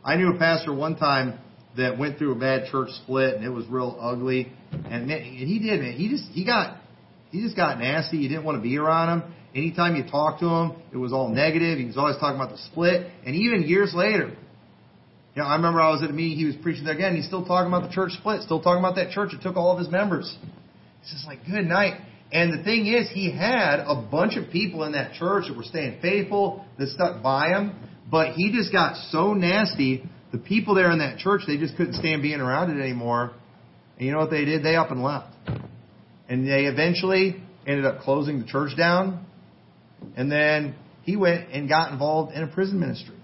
I 0.03 0.15
knew 0.15 0.33
a 0.33 0.37
pastor 0.37 0.73
one 0.73 0.95
time 0.95 1.39
that 1.77 1.97
went 1.97 2.17
through 2.17 2.33
a 2.33 2.39
bad 2.39 2.69
church 2.71 2.89
split 3.03 3.35
and 3.35 3.43
it 3.43 3.49
was 3.49 3.65
real 3.67 3.97
ugly. 3.99 4.51
And 4.71 5.07
man, 5.07 5.23
he 5.23 5.59
did, 5.59 5.81
man. 5.81 5.93
He 5.93 6.09
just 6.09 6.25
he 6.31 6.45
got 6.45 6.77
he 7.31 7.41
just 7.41 7.55
got 7.55 7.79
nasty. 7.79 8.17
You 8.17 8.29
didn't 8.29 8.43
want 8.43 8.57
to 8.57 8.61
be 8.61 8.77
around 8.77 9.19
him. 9.19 9.33
Anytime 9.57 9.95
you 9.95 10.03
talked 10.03 10.39
to 10.41 10.47
him, 10.47 10.73
it 10.93 10.97
was 10.97 11.11
all 11.11 11.29
negative. 11.29 11.79
He 11.79 11.85
was 11.85 11.97
always 11.97 12.15
talking 12.17 12.39
about 12.39 12.51
the 12.51 12.59
split. 12.59 13.09
And 13.25 13.35
even 13.35 13.63
years 13.63 13.91
later, 13.95 14.27
you 14.29 15.41
know, 15.41 15.45
I 15.45 15.55
remember 15.55 15.81
I 15.81 15.89
was 15.89 16.03
at 16.03 16.11
a 16.11 16.13
meeting, 16.13 16.37
he 16.37 16.45
was 16.45 16.55
preaching 16.61 16.85
there 16.85 16.93
again, 16.93 17.15
he's 17.15 17.25
still 17.25 17.43
talking 17.43 17.67
about 17.67 17.89
the 17.89 17.93
church 17.93 18.11
split, 18.11 18.43
still 18.43 18.61
talking 18.61 18.85
about 18.85 18.95
that 18.97 19.09
church 19.09 19.31
that 19.31 19.41
took 19.41 19.57
all 19.57 19.71
of 19.71 19.79
his 19.79 19.89
members. 19.89 20.37
It's 21.01 21.11
just 21.11 21.25
like, 21.25 21.39
good 21.45 21.65
night. 21.65 21.99
And 22.31 22.53
the 22.53 22.63
thing 22.63 22.85
is, 22.85 23.09
he 23.09 23.31
had 23.31 23.79
a 23.79 23.99
bunch 23.99 24.37
of 24.37 24.51
people 24.51 24.83
in 24.83 24.91
that 24.91 25.13
church 25.13 25.45
that 25.47 25.57
were 25.57 25.63
staying 25.63 26.01
faithful, 26.03 26.63
that 26.77 26.89
stuck 26.89 27.23
by 27.23 27.49
him, 27.49 27.73
but 28.11 28.33
he 28.33 28.51
just 28.51 28.71
got 28.71 28.95
so 29.09 29.33
nasty, 29.33 30.07
the 30.31 30.37
people 30.37 30.75
there 30.75 30.91
in 30.91 30.99
that 30.99 31.17
church, 31.17 31.41
they 31.47 31.57
just 31.57 31.75
couldn't 31.77 31.95
stand 31.95 32.21
being 32.21 32.41
around 32.41 32.69
it 32.69 32.79
anymore. 32.79 33.31
And 33.97 34.05
you 34.05 34.11
know 34.11 34.19
what 34.19 34.29
they 34.29 34.45
did? 34.45 34.63
They 34.63 34.75
up 34.75 34.91
and 34.91 35.01
left. 35.01 35.33
And 36.29 36.47
they 36.47 36.65
eventually 36.65 37.41
ended 37.65 37.85
up 37.85 38.01
closing 38.01 38.39
the 38.39 38.45
church 38.45 38.77
down. 38.77 39.26
And 40.15 40.31
then 40.31 40.75
he 41.03 41.15
went 41.15 41.49
and 41.51 41.69
got 41.69 41.91
involved 41.91 42.33
in 42.33 42.43
a 42.43 42.47
prison 42.47 42.79
ministry. 42.79 43.15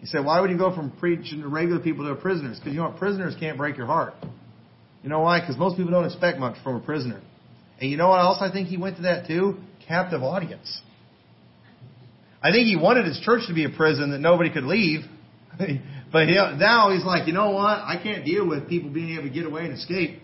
He 0.00 0.06
said, 0.06 0.24
why 0.24 0.40
would 0.40 0.50
you 0.50 0.58
go 0.58 0.74
from 0.74 0.90
preaching 0.90 1.42
to 1.42 1.48
regular 1.48 1.80
people 1.80 2.08
to 2.08 2.14
prisoners? 2.20 2.58
Because 2.58 2.72
you 2.72 2.80
know 2.80 2.88
what? 2.88 2.98
Prisoners 2.98 3.34
can't 3.38 3.56
break 3.56 3.76
your 3.76 3.86
heart. 3.86 4.14
You 5.02 5.08
know 5.08 5.20
why? 5.20 5.40
Because 5.40 5.56
most 5.56 5.76
people 5.76 5.92
don't 5.92 6.04
expect 6.04 6.38
much 6.38 6.56
from 6.62 6.76
a 6.76 6.80
prisoner. 6.80 7.20
And 7.80 7.90
you 7.90 7.96
know 7.96 8.08
what 8.08 8.20
else 8.20 8.38
I 8.40 8.50
think 8.50 8.68
he 8.68 8.76
went 8.76 8.96
to 8.96 9.02
that 9.02 9.26
too? 9.26 9.58
Captive 9.86 10.22
audience. 10.22 10.80
I 12.42 12.50
think 12.50 12.66
he 12.66 12.76
wanted 12.76 13.06
his 13.06 13.20
church 13.24 13.42
to 13.46 13.54
be 13.54 13.64
a 13.64 13.70
prison 13.70 14.10
that 14.10 14.18
nobody 14.18 14.50
could 14.50 14.64
leave. 14.64 15.00
but 15.58 16.26
he, 16.26 16.34
now 16.34 16.90
he's 16.92 17.04
like, 17.04 17.26
you 17.28 17.32
know 17.32 17.50
what? 17.50 17.78
I 17.78 18.00
can't 18.02 18.24
deal 18.24 18.46
with 18.46 18.68
people 18.68 18.90
being 18.90 19.14
able 19.14 19.28
to 19.28 19.30
get 19.30 19.46
away 19.46 19.64
and 19.64 19.74
escape. 19.74 20.20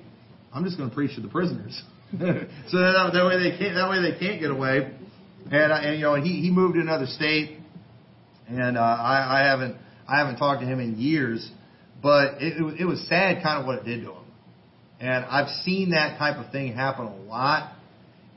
I'm 0.52 0.64
just 0.64 0.76
going 0.76 0.88
to 0.88 0.94
preach 0.94 1.14
to 1.14 1.20
the 1.20 1.28
prisoners. 1.28 1.80
so 2.12 2.18
that, 2.18 3.10
that 3.12 3.24
way 3.26 3.38
they 3.38 3.56
can't. 3.58 3.74
That 3.74 3.88
way 3.90 4.00
they 4.00 4.18
can't 4.18 4.40
get 4.40 4.50
away. 4.50 4.92
And, 5.50 5.72
and 5.72 5.96
you 5.96 6.02
know, 6.02 6.14
he 6.14 6.40
he 6.40 6.50
moved 6.50 6.74
to 6.74 6.80
another 6.80 7.06
state, 7.06 7.58
and 8.48 8.76
uh, 8.76 8.80
I, 8.80 9.40
I 9.40 9.46
haven't 9.46 9.76
I 10.06 10.18
haven't 10.18 10.36
talked 10.36 10.60
to 10.60 10.66
him 10.66 10.78
in 10.78 10.98
years, 10.98 11.50
but 12.02 12.42
it, 12.42 12.60
it 12.60 12.80
it 12.80 12.84
was 12.84 13.06
sad, 13.08 13.42
kind 13.42 13.60
of 13.60 13.66
what 13.66 13.78
it 13.78 13.84
did 13.84 14.04
to 14.04 14.12
him. 14.12 14.24
And 15.00 15.24
I've 15.24 15.48
seen 15.64 15.90
that 15.90 16.18
type 16.18 16.44
of 16.44 16.52
thing 16.52 16.74
happen 16.74 17.06
a 17.06 17.16
lot, 17.22 17.72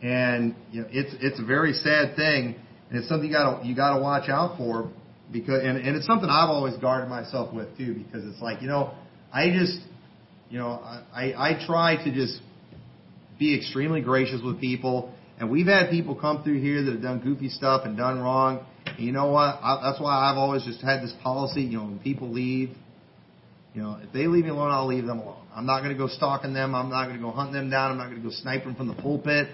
and 0.01 0.55
you 0.71 0.81
know, 0.81 0.87
it's 0.91 1.13
it's 1.19 1.39
a 1.39 1.45
very 1.45 1.73
sad 1.73 2.15
thing, 2.15 2.55
and 2.89 2.99
it's 2.99 3.09
something 3.09 3.27
you 3.27 3.33
got 3.33 3.61
to 3.61 3.67
you 3.67 3.75
got 3.75 3.97
to 3.97 4.01
watch 4.01 4.29
out 4.29 4.57
for 4.57 4.89
because 5.33 5.63
and, 5.63 5.77
and 5.77 5.97
it's 5.97 6.05
something 6.05 6.29
I've 6.29 6.49
always 6.49 6.77
guarded 6.77 7.09
myself 7.09 7.53
with 7.53 7.77
too 7.77 7.93
because 8.05 8.25
it's 8.25 8.41
like 8.41 8.61
you 8.61 8.67
know 8.67 8.93
I 9.33 9.49
just 9.49 9.79
you 10.49 10.59
know 10.59 10.79
I 11.13 11.33
I 11.35 11.65
try 11.65 12.01
to 12.03 12.13
just 12.13 12.39
be 13.37 13.57
extremely 13.57 14.01
gracious 14.01 14.41
with 14.41 14.61
people. 14.61 15.13
And 15.39 15.49
we've 15.49 15.67
had 15.67 15.89
people 15.89 16.15
come 16.15 16.43
through 16.43 16.61
here 16.61 16.83
that 16.83 16.91
have 16.91 17.01
done 17.01 17.19
goofy 17.19 17.49
stuff 17.49 17.81
and 17.85 17.97
done 17.97 18.19
wrong. 18.19 18.65
And 18.85 18.99
you 18.99 19.11
know 19.11 19.31
what? 19.31 19.59
I, 19.61 19.79
that's 19.83 19.99
why 19.99 20.11
I've 20.13 20.37
always 20.37 20.63
just 20.63 20.81
had 20.81 21.01
this 21.01 21.13
policy. 21.23 21.61
You 21.61 21.77
know, 21.77 21.85
when 21.85 21.99
people 21.99 22.31
leave, 22.31 22.69
you 23.73 23.81
know, 23.81 23.99
if 24.03 24.11
they 24.13 24.27
leave 24.27 24.43
me 24.43 24.51
alone, 24.51 24.71
I'll 24.71 24.87
leave 24.87 25.05
them 25.05 25.19
alone. 25.19 25.45
I'm 25.55 25.65
not 25.65 25.81
going 25.81 25.91
to 25.91 25.97
go 25.97 26.07
stalking 26.07 26.53
them. 26.53 26.75
I'm 26.75 26.89
not 26.89 27.05
going 27.05 27.17
to 27.17 27.21
go 27.21 27.31
hunting 27.31 27.55
them 27.55 27.69
down. 27.69 27.91
I'm 27.91 27.97
not 27.97 28.09
going 28.09 28.21
to 28.21 28.27
go 28.27 28.33
sniping 28.33 28.75
from 28.75 28.87
the 28.87 28.95
pulpit. 28.95 29.47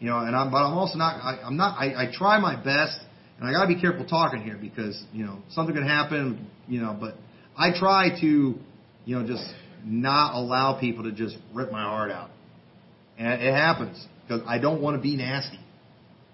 You 0.00 0.10
know, 0.10 0.18
and 0.18 0.34
I'm, 0.34 0.50
but 0.50 0.58
I'm 0.58 0.76
also 0.76 0.96
not. 0.96 1.16
I, 1.16 1.40
I'm 1.44 1.56
not. 1.56 1.78
I, 1.78 2.04
I 2.04 2.12
try 2.12 2.38
my 2.38 2.56
best, 2.56 2.98
and 3.38 3.48
I 3.48 3.52
got 3.52 3.62
to 3.62 3.74
be 3.74 3.80
careful 3.80 4.06
talking 4.06 4.42
here 4.42 4.56
because 4.60 5.02
you 5.12 5.24
know 5.24 5.38
something 5.50 5.74
could 5.74 5.84
happen. 5.84 6.48
You 6.68 6.80
know, 6.80 6.96
but 6.98 7.14
I 7.56 7.76
try 7.76 8.10
to, 8.20 8.54
you 9.04 9.18
know, 9.18 9.26
just 9.26 9.44
not 9.84 10.34
allow 10.34 10.78
people 10.78 11.04
to 11.04 11.12
just 11.12 11.36
rip 11.52 11.72
my 11.72 11.82
heart 11.82 12.10
out. 12.10 12.30
And 13.18 13.42
it 13.42 13.52
happens 13.52 14.06
because 14.28 14.42
I 14.46 14.58
don't 14.58 14.82
want 14.82 14.96
to 14.96 15.02
be 15.02 15.16
nasty. 15.16 15.58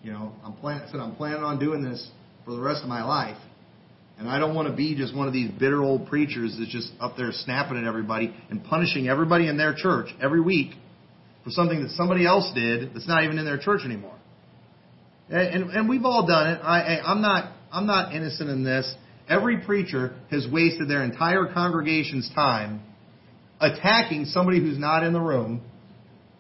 You 0.03 0.13
know, 0.13 0.33
I'm 0.45 0.55
plan- 0.55 0.87
said 0.91 1.01
I'm 1.01 1.15
planning 1.15 1.43
on 1.43 1.59
doing 1.59 1.83
this 1.83 2.11
for 2.45 2.53
the 2.53 2.61
rest 2.61 2.83
of 2.83 2.89
my 2.89 3.05
life. 3.05 3.39
And 4.19 4.29
I 4.29 4.39
don't 4.39 4.55
want 4.55 4.69
to 4.69 4.75
be 4.75 4.95
just 4.95 5.15
one 5.15 5.27
of 5.27 5.33
these 5.33 5.51
bitter 5.51 5.83
old 5.83 6.07
preachers 6.07 6.57
that's 6.59 6.71
just 6.71 6.93
up 7.01 7.17
there 7.17 7.33
snapping 7.33 7.77
at 7.77 7.85
everybody 7.85 8.35
and 8.49 8.63
punishing 8.63 9.09
everybody 9.09 9.49
in 9.49 9.57
their 9.57 9.75
church 9.75 10.09
every 10.23 10.41
week 10.41 10.75
for 11.43 11.51
something 11.51 11.83
that 11.83 11.91
somebody 11.91 12.25
else 12.25 12.51
did 12.55 12.95
that's 12.95 13.09
not 13.09 13.25
even 13.25 13.39
in 13.39 13.45
their 13.45 13.59
church 13.59 13.81
anymore. 13.85 14.15
And, 15.29 15.63
and, 15.63 15.71
and 15.71 15.89
we've 15.89 16.05
all 16.05 16.27
done 16.27 16.49
it. 16.49 16.61
I, 16.63 17.01
I'm 17.05 17.23
not 17.23 17.53
I'm 17.73 17.87
not 17.87 18.15
innocent 18.15 18.51
in 18.51 18.63
this. 18.63 18.95
Every 19.29 19.59
preacher 19.65 20.15
has 20.31 20.47
wasted 20.51 20.89
their 20.89 21.03
entire 21.03 21.53
congregation's 21.53 22.31
time 22.35 22.83
attacking 23.61 24.27
somebody 24.27 24.61
who's 24.61 24.79
not 24.79 25.03
in 25.03 25.13
the 25.13 25.21
room 25.21 25.61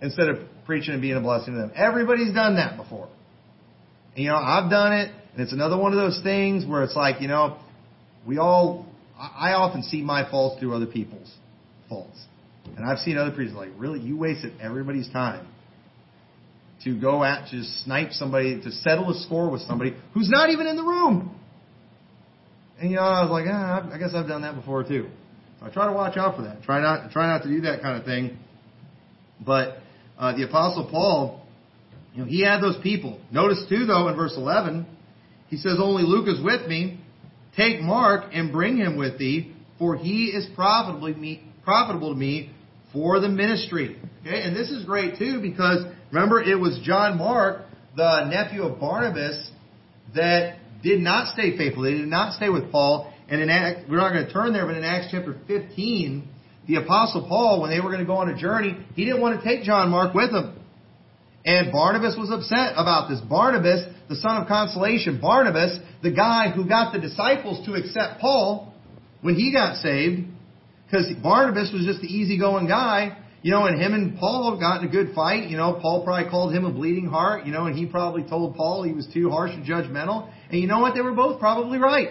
instead 0.00 0.28
of 0.28 0.38
preaching 0.66 0.92
and 0.92 1.02
being 1.02 1.16
a 1.16 1.20
blessing 1.20 1.54
to 1.54 1.60
them. 1.60 1.72
Everybody's 1.74 2.34
done 2.34 2.56
that 2.56 2.76
before. 2.76 3.08
And, 4.14 4.24
you 4.24 4.30
know, 4.30 4.36
I've 4.36 4.70
done 4.70 4.92
it, 4.92 5.10
and 5.32 5.42
it's 5.42 5.52
another 5.52 5.76
one 5.76 5.92
of 5.92 5.98
those 5.98 6.20
things 6.22 6.66
where 6.66 6.82
it's 6.82 6.96
like, 6.96 7.20
you 7.20 7.28
know, 7.28 7.58
we 8.26 8.38
all, 8.38 8.86
I 9.18 9.52
often 9.52 9.82
see 9.82 10.02
my 10.02 10.28
faults 10.30 10.60
through 10.60 10.74
other 10.74 10.86
people's 10.86 11.32
faults. 11.88 12.18
And 12.76 12.86
I've 12.86 12.98
seen 12.98 13.18
other 13.18 13.30
preachers 13.30 13.54
like, 13.54 13.70
really, 13.76 14.00
you 14.00 14.16
wasted 14.16 14.54
everybody's 14.60 15.10
time 15.10 15.46
to 16.84 16.98
go 16.98 17.22
at, 17.24 17.50
to 17.50 17.62
snipe 17.84 18.12
somebody, 18.12 18.60
to 18.60 18.70
settle 18.70 19.10
a 19.10 19.20
score 19.22 19.50
with 19.50 19.62
somebody 19.62 19.94
who's 20.12 20.28
not 20.28 20.50
even 20.50 20.66
in 20.66 20.76
the 20.76 20.82
room. 20.82 21.38
And 22.80 22.90
you 22.90 22.96
know, 22.96 23.02
I 23.02 23.22
was 23.22 23.30
like, 23.30 23.46
ah, 23.48 23.88
I 23.92 23.98
guess 23.98 24.10
I've 24.14 24.26
done 24.26 24.42
that 24.42 24.54
before 24.54 24.82
too. 24.82 25.08
So 25.60 25.66
I 25.66 25.70
try 25.70 25.86
to 25.86 25.92
watch 25.92 26.16
out 26.16 26.36
for 26.36 26.42
that. 26.42 26.62
Try 26.62 26.80
not, 26.80 27.10
try 27.10 27.26
not 27.26 27.42
to 27.44 27.48
do 27.48 27.62
that 27.62 27.80
kind 27.80 27.98
of 27.98 28.04
thing. 28.04 28.38
But 29.44 29.78
uh, 30.18 30.36
the 30.36 30.44
Apostle 30.44 30.88
Paul, 30.90 31.46
you 32.14 32.22
know, 32.22 32.28
he 32.28 32.42
had 32.42 32.60
those 32.60 32.76
people. 32.82 33.20
Notice 33.32 33.64
too, 33.68 33.86
though, 33.86 34.08
in 34.08 34.16
verse 34.16 34.34
11, 34.36 34.86
he 35.48 35.56
says, 35.56 35.78
Only 35.78 36.04
Luke 36.04 36.28
is 36.28 36.42
with 36.42 36.66
me. 36.68 37.00
Take 37.56 37.80
Mark 37.80 38.30
and 38.32 38.52
bring 38.52 38.76
him 38.76 38.96
with 38.96 39.18
thee, 39.18 39.54
for 39.78 39.96
he 39.96 40.26
is 40.26 40.46
profitable 40.54 41.12
to 41.12 41.18
me, 41.18 41.42
profitable 41.62 42.12
to 42.12 42.18
me 42.18 42.50
for 42.92 43.20
the 43.20 43.28
ministry. 43.28 43.96
Okay, 44.20 44.42
and 44.42 44.56
this 44.56 44.70
is 44.70 44.84
great 44.84 45.18
too 45.18 45.40
because 45.40 45.84
remember 46.10 46.42
it 46.42 46.58
was 46.58 46.80
John 46.82 47.18
Mark, 47.18 47.62
the 47.96 48.24
nephew 48.24 48.62
of 48.62 48.80
Barnabas, 48.80 49.50
that 50.14 50.58
did 50.82 51.00
not 51.00 51.32
stay 51.32 51.56
faithful. 51.56 51.82
They 51.82 51.92
did 51.92 52.08
not 52.08 52.34
stay 52.34 52.48
with 52.48 52.70
Paul. 52.70 53.12
And 53.28 53.40
in 53.40 53.50
Act, 53.50 53.88
we're 53.88 53.96
not 53.96 54.12
going 54.12 54.26
to 54.26 54.32
turn 54.32 54.52
there, 54.52 54.66
but 54.66 54.76
in 54.76 54.84
Acts 54.84 55.08
chapter 55.10 55.36
15, 55.46 56.28
the 56.66 56.76
Apostle 56.76 57.26
Paul, 57.28 57.60
when 57.60 57.70
they 57.70 57.80
were 57.80 57.90
going 57.90 58.00
to 58.00 58.06
go 58.06 58.16
on 58.16 58.30
a 58.30 58.36
journey, 58.36 58.76
he 58.94 59.04
didn't 59.04 59.20
want 59.20 59.40
to 59.40 59.46
take 59.46 59.64
John 59.64 59.90
Mark 59.90 60.14
with 60.14 60.30
him. 60.30 60.58
And 61.44 61.70
Barnabas 61.72 62.16
was 62.16 62.30
upset 62.30 62.72
about 62.72 63.10
this. 63.10 63.20
Barnabas, 63.20 63.84
the 64.08 64.16
son 64.16 64.40
of 64.40 64.48
consolation, 64.48 65.20
Barnabas, 65.20 65.78
the 66.02 66.10
guy 66.10 66.50
who 66.50 66.66
got 66.66 66.94
the 66.94 67.00
disciples 67.00 67.64
to 67.66 67.74
accept 67.74 68.20
Paul 68.20 68.72
when 69.20 69.34
he 69.34 69.52
got 69.52 69.76
saved, 69.76 70.26
because 70.86 71.06
Barnabas 71.22 71.70
was 71.72 71.84
just 71.84 72.00
the 72.00 72.06
easygoing 72.06 72.66
guy, 72.66 73.18
you 73.42 73.50
know, 73.50 73.66
and 73.66 73.78
him 73.78 73.92
and 73.92 74.18
Paul 74.18 74.58
got 74.58 74.82
in 74.82 74.88
a 74.88 74.90
good 74.90 75.14
fight. 75.14 75.50
You 75.50 75.58
know, 75.58 75.78
Paul 75.82 76.02
probably 76.02 76.30
called 76.30 76.54
him 76.54 76.64
a 76.64 76.72
bleeding 76.72 77.08
heart, 77.08 77.44
you 77.44 77.52
know, 77.52 77.66
and 77.66 77.76
he 77.76 77.84
probably 77.84 78.22
told 78.22 78.56
Paul 78.56 78.82
he 78.84 78.92
was 78.92 79.06
too 79.12 79.28
harsh 79.28 79.52
and 79.52 79.66
judgmental. 79.66 80.30
And 80.50 80.60
you 80.60 80.66
know 80.66 80.78
what? 80.80 80.94
They 80.94 81.02
were 81.02 81.12
both 81.12 81.40
probably 81.40 81.78
right. 81.78 82.08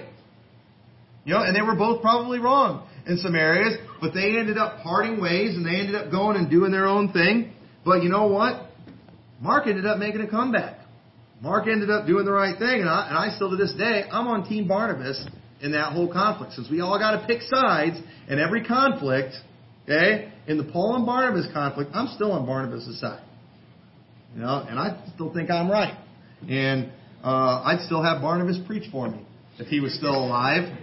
You 1.25 1.33
know, 1.33 1.41
and 1.41 1.55
they 1.55 1.61
were 1.61 1.75
both 1.75 2.01
probably 2.03 2.37
wrong 2.37 2.87
in 3.07 3.17
some 3.17 3.35
areas, 3.35 3.77
but 4.03 4.13
they 4.13 4.37
ended 4.37 4.57
up 4.57 4.83
parting 4.83 5.21
ways 5.21 5.55
and 5.55 5.65
they 5.65 5.79
ended 5.79 5.95
up 5.95 6.11
going 6.11 6.35
and 6.35 6.49
doing 6.49 6.73
their 6.73 6.87
own 6.87 7.13
thing. 7.13 7.53
But 7.85 8.03
you 8.03 8.09
know 8.09 8.27
what? 8.27 8.67
Mark 9.39 9.65
ended 9.65 9.85
up 9.85 9.97
making 9.97 10.19
a 10.19 10.29
comeback. 10.29 10.77
Mark 11.39 11.67
ended 11.67 11.89
up 11.89 12.05
doing 12.05 12.25
the 12.25 12.31
right 12.31 12.59
thing, 12.59 12.81
and 12.81 12.89
I, 12.89 13.07
and 13.07 13.17
I 13.17 13.33
still 13.35 13.49
to 13.49 13.55
this 13.55 13.73
day, 13.73 14.03
I'm 14.11 14.27
on 14.27 14.47
Team 14.47 14.67
Barnabas 14.67 15.25
in 15.61 15.71
that 15.71 15.93
whole 15.93 16.11
conflict. 16.11 16.51
Since 16.51 16.69
we 16.69 16.81
all 16.81 16.99
got 16.99 17.21
to 17.21 17.27
pick 17.27 17.43
sides 17.43 17.97
in 18.27 18.39
every 18.39 18.65
conflict, 18.65 19.35
okay, 19.83 20.33
in 20.47 20.57
the 20.57 20.65
Paul 20.65 20.97
and 20.97 21.05
Barnabas 21.05 21.47
conflict, 21.53 21.91
I'm 21.93 22.07
still 22.13 22.33
on 22.33 22.45
Barnabas' 22.45 22.99
side. 22.99 23.23
You 24.35 24.41
know, 24.41 24.65
and 24.67 24.77
I 24.77 25.01
still 25.15 25.33
think 25.33 25.49
I'm 25.49 25.71
right. 25.71 25.97
And 26.49 26.91
uh, 27.23 27.63
I'd 27.63 27.85
still 27.85 28.03
have 28.03 28.21
Barnabas 28.21 28.59
preach 28.67 28.91
for 28.91 29.09
me 29.09 29.25
if 29.59 29.67
he 29.67 29.79
was 29.79 29.95
still 29.95 30.15
alive. 30.15 30.77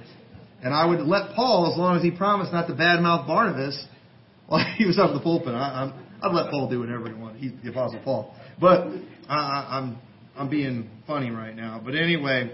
And 0.63 0.75
I 0.75 0.85
would 0.85 1.01
let 1.01 1.35
Paul, 1.35 1.71
as 1.73 1.79
long 1.79 1.97
as 1.97 2.03
he 2.03 2.11
promised 2.11 2.53
not 2.53 2.67
to 2.67 2.75
badmouth 2.75 3.27
Barnabas 3.27 3.87
while 4.47 4.65
he 4.77 4.87
was 4.87 4.99
up 4.99 5.13
the 5.13 5.21
pulpit. 5.21 5.55
I, 5.55 5.83
I'm, 5.83 5.95
I'd 6.23 6.35
let 6.35 6.51
Paul 6.51 6.69
do 6.69 6.81
whatever 6.81 7.09
he 7.09 7.15
wanted. 7.15 7.41
He's 7.41 7.53
the 7.63 7.71
Apostle 7.71 8.01
Paul. 8.05 8.35
But 8.61 8.89
I, 9.29 9.79
I'm 9.79 9.99
I'm 10.37 10.49
being 10.49 10.89
funny 11.07 11.31
right 11.31 11.55
now. 11.55 11.81
But 11.85 11.95
anyway, 11.95 12.51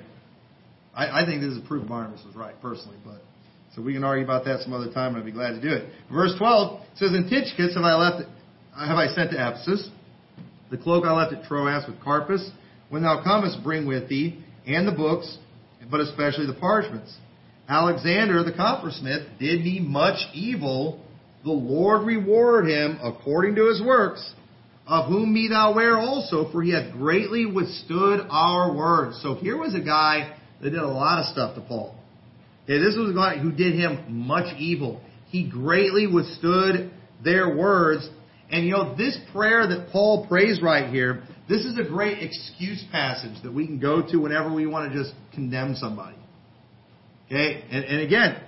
I, 0.95 1.23
I 1.23 1.27
think 1.27 1.41
this 1.41 1.53
is 1.53 1.61
proof 1.67 1.87
Barnabas 1.89 2.25
was 2.25 2.35
right, 2.35 2.55
personally. 2.61 2.97
But 3.05 3.23
so 3.75 3.83
we 3.83 3.93
can 3.93 4.05
argue 4.05 4.25
about 4.25 4.45
that 4.47 4.61
some 4.61 4.73
other 4.73 4.93
time, 4.93 5.15
and 5.15 5.19
I'd 5.19 5.25
be 5.25 5.33
glad 5.33 5.51
to 5.51 5.61
do 5.61 5.73
it. 5.73 5.89
Verse 6.13 6.35
12 6.39 6.81
says, 6.97 7.13
"In 7.13 7.29
Tychicus 7.29 7.75
have 7.75 7.85
I 7.85 7.95
left, 7.95 8.29
have 8.77 8.97
I 8.97 9.09
sent 9.15 9.31
to 9.33 9.37
Ephesus. 9.37 9.91
The 10.71 10.79
cloak 10.79 11.05
I 11.05 11.13
left 11.13 11.33
at 11.33 11.45
Troas 11.45 11.87
with 11.87 12.01
Carpus. 12.01 12.51
When 12.89 13.03
thou 13.03 13.23
comest, 13.23 13.63
bring 13.63 13.87
with 13.87 14.09
thee 14.09 14.43
and 14.67 14.87
the 14.87 14.93
books, 14.93 15.39
but 15.91 16.01
especially 16.01 16.47
the 16.47 16.55
parchments." 16.55 17.17
Alexander 17.69 18.45
the 18.45 18.53
coppersmith 18.53 19.39
did 19.39 19.61
me 19.61 19.81
much 19.81 20.19
evil. 20.33 21.01
The 21.45 21.51
Lord 21.51 22.07
reward 22.07 22.69
him 22.69 22.99
according 23.03 23.57
to 23.57 23.69
his 23.69 23.83
works, 23.83 24.35
of 24.87 25.09
whom 25.09 25.35
be 25.35 25.49
thou 25.49 25.73
aware 25.73 25.97
also, 25.97 26.51
for 26.51 26.63
he 26.63 26.73
hath 26.73 26.93
greatly 26.93 27.47
withstood 27.47 28.27
our 28.31 28.75
words. 28.75 29.21
So 29.23 29.35
here 29.35 29.57
was 29.57 29.75
a 29.75 29.81
guy 29.81 30.37
that 30.63 30.71
did 30.71 30.79
a 30.79 30.87
lot 30.87 31.21
of 31.21 31.27
stuff 31.27 31.55
to 31.57 31.61
Paul. 31.61 31.95
Okay, 32.65 32.79
this 32.79 32.97
was 32.97 33.11
a 33.11 33.15
guy 33.15 33.39
who 33.39 33.53
did 33.53 33.75
him 33.75 34.27
much 34.27 34.57
evil. 34.59 35.01
He 35.29 35.49
greatly 35.49 36.07
withstood 36.07 36.91
their 37.23 37.57
words. 37.57 38.09
And 38.51 38.65
you 38.65 38.73
know, 38.73 38.97
this 38.97 39.19
prayer 39.33 39.67
that 39.67 39.91
Paul 39.91 40.27
prays 40.27 40.61
right 40.63 40.93
here, 40.93 41.23
this 41.49 41.65
is 41.65 41.79
a 41.79 41.85
great 41.85 42.23
excuse 42.23 42.85
passage 42.91 43.43
that 43.43 43.53
we 43.53 43.67
can 43.67 43.79
go 43.79 44.03
to 44.03 44.19
whenever 44.19 44.53
we 44.53 44.67
want 44.67 44.93
to 44.93 44.99
just 44.99 45.15
condemn 45.33 45.75
somebody. 45.77 46.17
Okay? 47.27 47.65
And, 47.71 47.85
and 47.85 48.01
again, 48.01 48.41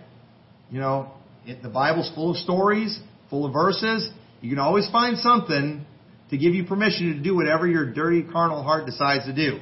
you 0.70 0.80
know, 0.80 1.12
it, 1.46 1.62
the 1.62 1.68
Bible's 1.68 2.10
full 2.14 2.32
of 2.32 2.36
stories, 2.36 2.98
full 3.30 3.46
of 3.46 3.52
verses. 3.52 4.10
You 4.40 4.50
can 4.50 4.58
always 4.58 4.88
find 4.90 5.18
something 5.18 5.84
to 6.30 6.38
give 6.38 6.54
you 6.54 6.64
permission 6.64 7.16
to 7.16 7.22
do 7.22 7.34
whatever 7.34 7.66
your 7.66 7.92
dirty 7.92 8.22
carnal 8.22 8.62
heart 8.62 8.86
decides 8.86 9.24
to 9.24 9.34
do. 9.34 9.58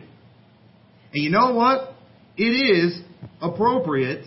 And 1.14 1.24
you 1.24 1.30
know 1.30 1.54
what? 1.54 1.94
It 2.36 2.42
is 2.44 3.00
appropriate. 3.40 4.26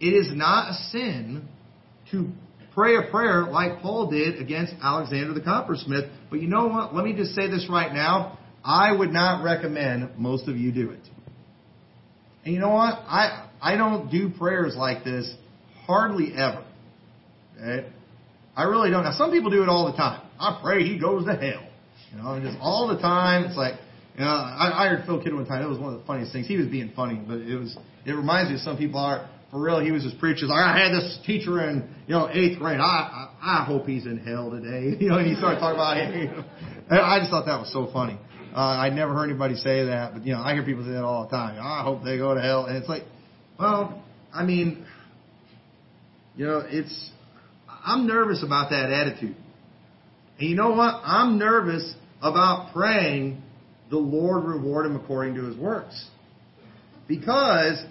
It 0.00 0.08
is 0.08 0.28
not 0.32 0.72
a 0.72 0.74
sin 0.90 1.48
to 2.10 2.30
pray 2.74 2.96
a 2.96 3.10
prayer 3.10 3.44
like 3.44 3.80
Paul 3.80 4.10
did 4.10 4.40
against 4.40 4.74
Alexander 4.82 5.32
the 5.32 5.40
coppersmith. 5.40 6.10
But 6.28 6.42
you 6.42 6.48
know 6.48 6.66
what? 6.66 6.94
Let 6.94 7.04
me 7.04 7.14
just 7.14 7.34
say 7.34 7.48
this 7.48 7.66
right 7.70 7.92
now. 7.92 8.38
I 8.62 8.92
would 8.92 9.12
not 9.12 9.44
recommend 9.44 10.18
most 10.18 10.48
of 10.48 10.56
you 10.56 10.72
do 10.72 10.90
it. 10.90 11.00
And 12.44 12.52
you 12.52 12.60
know 12.60 12.70
what? 12.70 12.94
I 12.94 13.45
I 13.60 13.76
don't 13.76 14.10
do 14.10 14.30
prayers 14.30 14.74
like 14.76 15.04
this 15.04 15.32
hardly 15.86 16.32
ever. 16.34 16.64
Okay? 17.60 17.88
I 18.56 18.64
really 18.64 18.90
don't. 18.90 19.04
Now 19.04 19.12
some 19.12 19.30
people 19.30 19.50
do 19.50 19.62
it 19.62 19.68
all 19.68 19.90
the 19.90 19.96
time. 19.96 20.22
I 20.40 20.58
pray 20.62 20.84
he 20.84 20.98
goes 20.98 21.24
to 21.26 21.34
hell. 21.34 21.66
You 22.12 22.22
know, 22.22 22.32
and 22.34 22.44
just 22.44 22.58
all 22.60 22.88
the 22.88 22.98
time. 22.98 23.44
It's 23.44 23.56
like, 23.56 23.74
you 24.14 24.24
know, 24.24 24.30
I, 24.30 24.86
I 24.86 24.88
heard 24.88 25.04
Phil 25.04 25.22
Kidd 25.22 25.34
one 25.34 25.46
time. 25.46 25.62
It 25.62 25.68
was 25.68 25.78
one 25.78 25.92
of 25.92 26.00
the 26.00 26.06
funniest 26.06 26.32
things. 26.32 26.46
He 26.46 26.56
was 26.56 26.68
being 26.68 26.92
funny, 26.96 27.16
but 27.16 27.38
it 27.38 27.56
was. 27.56 27.76
It 28.06 28.12
reminds 28.12 28.50
me 28.50 28.56
of 28.56 28.62
some 28.62 28.78
people 28.78 29.00
are 29.00 29.28
for 29.50 29.60
real. 29.60 29.80
He 29.80 29.90
was 29.90 30.04
just 30.04 30.18
preaching. 30.18 30.48
Like 30.48 30.64
I 30.64 30.78
had 30.78 30.92
this 30.92 31.18
teacher 31.26 31.68
in 31.68 31.88
you 32.06 32.14
know 32.14 32.28
eighth 32.30 32.58
grade. 32.58 32.80
I 32.80 33.28
I, 33.42 33.60
I 33.60 33.64
hope 33.64 33.86
he's 33.86 34.06
in 34.06 34.18
hell 34.18 34.50
today. 34.50 34.96
You 35.00 35.10
know, 35.10 35.18
and 35.18 35.26
he 35.26 35.34
started 35.34 35.60
talking 35.60 35.76
about 35.76 35.96
it. 35.98 36.14
You 36.14 36.28
know. 36.28 37.02
I 37.02 37.18
just 37.18 37.30
thought 37.30 37.46
that 37.46 37.58
was 37.58 37.72
so 37.72 37.90
funny. 37.92 38.18
Uh, 38.54 38.88
I'd 38.88 38.94
never 38.94 39.12
heard 39.12 39.28
anybody 39.28 39.56
say 39.56 39.84
that, 39.84 40.14
but 40.14 40.24
you 40.24 40.32
know, 40.32 40.40
I 40.40 40.54
hear 40.54 40.64
people 40.64 40.84
say 40.84 40.92
that 40.92 41.04
all 41.04 41.24
the 41.24 41.30
time. 41.30 41.58
I 41.60 41.82
hope 41.82 42.02
they 42.02 42.16
go 42.16 42.34
to 42.34 42.40
hell, 42.40 42.64
and 42.64 42.76
it's 42.78 42.88
like, 42.88 43.02
well, 43.58 44.02
I 44.32 44.44
mean, 44.44 44.86
you 46.36 46.46
know, 46.46 46.62
it's. 46.66 47.10
I'm 47.68 48.06
nervous 48.06 48.42
about 48.44 48.70
that 48.70 48.90
attitude. 48.90 49.36
And 50.38 50.50
you 50.50 50.56
know 50.56 50.72
what? 50.72 51.00
I'm 51.04 51.38
nervous 51.38 51.94
about 52.20 52.72
praying 52.72 53.42
the 53.90 53.96
Lord 53.96 54.44
reward 54.44 54.86
him 54.86 54.96
according 54.96 55.36
to 55.36 55.44
his 55.44 55.56
works. 55.56 56.08
Because 57.06 57.84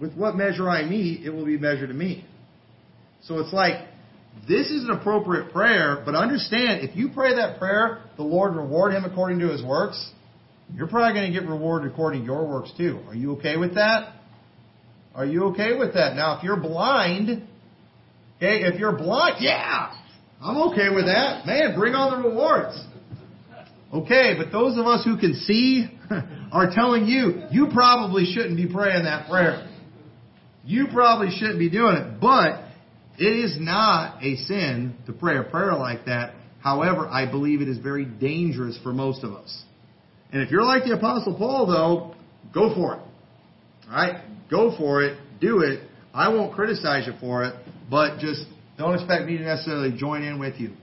with 0.00 0.14
what 0.14 0.36
measure 0.36 0.68
I 0.68 0.84
mete, 0.84 1.24
it 1.24 1.30
will 1.30 1.46
be 1.46 1.56
measured 1.56 1.88
to 1.88 1.94
me. 1.94 2.26
So 3.22 3.38
it's 3.38 3.52
like, 3.52 3.88
this 4.48 4.70
is 4.70 4.84
an 4.84 4.90
appropriate 4.90 5.52
prayer, 5.52 6.02
but 6.04 6.14
understand, 6.14 6.88
if 6.88 6.96
you 6.96 7.10
pray 7.14 7.36
that 7.36 7.58
prayer, 7.58 8.02
the 8.16 8.22
Lord 8.22 8.56
reward 8.56 8.92
him 8.92 9.04
according 9.04 9.38
to 9.40 9.50
his 9.50 9.62
works, 9.62 10.10
you're 10.74 10.88
probably 10.88 11.14
going 11.14 11.32
to 11.32 11.38
get 11.38 11.48
rewarded 11.48 11.92
according 11.92 12.22
to 12.22 12.26
your 12.26 12.46
works 12.46 12.72
too. 12.76 13.00
Are 13.08 13.14
you 13.14 13.32
okay 13.32 13.56
with 13.56 13.74
that? 13.74 14.14
Are 15.14 15.26
you 15.26 15.44
okay 15.46 15.76
with 15.76 15.94
that? 15.94 16.16
Now, 16.16 16.38
if 16.38 16.42
you're 16.42 16.58
blind, 16.58 17.28
okay, 18.36 18.62
if 18.64 18.78
you're 18.78 18.96
blind, 18.96 19.36
yeah, 19.40 19.94
I'm 20.40 20.56
okay 20.70 20.88
with 20.88 21.06
that. 21.06 21.46
Man, 21.46 21.78
bring 21.78 21.94
on 21.94 22.22
the 22.22 22.28
rewards. 22.28 22.82
Okay, 23.92 24.34
but 24.38 24.50
those 24.50 24.78
of 24.78 24.86
us 24.86 25.04
who 25.04 25.18
can 25.18 25.34
see 25.34 25.86
are 26.52 26.70
telling 26.74 27.04
you, 27.04 27.42
you 27.50 27.68
probably 27.72 28.24
shouldn't 28.24 28.56
be 28.56 28.66
praying 28.66 29.04
that 29.04 29.28
prayer. 29.28 29.68
You 30.64 30.86
probably 30.92 31.30
shouldn't 31.36 31.58
be 31.58 31.68
doing 31.68 31.96
it. 31.96 32.20
But 32.20 32.64
it 33.18 33.44
is 33.44 33.56
not 33.58 34.22
a 34.22 34.36
sin 34.36 34.96
to 35.06 35.12
pray 35.12 35.36
a 35.36 35.42
prayer 35.42 35.74
like 35.74 36.06
that. 36.06 36.34
However, 36.60 37.06
I 37.06 37.30
believe 37.30 37.60
it 37.60 37.68
is 37.68 37.78
very 37.78 38.04
dangerous 38.04 38.78
for 38.82 38.92
most 38.92 39.24
of 39.24 39.34
us. 39.34 39.62
And 40.32 40.40
if 40.40 40.50
you're 40.50 40.64
like 40.64 40.84
the 40.84 40.94
Apostle 40.94 41.34
Paul, 41.36 41.66
though, 41.66 42.14
go 42.54 42.74
for 42.74 42.94
it. 42.94 43.00
Alright? 43.88 44.24
Go 44.52 44.76
for 44.76 45.02
it. 45.02 45.18
Do 45.40 45.60
it. 45.60 45.80
I 46.12 46.28
won't 46.28 46.52
criticize 46.52 47.06
you 47.06 47.14
for 47.18 47.44
it, 47.44 47.54
but 47.90 48.18
just 48.18 48.44
don't 48.76 48.94
expect 48.94 49.24
me 49.24 49.38
to 49.38 49.44
necessarily 49.44 49.96
join 49.96 50.22
in 50.22 50.38
with 50.38 50.60
you 50.60 50.74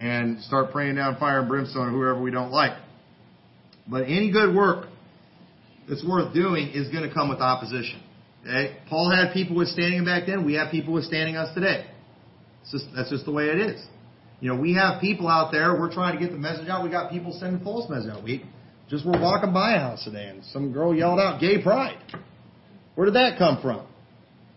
and 0.00 0.40
start 0.40 0.72
praying 0.72 0.94
down 0.94 1.18
fire 1.18 1.40
and 1.40 1.48
brimstone 1.48 1.88
or 1.88 1.90
whoever 1.90 2.20
we 2.20 2.30
don't 2.30 2.50
like. 2.50 2.78
But 3.86 4.04
any 4.04 4.32
good 4.32 4.56
work 4.56 4.86
that's 5.86 6.02
worth 6.02 6.32
doing 6.32 6.70
is 6.70 6.88
going 6.88 7.06
to 7.06 7.12
come 7.12 7.28
with 7.28 7.40
opposition. 7.40 8.02
Okay? 8.42 8.78
Paul 8.88 9.10
had 9.10 9.34
people 9.34 9.54
withstanding 9.54 9.98
him 9.98 10.04
back 10.06 10.24
then. 10.26 10.46
We 10.46 10.54
have 10.54 10.70
people 10.70 10.94
withstanding 10.94 11.36
us 11.36 11.54
today. 11.54 11.86
Just, 12.70 12.86
that's 12.96 13.10
just 13.10 13.26
the 13.26 13.32
way 13.32 13.48
it 13.48 13.58
is. 13.58 13.84
You 14.40 14.48
know, 14.48 14.58
we 14.58 14.74
have 14.74 14.98
people 15.02 15.28
out 15.28 15.52
there. 15.52 15.78
We're 15.78 15.92
trying 15.92 16.18
to 16.18 16.24
get 16.24 16.32
the 16.32 16.38
message 16.38 16.68
out. 16.68 16.82
We 16.82 16.90
got 16.90 17.10
people 17.10 17.36
sending 17.38 17.62
false 17.62 17.90
message 17.90 18.10
out. 18.10 18.24
We 18.24 18.46
just 18.88 19.04
were 19.04 19.12
walking 19.12 19.52
by 19.52 19.74
a 19.74 19.78
house 19.78 20.04
today, 20.04 20.28
and 20.28 20.42
some 20.46 20.72
girl 20.72 20.94
yelled 20.94 21.20
out 21.20 21.40
"gay 21.40 21.62
pride." 21.62 21.98
Where 23.00 23.06
did 23.06 23.14
that 23.14 23.38
come 23.38 23.62
from? 23.62 23.86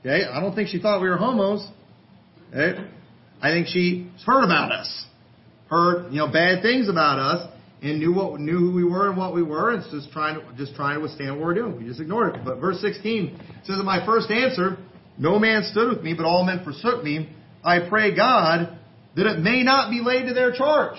Okay, 0.02 0.26
I 0.26 0.42
don't 0.42 0.54
think 0.54 0.68
she 0.68 0.78
thought 0.78 1.02
we 1.02 1.08
were 1.08 1.16
homos. 1.16 1.66
Okay? 2.50 2.78
I 3.42 3.52
think 3.52 3.68
she 3.68 4.12
heard 4.26 4.44
about 4.44 4.74
us 4.74 5.06
heard, 5.70 6.12
you 6.12 6.18
know, 6.18 6.28
bad 6.28 6.62
things 6.62 6.90
about 6.90 7.20
us 7.20 7.50
and 7.82 8.00
knew 8.00 8.14
what 8.14 8.42
knew 8.42 8.58
who 8.58 8.74
we 8.76 8.84
were 8.84 9.08
and 9.08 9.16
what 9.16 9.34
we 9.34 9.44
were, 9.44 9.72
and 9.72 9.82
just 9.90 10.12
trying 10.12 10.36
to 10.36 10.58
just 10.58 10.76
trying 10.76 10.96
to 10.96 11.02
withstand 11.02 11.38
what 11.38 11.46
we're 11.46 11.54
doing. 11.54 11.78
We 11.78 11.86
just 11.86 12.02
ignored 12.02 12.36
it. 12.36 12.42
But 12.44 12.58
verse 12.58 12.82
16 12.82 13.40
says, 13.64 13.80
"In 13.80 13.86
my 13.86 14.06
first 14.06 14.30
answer, 14.30 14.76
no 15.18 15.40
man 15.40 15.64
stood 15.64 15.88
with 15.88 16.04
me, 16.04 16.14
but 16.14 16.26
all 16.26 16.44
men 16.44 16.66
forsook 16.66 17.02
me. 17.02 17.30
I 17.64 17.80
pray 17.80 18.14
God 18.14 18.68
that 19.16 19.26
it 19.26 19.40
may 19.40 19.64
not 19.64 19.90
be 19.90 20.02
laid 20.02 20.28
to 20.28 20.34
their 20.34 20.52
charge." 20.52 20.98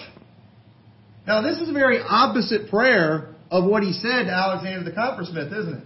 Now, 1.27 1.43
this 1.43 1.61
is 1.61 1.69
a 1.69 1.75
very 1.75 2.01
opposite 2.01 2.71
prayer 2.71 3.35
of 3.51 3.65
what 3.65 3.83
he 3.83 3.93
said 3.93 4.29
to 4.29 4.33
Alexander 4.33 4.83
the 4.83 4.93
coppersmith, 4.93 5.53
isn't 5.53 5.75
it? 5.75 5.85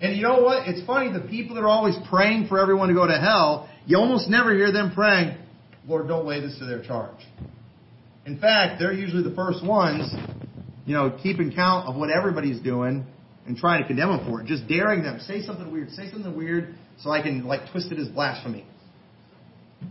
And 0.00 0.16
you 0.16 0.22
know 0.22 0.42
what? 0.42 0.68
It's 0.68 0.84
funny, 0.86 1.10
the 1.12 1.26
people 1.26 1.56
that 1.56 1.62
are 1.62 1.68
always 1.68 1.96
praying 2.10 2.48
for 2.48 2.60
everyone 2.60 2.88
to 2.88 2.94
go 2.94 3.06
to 3.06 3.18
hell, 3.18 3.68
you 3.86 3.96
almost 3.96 4.28
never 4.28 4.54
hear 4.54 4.70
them 4.70 4.92
praying, 4.94 5.38
Lord, 5.86 6.08
don't 6.08 6.26
lay 6.26 6.40
this 6.40 6.58
to 6.58 6.66
their 6.66 6.82
charge. 6.82 7.18
In 8.26 8.38
fact, 8.38 8.78
they're 8.80 8.92
usually 8.92 9.22
the 9.22 9.34
first 9.34 9.64
ones, 9.64 10.12
you 10.84 10.94
know, 10.94 11.16
keeping 11.22 11.52
count 11.52 11.88
of 11.88 11.96
what 11.96 12.10
everybody's 12.10 12.60
doing 12.60 13.06
and 13.46 13.56
trying 13.56 13.80
to 13.80 13.86
condemn 13.86 14.08
them 14.08 14.26
for 14.28 14.40
it. 14.42 14.46
Just 14.46 14.66
daring 14.66 15.02
them. 15.02 15.20
Say 15.20 15.42
something 15.42 15.70
weird. 15.72 15.90
Say 15.90 16.10
something 16.10 16.36
weird 16.36 16.74
so 16.98 17.10
I 17.10 17.22
can, 17.22 17.44
like, 17.44 17.70
twist 17.70 17.92
it 17.92 17.98
as 17.98 18.08
blasphemy. 18.08 18.66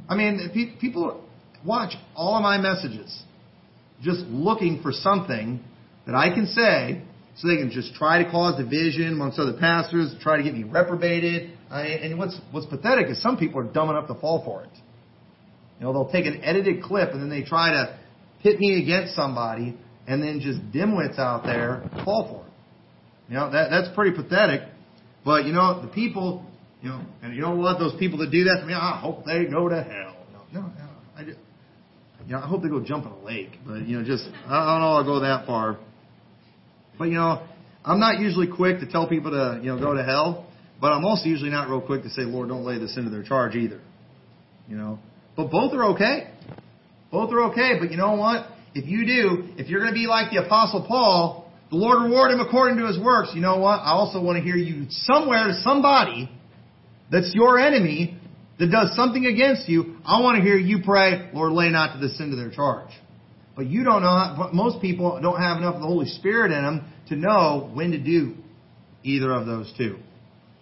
I 0.10 0.16
mean, 0.16 0.52
people 0.80 1.24
watch 1.66 1.96
all 2.16 2.36
of 2.36 2.44
my 2.44 2.58
messages 2.58 3.24
just 4.02 4.20
looking 4.28 4.82
for 4.82 4.92
something 4.92 5.64
that 6.06 6.14
I 6.14 6.34
can 6.34 6.48
say 6.48 7.02
so 7.38 7.48
they 7.48 7.58
can 7.58 7.70
just 7.70 7.94
try 7.96 8.24
to 8.24 8.30
cause 8.30 8.58
division 8.58 9.14
amongst 9.14 9.40
other 9.40 9.58
pastors, 9.60 10.16
try 10.22 10.38
to 10.38 10.44
get 10.44 10.54
me 10.54 10.64
reprobated. 10.64 11.52
I, 11.70 11.88
and 11.88 12.18
what's, 12.18 12.40
what's 12.52 12.68
pathetic 12.68 13.08
is 13.10 13.22
some 13.22 13.38
people 13.38 13.60
are 13.60 13.66
dumb 13.66 13.90
enough 13.90 14.08
to 14.08 14.16
fall 14.16 14.44
for 14.46 14.64
it. 14.64 14.70
You 15.80 15.86
know, 15.86 15.94
they'll 15.94 16.12
take 16.12 16.26
an 16.26 16.44
edited 16.44 16.82
clip 16.82 17.12
and 17.12 17.22
then 17.22 17.30
they 17.30 17.44
try 17.44 17.72
to 17.72 18.00
pit 18.42 18.60
me 18.60 18.82
against 18.82 19.16
somebody, 19.16 19.76
and 20.08 20.22
then 20.22 20.40
just 20.40 20.60
dimwits 20.72 21.18
out 21.18 21.44
there 21.44 21.90
fall 22.06 22.28
for 22.30 22.46
it. 22.46 23.32
You 23.32 23.38
know, 23.38 23.52
that, 23.52 23.70
that's 23.72 23.94
pretty 23.96 24.16
pathetic. 24.16 24.62
But, 25.26 25.46
you 25.46 25.52
know, 25.52 25.82
the 25.82 25.88
people, 25.88 26.46
you 26.84 26.90
know, 26.90 27.02
and 27.24 27.36
you 27.36 27.42
know 27.42 27.56
what? 27.56 27.80
Those 27.80 27.96
people 27.98 28.20
that 28.20 28.30
do 28.30 28.44
that 28.44 28.60
to 28.62 28.66
me, 28.68 28.74
I 28.76 29.00
hope 29.00 29.26
they 29.26 29.46
go 29.46 29.68
to 29.68 29.82
hell. 29.82 30.16
No, 30.32 30.62
no, 30.62 30.68
no 30.68 30.90
I 31.18 31.24
just, 31.24 31.40
you 32.28 32.34
know, 32.34 32.40
I 32.40 32.48
hope 32.48 32.62
they 32.62 32.70
go 32.70 32.80
jump 32.82 33.08
in 33.08 33.12
a 33.12 33.24
lake. 33.24 33.58
But, 33.66 33.88
you 33.88 33.98
know, 33.98 34.06
just, 34.06 34.26
I 34.46 34.74
don't 34.74 34.82
know 34.82 34.94
I'll 34.94 35.04
go 35.04 35.20
that 35.22 35.48
far. 35.48 35.80
But, 36.98 37.06
you 37.06 37.16
know, 37.16 37.46
I'm 37.84 38.00
not 38.00 38.20
usually 38.20 38.48
quick 38.48 38.80
to 38.80 38.88
tell 38.88 39.08
people 39.08 39.32
to, 39.32 39.60
you 39.62 39.68
know, 39.68 39.80
go 39.80 39.94
to 39.94 40.04
hell. 40.04 40.48
But 40.80 40.92
I'm 40.94 41.06
also 41.06 41.26
usually 41.26 41.52
not 41.52 41.70
real 41.70 41.82
quick 41.82 42.04
to 42.04 42.10
say, 42.10 42.24
Lord, 42.24 42.50
don't 42.50 42.66
lay 42.66 42.80
this 42.80 42.98
into 42.98 43.10
their 43.10 43.24
charge 43.24 43.56
either. 43.56 43.82
You 44.68 44.78
know, 44.78 45.00
but 45.38 45.52
both 45.52 45.74
are 45.74 45.94
okay. 45.94 46.32
Both 47.12 47.32
are 47.32 47.52
okay, 47.52 47.74
but 47.80 47.92
you 47.92 47.98
know 47.98 48.16
what? 48.16 48.48
If 48.74 48.88
you 48.88 49.06
do, 49.06 49.54
if 49.58 49.70
you're 49.70 49.80
going 49.80 49.94
to 49.94 49.96
be 49.96 50.08
like 50.08 50.32
the 50.32 50.44
Apostle 50.44 50.86
Paul, 50.88 51.52
the 51.70 51.78
Lord 51.78 52.04
reward 52.04 52.32
him 52.32 52.40
according 52.40 52.78
to 52.80 52.88
his 52.88 53.00
works. 53.00 53.32
You 53.34 53.42
know 53.42 53.58
what? 53.58 53.78
I 53.78 53.92
also 53.92 54.22
want 54.22 54.38
to 54.38 54.44
hear 54.44 54.56
you 54.56 54.88
somewhere 54.90 55.48
to 55.48 55.54
somebody 55.62 56.30
that's 57.12 57.32
your 57.34 57.60
enemy 57.60 58.20
that 58.60 58.68
does 58.68 58.96
something 58.96 59.26
against 59.26 59.70
you. 59.70 59.98
I 60.06 60.22
want 60.22 60.38
to 60.38 60.44
hear 60.44 60.58
you 60.58 60.80
pray, 60.84 61.30
Lord, 61.34 61.54
lay 61.54 61.70
not 61.70 61.94
to 61.94 62.00
the 62.06 62.14
sin 62.14 62.32
to 62.32 62.36
their 62.36 62.50
charge. 62.52 62.90
But 63.56 63.68
you 63.68 63.84
don't 63.84 64.02
know, 64.02 64.50
most 64.54 64.82
people 64.82 65.20
don't 65.22 65.40
have 65.40 65.58
enough 65.58 65.76
of 65.76 65.82
the 65.82 65.88
Holy 65.88 66.08
Spirit 66.08 66.52
in 66.52 66.64
them 66.64 66.92
to 67.10 67.16
know 67.16 67.70
when 67.74 67.92
to 67.92 67.98
do 67.98 68.36
either 69.04 69.32
of 69.32 69.46
those 69.46 69.72
two. 69.78 69.98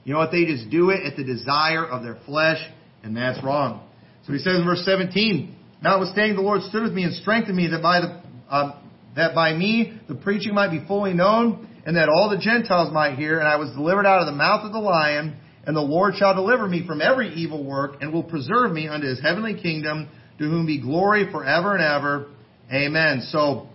You 0.03 0.13
know 0.13 0.19
what? 0.19 0.31
They 0.31 0.45
just 0.45 0.69
do 0.69 0.89
it 0.89 1.05
at 1.05 1.15
the 1.15 1.23
desire 1.23 1.85
of 1.85 2.03
their 2.03 2.17
flesh, 2.25 2.59
and 3.03 3.15
that's 3.15 3.43
wrong. 3.43 3.87
So 4.25 4.33
he 4.33 4.39
says 4.39 4.59
in 4.59 4.65
verse 4.65 4.83
17, 4.85 5.55
Notwithstanding, 5.81 6.35
the 6.35 6.41
Lord 6.41 6.61
stood 6.63 6.83
with 6.83 6.93
me 6.93 7.03
and 7.03 7.13
strengthened 7.15 7.57
me 7.57 7.67
that 7.67 7.81
by 7.81 8.01
the 8.01 8.21
um, 8.49 8.73
that 9.15 9.35
by 9.35 9.53
me 9.53 9.99
the 10.07 10.15
preaching 10.15 10.53
might 10.53 10.71
be 10.71 10.85
fully 10.87 11.13
known, 11.13 11.67
and 11.85 11.95
that 11.97 12.09
all 12.09 12.29
the 12.29 12.37
Gentiles 12.37 12.91
might 12.93 13.17
hear. 13.17 13.39
And 13.39 13.47
I 13.47 13.57
was 13.57 13.69
delivered 13.71 14.05
out 14.05 14.21
of 14.21 14.25
the 14.27 14.33
mouth 14.33 14.65
of 14.65 14.71
the 14.71 14.79
lion. 14.79 15.37
And 15.65 15.75
the 15.75 15.81
Lord 15.81 16.15
shall 16.17 16.35
deliver 16.35 16.67
me 16.67 16.85
from 16.85 17.01
every 17.01 17.33
evil 17.33 17.63
work, 17.63 18.01
and 18.01 18.11
will 18.11 18.23
preserve 18.23 18.71
me 18.71 18.87
unto 18.87 19.07
His 19.07 19.21
heavenly 19.21 19.61
kingdom, 19.61 20.09
to 20.39 20.43
whom 20.43 20.65
be 20.65 20.81
glory 20.81 21.31
forever 21.31 21.75
and 21.75 21.83
ever. 21.83 22.27
Amen. 22.71 23.21
So, 23.29 23.67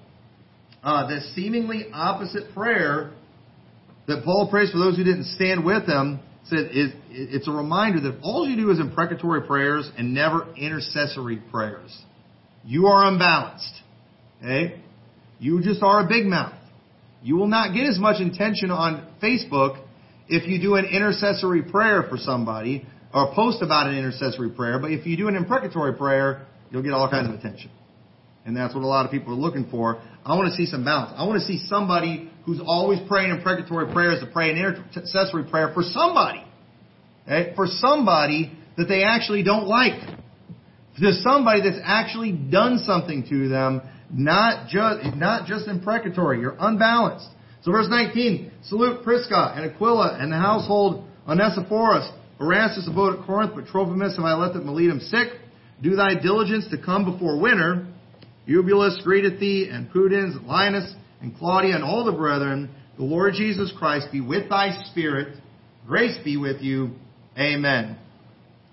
uh, 0.83 1.07
this 1.09 1.35
seemingly 1.35 1.87
opposite 1.93 2.55
prayer 2.55 3.13
that 4.07 4.25
Paul 4.25 4.49
prays 4.51 4.71
for 4.71 4.79
those 4.79 4.97
who 4.97 5.05
didn't 5.05 5.27
stand 5.27 5.65
with 5.65 5.87
him 5.87 6.21
said 6.45 6.71
it, 6.71 6.95
it's 7.11 7.47
a 7.47 7.53
reminder 7.53 8.01
that 8.01 8.21
all 8.23 8.49
you 8.49 8.57
do 8.57 8.71
is 8.71 8.81
imprecatory 8.81 9.47
prayers 9.47 9.91
and 9.99 10.15
never 10.15 10.53
intercessory 10.57 11.43
prayers. 11.51 11.97
You 12.65 12.87
are 12.87 13.07
unbalanced. 13.07 13.73
Okay? 14.43 14.81
You 15.39 15.63
just 15.63 15.83
are 15.83 16.05
a 16.05 16.09
big 16.09 16.27
mouth. 16.27 16.55
You 17.23 17.37
will 17.37 17.49
not 17.49 17.75
get 17.75 17.87
as 17.87 17.99
much 17.99 18.21
attention 18.21 18.71
on 18.71 19.07
Facebook 19.23 19.85
if 20.29 20.49
you 20.49 20.61
do 20.61 20.77
an 20.77 20.85
intercessory 20.85 21.63
prayer 21.63 22.05
for 22.09 22.17
somebody 22.17 22.87
or 23.13 23.35
post 23.35 23.63
about 23.63 23.89
an 23.89 23.97
intercessory 23.97 24.51
prayer, 24.51 24.79
but 24.79 24.91
if 24.91 25.07
you 25.07 25.17
do 25.17 25.29
an 25.29 25.35
imprecatory 25.35 25.95
prayer, 25.97 26.47
you'll 26.71 26.83
get 26.83 26.93
all 26.93 27.09
kinds 27.11 27.29
of 27.29 27.35
attention. 27.35 27.71
And 28.45 28.57
that's 28.57 28.75
what 28.75 28.83
a 28.83 28.87
lot 28.87 29.05
of 29.05 29.11
people 29.11 29.35
are 29.35 29.37
looking 29.37 29.69
for. 29.71 30.01
I 30.25 30.37
want 30.37 30.49
to 30.49 30.55
see 30.55 30.67
some 30.67 30.85
balance. 30.85 31.13
I 31.17 31.27
want 31.27 31.41
to 31.41 31.47
see 31.47 31.67
somebody 31.69 32.31
who's 32.45 32.61
always 32.65 32.99
praying 33.09 33.31
imprecatory 33.31 33.93
prayers 33.93 34.21
to 34.21 34.27
pray 34.27 34.51
an 34.51 34.57
intercessory 34.57 35.45
prayer 35.45 35.73
for 35.75 35.83
somebody. 35.83 36.45
Okay? 37.27 37.53
For 37.55 37.67
somebody 37.67 38.53
that 38.77 38.87
they 38.87 39.05
actually 39.05 39.43
don't 39.43 39.67
like. 39.67 40.01
To 41.01 41.13
somebody 41.23 41.63
that's 41.63 41.81
actually 41.85 42.33
done 42.33 42.83
something 42.85 43.27
to 43.29 43.49
them, 43.49 43.83
not 44.11 44.69
just, 44.69 45.15
not 45.17 45.47
just 45.47 45.69
imprecatory. 45.69 46.41
You're 46.41 46.57
unbalanced. 46.59 47.29
So 47.63 47.73
verse 47.73 47.87
19, 47.89 48.51
salute 48.65 49.05
Prisca 49.05 49.53
and 49.57 49.71
Aquila 49.71 50.17
and 50.19 50.33
the 50.33 50.37
household 50.37 51.05
Onesiphorus. 51.27 52.09
Erastus 52.41 52.89
abode 52.89 53.19
at 53.19 53.27
Corinth, 53.27 53.53
but 53.55 53.67
Trophimus 53.67 54.17
have 54.17 54.25
I 54.25 54.35
left 54.35 54.57
at 54.57 54.63
Miletum 54.63 55.01
sick. 55.11 55.29
Do 55.83 55.97
thy 55.97 56.15
diligence 56.15 56.67
to 56.71 56.79
come 56.79 57.05
before 57.05 57.41
winter. 57.41 57.87
Eubulus 58.49 58.99
greeteth 59.05 59.39
thee, 59.39 59.69
and 59.71 59.91
Pudens, 59.91 60.37
and 60.37 60.47
Linus, 60.47 60.95
and 61.21 61.37
Claudia, 61.37 61.75
and 61.75 61.85
all 61.85 62.05
the 62.05 62.13
brethren. 62.13 62.71
The 62.97 63.05
Lord 63.05 63.35
Jesus 63.35 63.73
Christ 63.79 64.09
be 64.11 64.23
with 64.23 64.49
thy 64.49 64.71
spirit. 64.91 65.37
Grace 65.87 66.17
be 66.25 66.39
with 66.39 66.63
you. 66.63 66.93
Amen. 67.39 67.99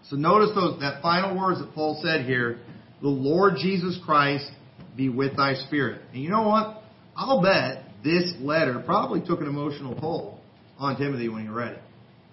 So 0.10 0.16
notice 0.16 0.52
those 0.56 0.80
that 0.80 1.02
final 1.02 1.38
words 1.38 1.60
that 1.60 1.74
Paul 1.74 2.00
said 2.02 2.26
here. 2.26 2.60
The 3.02 3.10
Lord 3.10 3.56
Jesus 3.58 4.00
Christ 4.06 4.50
be 4.96 5.10
with 5.10 5.36
thy 5.36 5.56
spirit. 5.56 6.02
And 6.14 6.24
you 6.24 6.30
know 6.30 6.48
what? 6.48 6.82
I'll 7.16 7.42
bet 7.42 7.84
this 8.04 8.34
letter 8.40 8.82
probably 8.86 9.20
took 9.20 9.42
an 9.42 9.48
emotional 9.48 9.94
toll 9.96 10.40
on 10.78 10.98
Timothy 10.98 11.28
when 11.28 11.44
he 11.44 11.50
read 11.50 11.74
it. 11.74 11.82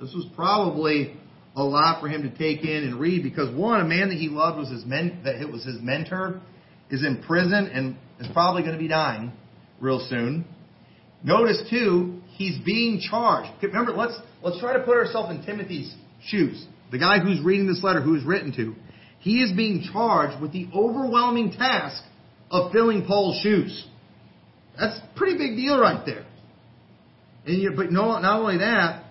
This 0.01 0.15
was 0.15 0.27
probably 0.37 1.17
a 1.57 1.63
lot 1.63 2.01
for 2.01 2.09
him 2.09 2.23
to 2.23 2.31
take 2.31 2.65
in 2.65 2.85
and 2.85 3.01
read 3.01 3.23
because 3.23 3.55
one, 3.55 3.81
a 3.81 3.85
man 3.85 4.11
that 4.11 4.19
he 4.19 4.29
loved 4.29 4.59
was 4.59 4.71
his 4.71 4.85
men, 4.85 5.21
that 5.25 5.37
it 5.37 5.51
was 5.51 5.65
his 5.65 5.81
mentor, 5.81 6.41
is 6.93 7.05
in 7.05 7.21
prison 7.23 7.69
and 7.73 7.97
is 8.21 8.29
probably 8.33 8.63
going 8.63 8.75
to 8.75 8.79
be 8.79 8.87
dying 8.87 9.33
real 9.81 10.07
soon. 10.09 10.45
Notice 11.25 11.63
too, 11.71 12.21
he's 12.29 12.59
being 12.65 13.01
charged. 13.01 13.51
Remember, 13.63 13.93
let's 13.93 14.19
let's 14.43 14.61
try 14.61 14.75
to 14.75 14.81
put 14.81 14.97
ourselves 14.97 15.35
in 15.35 15.45
Timothy's 15.45 15.93
shoes. 16.25 16.65
The 16.93 16.99
guy 16.99 17.19
who's 17.19 17.41
reading 17.41 17.67
this 17.67 17.83
letter, 17.83 18.03
who 18.03 18.15
is 18.15 18.25
written 18.25 18.55
to, 18.57 18.75
he 19.19 19.41
is 19.41 19.53
being 19.57 19.85
charged 19.93 20.41
with 20.41 20.53
the 20.53 20.69
overwhelming 20.75 21.53
task 21.53 22.03
of 22.51 22.71
filling 22.71 23.07
Paul's 23.07 23.41
shoes. 23.43 23.87
That's 24.79 24.99
a 24.99 25.19
pretty 25.19 25.39
big 25.39 25.57
deal 25.57 25.81
right 25.81 26.05
there. 26.05 26.27
And 27.47 27.61
you, 27.61 27.73
but 27.75 27.91
no, 27.91 28.19
not 28.19 28.41
only 28.41 28.59
that, 28.59 29.05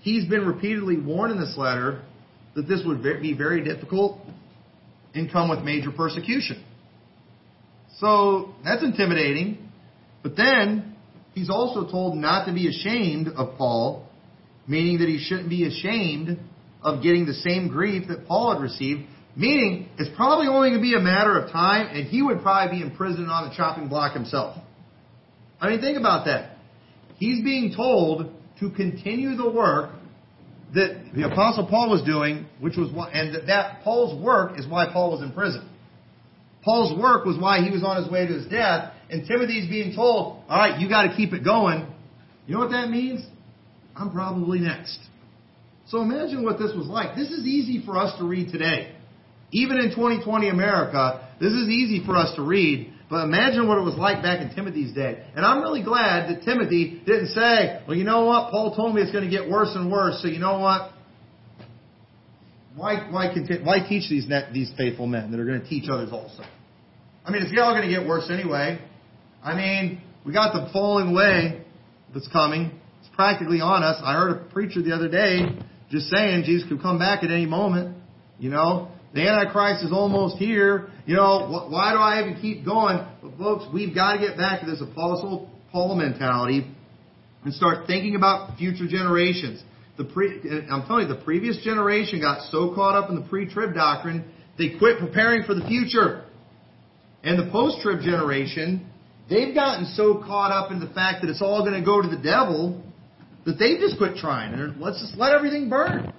he's 0.00 0.24
been 0.24 0.46
repeatedly 0.46 0.98
warned 0.98 1.32
in 1.32 1.40
this 1.40 1.56
letter 1.56 2.02
that 2.54 2.62
this 2.62 2.82
would 2.86 3.02
be 3.02 3.34
very 3.34 3.62
difficult 3.62 4.18
and 5.14 5.30
come 5.30 5.50
with 5.50 5.60
major 5.60 5.90
persecution. 5.90 6.64
So 8.00 8.54
that's 8.64 8.82
intimidating. 8.82 9.70
But 10.22 10.36
then 10.36 10.96
he's 11.34 11.50
also 11.50 11.90
told 11.90 12.16
not 12.16 12.46
to 12.46 12.52
be 12.52 12.68
ashamed 12.68 13.28
of 13.28 13.56
Paul, 13.56 14.08
meaning 14.66 14.98
that 14.98 15.08
he 15.08 15.18
shouldn't 15.18 15.50
be 15.50 15.66
ashamed 15.66 16.38
of 16.82 17.02
getting 17.02 17.26
the 17.26 17.34
same 17.34 17.68
grief 17.68 18.08
that 18.08 18.26
Paul 18.26 18.54
had 18.54 18.62
received. 18.62 19.02
Meaning, 19.36 19.88
it's 19.98 20.10
probably 20.16 20.48
only 20.48 20.70
going 20.70 20.80
to 20.80 20.82
be 20.82 20.94
a 20.94 21.00
matter 21.00 21.38
of 21.38 21.52
time, 21.52 21.94
and 21.94 22.08
he 22.08 22.20
would 22.20 22.42
probably 22.42 22.78
be 22.78 22.82
imprisoned 22.82 23.30
on 23.30 23.48
the 23.48 23.54
chopping 23.54 23.88
block 23.88 24.14
himself. 24.14 24.56
I 25.60 25.68
mean, 25.68 25.80
think 25.80 25.98
about 25.98 26.24
that. 26.24 26.56
He's 27.16 27.44
being 27.44 27.74
told 27.76 28.32
to 28.60 28.70
continue 28.70 29.36
the 29.36 29.48
work 29.48 29.92
that 30.74 31.12
the 31.14 31.30
apostle 31.30 31.66
Paul 31.66 31.90
was 31.90 32.02
doing, 32.02 32.46
which 32.60 32.76
was 32.76 32.90
and 33.12 33.48
that 33.48 33.82
Paul's 33.82 34.20
work 34.22 34.58
is 34.58 34.66
why 34.66 34.90
Paul 34.92 35.12
was 35.12 35.22
in 35.22 35.32
prison. 35.32 35.68
Paul's 36.62 36.98
work 37.00 37.24
was 37.24 37.38
why 37.38 37.62
he 37.62 37.70
was 37.70 37.82
on 37.82 38.02
his 38.02 38.10
way 38.10 38.26
to 38.26 38.34
his 38.34 38.46
death, 38.46 38.92
and 39.08 39.26
Timothy's 39.26 39.68
being 39.68 39.94
told, 39.94 40.44
all 40.48 40.58
right, 40.58 40.80
you 40.80 40.88
got 40.88 41.04
to 41.08 41.16
keep 41.16 41.32
it 41.32 41.44
going. 41.44 41.86
You 42.46 42.54
know 42.54 42.60
what 42.60 42.70
that 42.70 42.90
means? 42.90 43.24
I'm 43.96 44.10
probably 44.10 44.60
next. 44.60 44.98
So 45.88 46.02
imagine 46.02 46.44
what 46.44 46.58
this 46.58 46.72
was 46.74 46.86
like. 46.86 47.16
This 47.16 47.30
is 47.30 47.44
easy 47.46 47.84
for 47.84 47.96
us 47.96 48.16
to 48.18 48.24
read 48.24 48.52
today. 48.52 48.94
Even 49.52 49.78
in 49.78 49.90
2020 49.90 50.48
America, 50.48 51.28
this 51.40 51.52
is 51.52 51.68
easy 51.68 52.04
for 52.04 52.16
us 52.16 52.34
to 52.36 52.42
read. 52.42 52.92
But 53.08 53.24
imagine 53.24 53.66
what 53.66 53.76
it 53.78 53.80
was 53.80 53.96
like 53.96 54.22
back 54.22 54.40
in 54.40 54.54
Timothy's 54.54 54.94
day. 54.94 55.26
And 55.34 55.44
I'm 55.44 55.62
really 55.62 55.82
glad 55.82 56.30
that 56.30 56.44
Timothy 56.44 57.02
didn't 57.04 57.30
say, 57.30 57.82
well, 57.88 57.96
you 57.96 58.04
know 58.04 58.24
what? 58.26 58.52
Paul 58.52 58.76
told 58.76 58.94
me 58.94 59.02
it's 59.02 59.10
going 59.10 59.24
to 59.24 59.30
get 59.30 59.50
worse 59.50 59.70
and 59.74 59.90
worse. 59.90 60.22
So 60.22 60.28
you 60.28 60.38
know 60.38 60.60
what? 60.60 60.92
Why, 62.76 63.10
why, 63.10 63.32
continue, 63.32 63.64
why 63.64 63.86
teach 63.86 64.08
these, 64.08 64.26
these 64.52 64.72
faithful 64.76 65.06
men 65.06 65.30
that 65.30 65.40
are 65.40 65.44
going 65.44 65.60
to 65.60 65.68
teach 65.68 65.88
others 65.90 66.10
also? 66.12 66.44
I 67.24 67.30
mean, 67.30 67.42
it's 67.42 67.52
all 67.60 67.74
going 67.74 67.88
to 67.88 67.94
get 67.94 68.06
worse 68.06 68.30
anyway. 68.30 68.80
I 69.42 69.54
mean, 69.54 70.00
we 70.24 70.32
got 70.32 70.52
the 70.52 70.70
falling 70.72 71.08
away 71.08 71.64
that's 72.14 72.28
coming. 72.28 72.70
It's 73.00 73.10
practically 73.14 73.60
on 73.60 73.82
us. 73.82 74.00
I 74.04 74.14
heard 74.14 74.30
a 74.30 74.52
preacher 74.52 74.82
the 74.82 74.92
other 74.94 75.08
day 75.08 75.40
just 75.90 76.08
saying 76.08 76.44
Jesus 76.44 76.68
could 76.68 76.80
come 76.80 76.98
back 76.98 77.24
at 77.24 77.30
any 77.30 77.46
moment. 77.46 77.96
You 78.38 78.50
know, 78.50 78.90
the 79.12 79.28
Antichrist 79.28 79.84
is 79.84 79.92
almost 79.92 80.36
here. 80.36 80.90
You 81.06 81.16
know, 81.16 81.66
why 81.68 81.92
do 81.92 81.98
I 81.98 82.22
even 82.22 82.40
keep 82.40 82.64
going? 82.64 83.04
But 83.22 83.36
folks, 83.36 83.64
we've 83.72 83.94
got 83.94 84.14
to 84.14 84.18
get 84.18 84.36
back 84.36 84.60
to 84.60 84.66
this 84.66 84.80
apostle 84.80 85.50
Paul 85.72 85.96
mentality 85.96 86.66
and 87.44 87.54
start 87.54 87.86
thinking 87.86 88.14
about 88.14 88.56
future 88.58 88.86
generations. 88.86 89.62
I'm 90.04 90.86
telling 90.86 91.08
you, 91.08 91.14
the 91.14 91.22
previous 91.24 91.62
generation 91.62 92.20
got 92.20 92.50
so 92.50 92.74
caught 92.74 92.96
up 92.96 93.10
in 93.10 93.16
the 93.16 93.26
pre-trib 93.28 93.74
doctrine, 93.74 94.24
they 94.58 94.78
quit 94.78 94.98
preparing 94.98 95.44
for 95.44 95.54
the 95.54 95.64
future. 95.66 96.24
And 97.22 97.38
the 97.38 97.50
post-trib 97.50 98.00
generation, 98.00 98.88
they've 99.28 99.54
gotten 99.54 99.86
so 99.94 100.22
caught 100.26 100.52
up 100.52 100.70
in 100.70 100.80
the 100.80 100.88
fact 100.88 101.22
that 101.22 101.30
it's 101.30 101.42
all 101.42 101.60
going 101.60 101.78
to 101.78 101.84
go 101.84 102.00
to 102.00 102.08
the 102.08 102.22
devil 102.22 102.82
that 103.44 103.58
they've 103.58 103.78
just 103.78 103.98
quit 103.98 104.16
trying. 104.16 104.54
And 104.54 104.80
let's 104.80 105.00
just 105.00 105.16
let 105.16 105.32
everything 105.32 105.68
burn. 105.68 106.12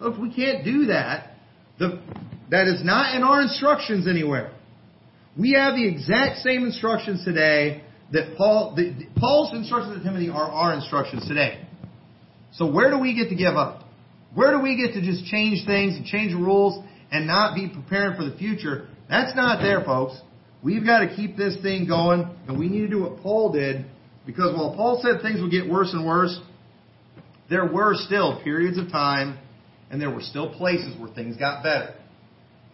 Look, 0.00 0.18
we 0.18 0.34
can't 0.34 0.64
do 0.64 0.86
that. 0.86 1.32
The, 1.78 2.00
that 2.50 2.68
is 2.68 2.84
not 2.84 3.14
in 3.14 3.22
our 3.22 3.42
instructions 3.42 4.06
anywhere. 4.06 4.52
We 5.38 5.52
have 5.52 5.74
the 5.74 5.86
exact 5.86 6.40
same 6.40 6.64
instructions 6.64 7.24
today 7.24 7.82
that 8.12 8.36
Paul, 8.36 8.74
the, 8.76 9.06
Paul's 9.16 9.54
instructions 9.54 9.98
to 9.98 10.04
Timothy 10.04 10.28
are 10.28 10.50
our 10.50 10.74
instructions 10.74 11.26
today. 11.26 11.65
So 12.56 12.70
where 12.70 12.90
do 12.90 12.98
we 12.98 13.14
get 13.14 13.28
to 13.28 13.34
give 13.34 13.54
up? 13.54 13.82
Where 14.34 14.52
do 14.52 14.60
we 14.60 14.76
get 14.76 14.94
to 14.94 15.02
just 15.02 15.24
change 15.26 15.66
things 15.66 15.96
and 15.96 16.04
change 16.04 16.32
the 16.32 16.38
rules 16.38 16.82
and 17.10 17.26
not 17.26 17.54
be 17.54 17.68
preparing 17.68 18.16
for 18.16 18.28
the 18.28 18.36
future? 18.36 18.88
That's 19.08 19.34
not 19.36 19.62
there, 19.62 19.84
folks. 19.84 20.20
We've 20.62 20.84
got 20.84 21.00
to 21.00 21.14
keep 21.14 21.36
this 21.36 21.56
thing 21.62 21.86
going, 21.86 22.28
and 22.48 22.58
we 22.58 22.68
need 22.68 22.80
to 22.80 22.88
do 22.88 23.02
what 23.02 23.22
Paul 23.22 23.52
did, 23.52 23.86
because 24.26 24.56
while 24.56 24.74
Paul 24.74 25.00
said 25.02 25.22
things 25.22 25.40
would 25.40 25.50
get 25.50 25.68
worse 25.68 25.92
and 25.92 26.04
worse, 26.04 26.38
there 27.48 27.66
were 27.66 27.94
still 27.94 28.42
periods 28.42 28.78
of 28.78 28.90
time, 28.90 29.38
and 29.90 30.00
there 30.00 30.10
were 30.10 30.22
still 30.22 30.52
places 30.54 30.98
where 30.98 31.12
things 31.12 31.36
got 31.36 31.62
better. 31.62 31.94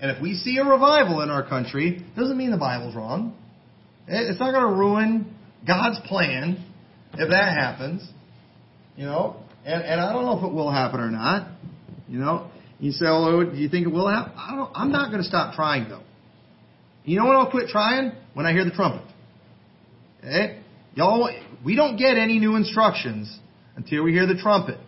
And 0.00 0.10
if 0.10 0.22
we 0.22 0.34
see 0.34 0.58
a 0.58 0.64
revival 0.64 1.20
in 1.20 1.30
our 1.30 1.46
country, 1.46 2.04
doesn't 2.16 2.36
mean 2.36 2.50
the 2.50 2.56
Bible's 2.56 2.94
wrong. 2.94 3.36
It's 4.08 4.40
not 4.40 4.52
going 4.52 4.66
to 4.66 4.78
ruin 4.78 5.36
God's 5.66 6.00
plan 6.06 6.64
if 7.14 7.28
that 7.30 7.56
happens. 7.56 8.08
You 8.96 9.06
know, 9.06 9.41
and, 9.64 9.82
and 9.82 10.00
I 10.00 10.12
don't 10.12 10.24
know 10.24 10.38
if 10.38 10.44
it 10.44 10.52
will 10.52 10.70
happen 10.70 11.00
or 11.00 11.10
not. 11.10 11.48
You 12.08 12.18
know, 12.18 12.50
you 12.78 12.92
say, 12.92 13.06
"Oh, 13.06 13.44
do 13.44 13.56
you 13.56 13.68
think 13.68 13.86
it 13.86 13.90
will 13.90 14.08
happen?" 14.08 14.32
I 14.36 14.56
don't. 14.56 14.70
I'm 14.74 14.92
not 14.92 15.10
going 15.10 15.22
to 15.22 15.28
stop 15.28 15.54
trying 15.54 15.88
though. 15.88 16.02
You 17.04 17.18
know 17.18 17.26
when 17.26 17.36
I'll 17.36 17.50
quit 17.50 17.68
trying? 17.68 18.12
When 18.34 18.46
I 18.46 18.52
hear 18.52 18.64
the 18.64 18.70
trumpet. 18.70 19.02
Okay? 20.20 20.60
Y'all, 20.94 21.28
we 21.64 21.74
don't 21.74 21.96
get 21.96 22.16
any 22.16 22.38
new 22.38 22.56
instructions 22.56 23.38
until 23.76 24.04
we 24.04 24.12
hear 24.12 24.26
the 24.26 24.40
trumpet. 24.40 24.78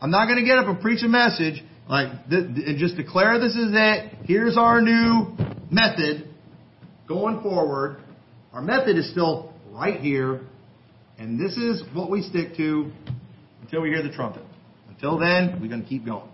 I'm 0.00 0.10
not 0.10 0.26
going 0.26 0.38
to 0.38 0.44
get 0.44 0.58
up 0.58 0.66
and 0.66 0.80
preach 0.80 1.02
a 1.04 1.08
message 1.08 1.62
like 1.88 2.08
and 2.30 2.78
just 2.78 2.96
declare 2.96 3.38
this 3.38 3.54
is 3.54 3.70
it. 3.72 4.12
Here's 4.24 4.56
our 4.56 4.80
new 4.80 5.36
method 5.70 6.28
going 7.06 7.42
forward. 7.42 7.98
Our 8.52 8.62
method 8.62 8.96
is 8.96 9.10
still 9.10 9.52
right 9.70 10.00
here, 10.00 10.40
and 11.18 11.38
this 11.38 11.56
is 11.56 11.82
what 11.92 12.10
we 12.10 12.22
stick 12.22 12.56
to 12.56 12.90
until 13.74 13.82
we 13.82 13.88
hear 13.88 14.04
the 14.04 14.14
trumpet. 14.14 14.42
Until 14.88 15.18
then, 15.18 15.58
we're 15.60 15.66
going 15.66 15.82
to 15.82 15.88
keep 15.88 16.06
going. 16.06 16.28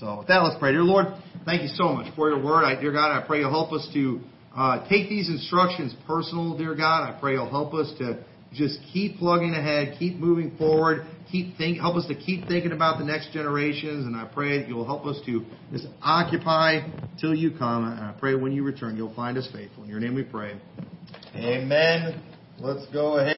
So 0.00 0.18
with 0.18 0.26
that, 0.26 0.38
let's 0.38 0.58
pray. 0.58 0.72
Dear 0.72 0.82
Lord, 0.82 1.06
thank 1.44 1.62
you 1.62 1.68
so 1.68 1.92
much 1.92 2.12
for 2.16 2.28
your 2.28 2.42
word. 2.42 2.64
I, 2.64 2.80
dear 2.80 2.90
God, 2.90 3.16
I 3.16 3.24
pray 3.24 3.38
you'll 3.38 3.50
help 3.50 3.72
us 3.72 3.88
to 3.94 4.18
uh, 4.56 4.88
take 4.88 5.08
these 5.08 5.28
instructions 5.28 5.94
personal, 6.08 6.58
dear 6.58 6.74
God. 6.74 7.08
I 7.08 7.20
pray 7.20 7.34
you'll 7.34 7.48
help 7.48 7.72
us 7.72 7.94
to 7.98 8.24
just 8.52 8.80
keep 8.92 9.18
plugging 9.18 9.54
ahead, 9.54 9.94
keep 9.96 10.16
moving 10.16 10.56
forward, 10.56 11.06
keep 11.30 11.56
think, 11.56 11.78
help 11.78 11.94
us 11.94 12.06
to 12.08 12.16
keep 12.16 12.48
thinking 12.48 12.72
about 12.72 12.98
the 12.98 13.04
next 13.04 13.32
generations, 13.32 14.04
and 14.04 14.16
I 14.16 14.24
pray 14.24 14.58
that 14.58 14.68
you'll 14.68 14.84
help 14.84 15.06
us 15.06 15.20
to 15.26 15.44
just 15.70 15.86
occupy 16.02 16.80
till 17.20 17.32
you 17.32 17.52
come. 17.56 17.84
And 17.84 18.00
I 18.00 18.12
pray 18.18 18.34
when 18.34 18.50
you 18.50 18.64
return, 18.64 18.96
you'll 18.96 19.14
find 19.14 19.38
us 19.38 19.48
faithful. 19.52 19.84
In 19.84 19.88
your 19.88 20.00
name 20.00 20.16
we 20.16 20.24
pray. 20.24 20.60
Amen. 21.36 22.20
Let's 22.58 22.86
go 22.92 23.18
ahead. 23.18 23.36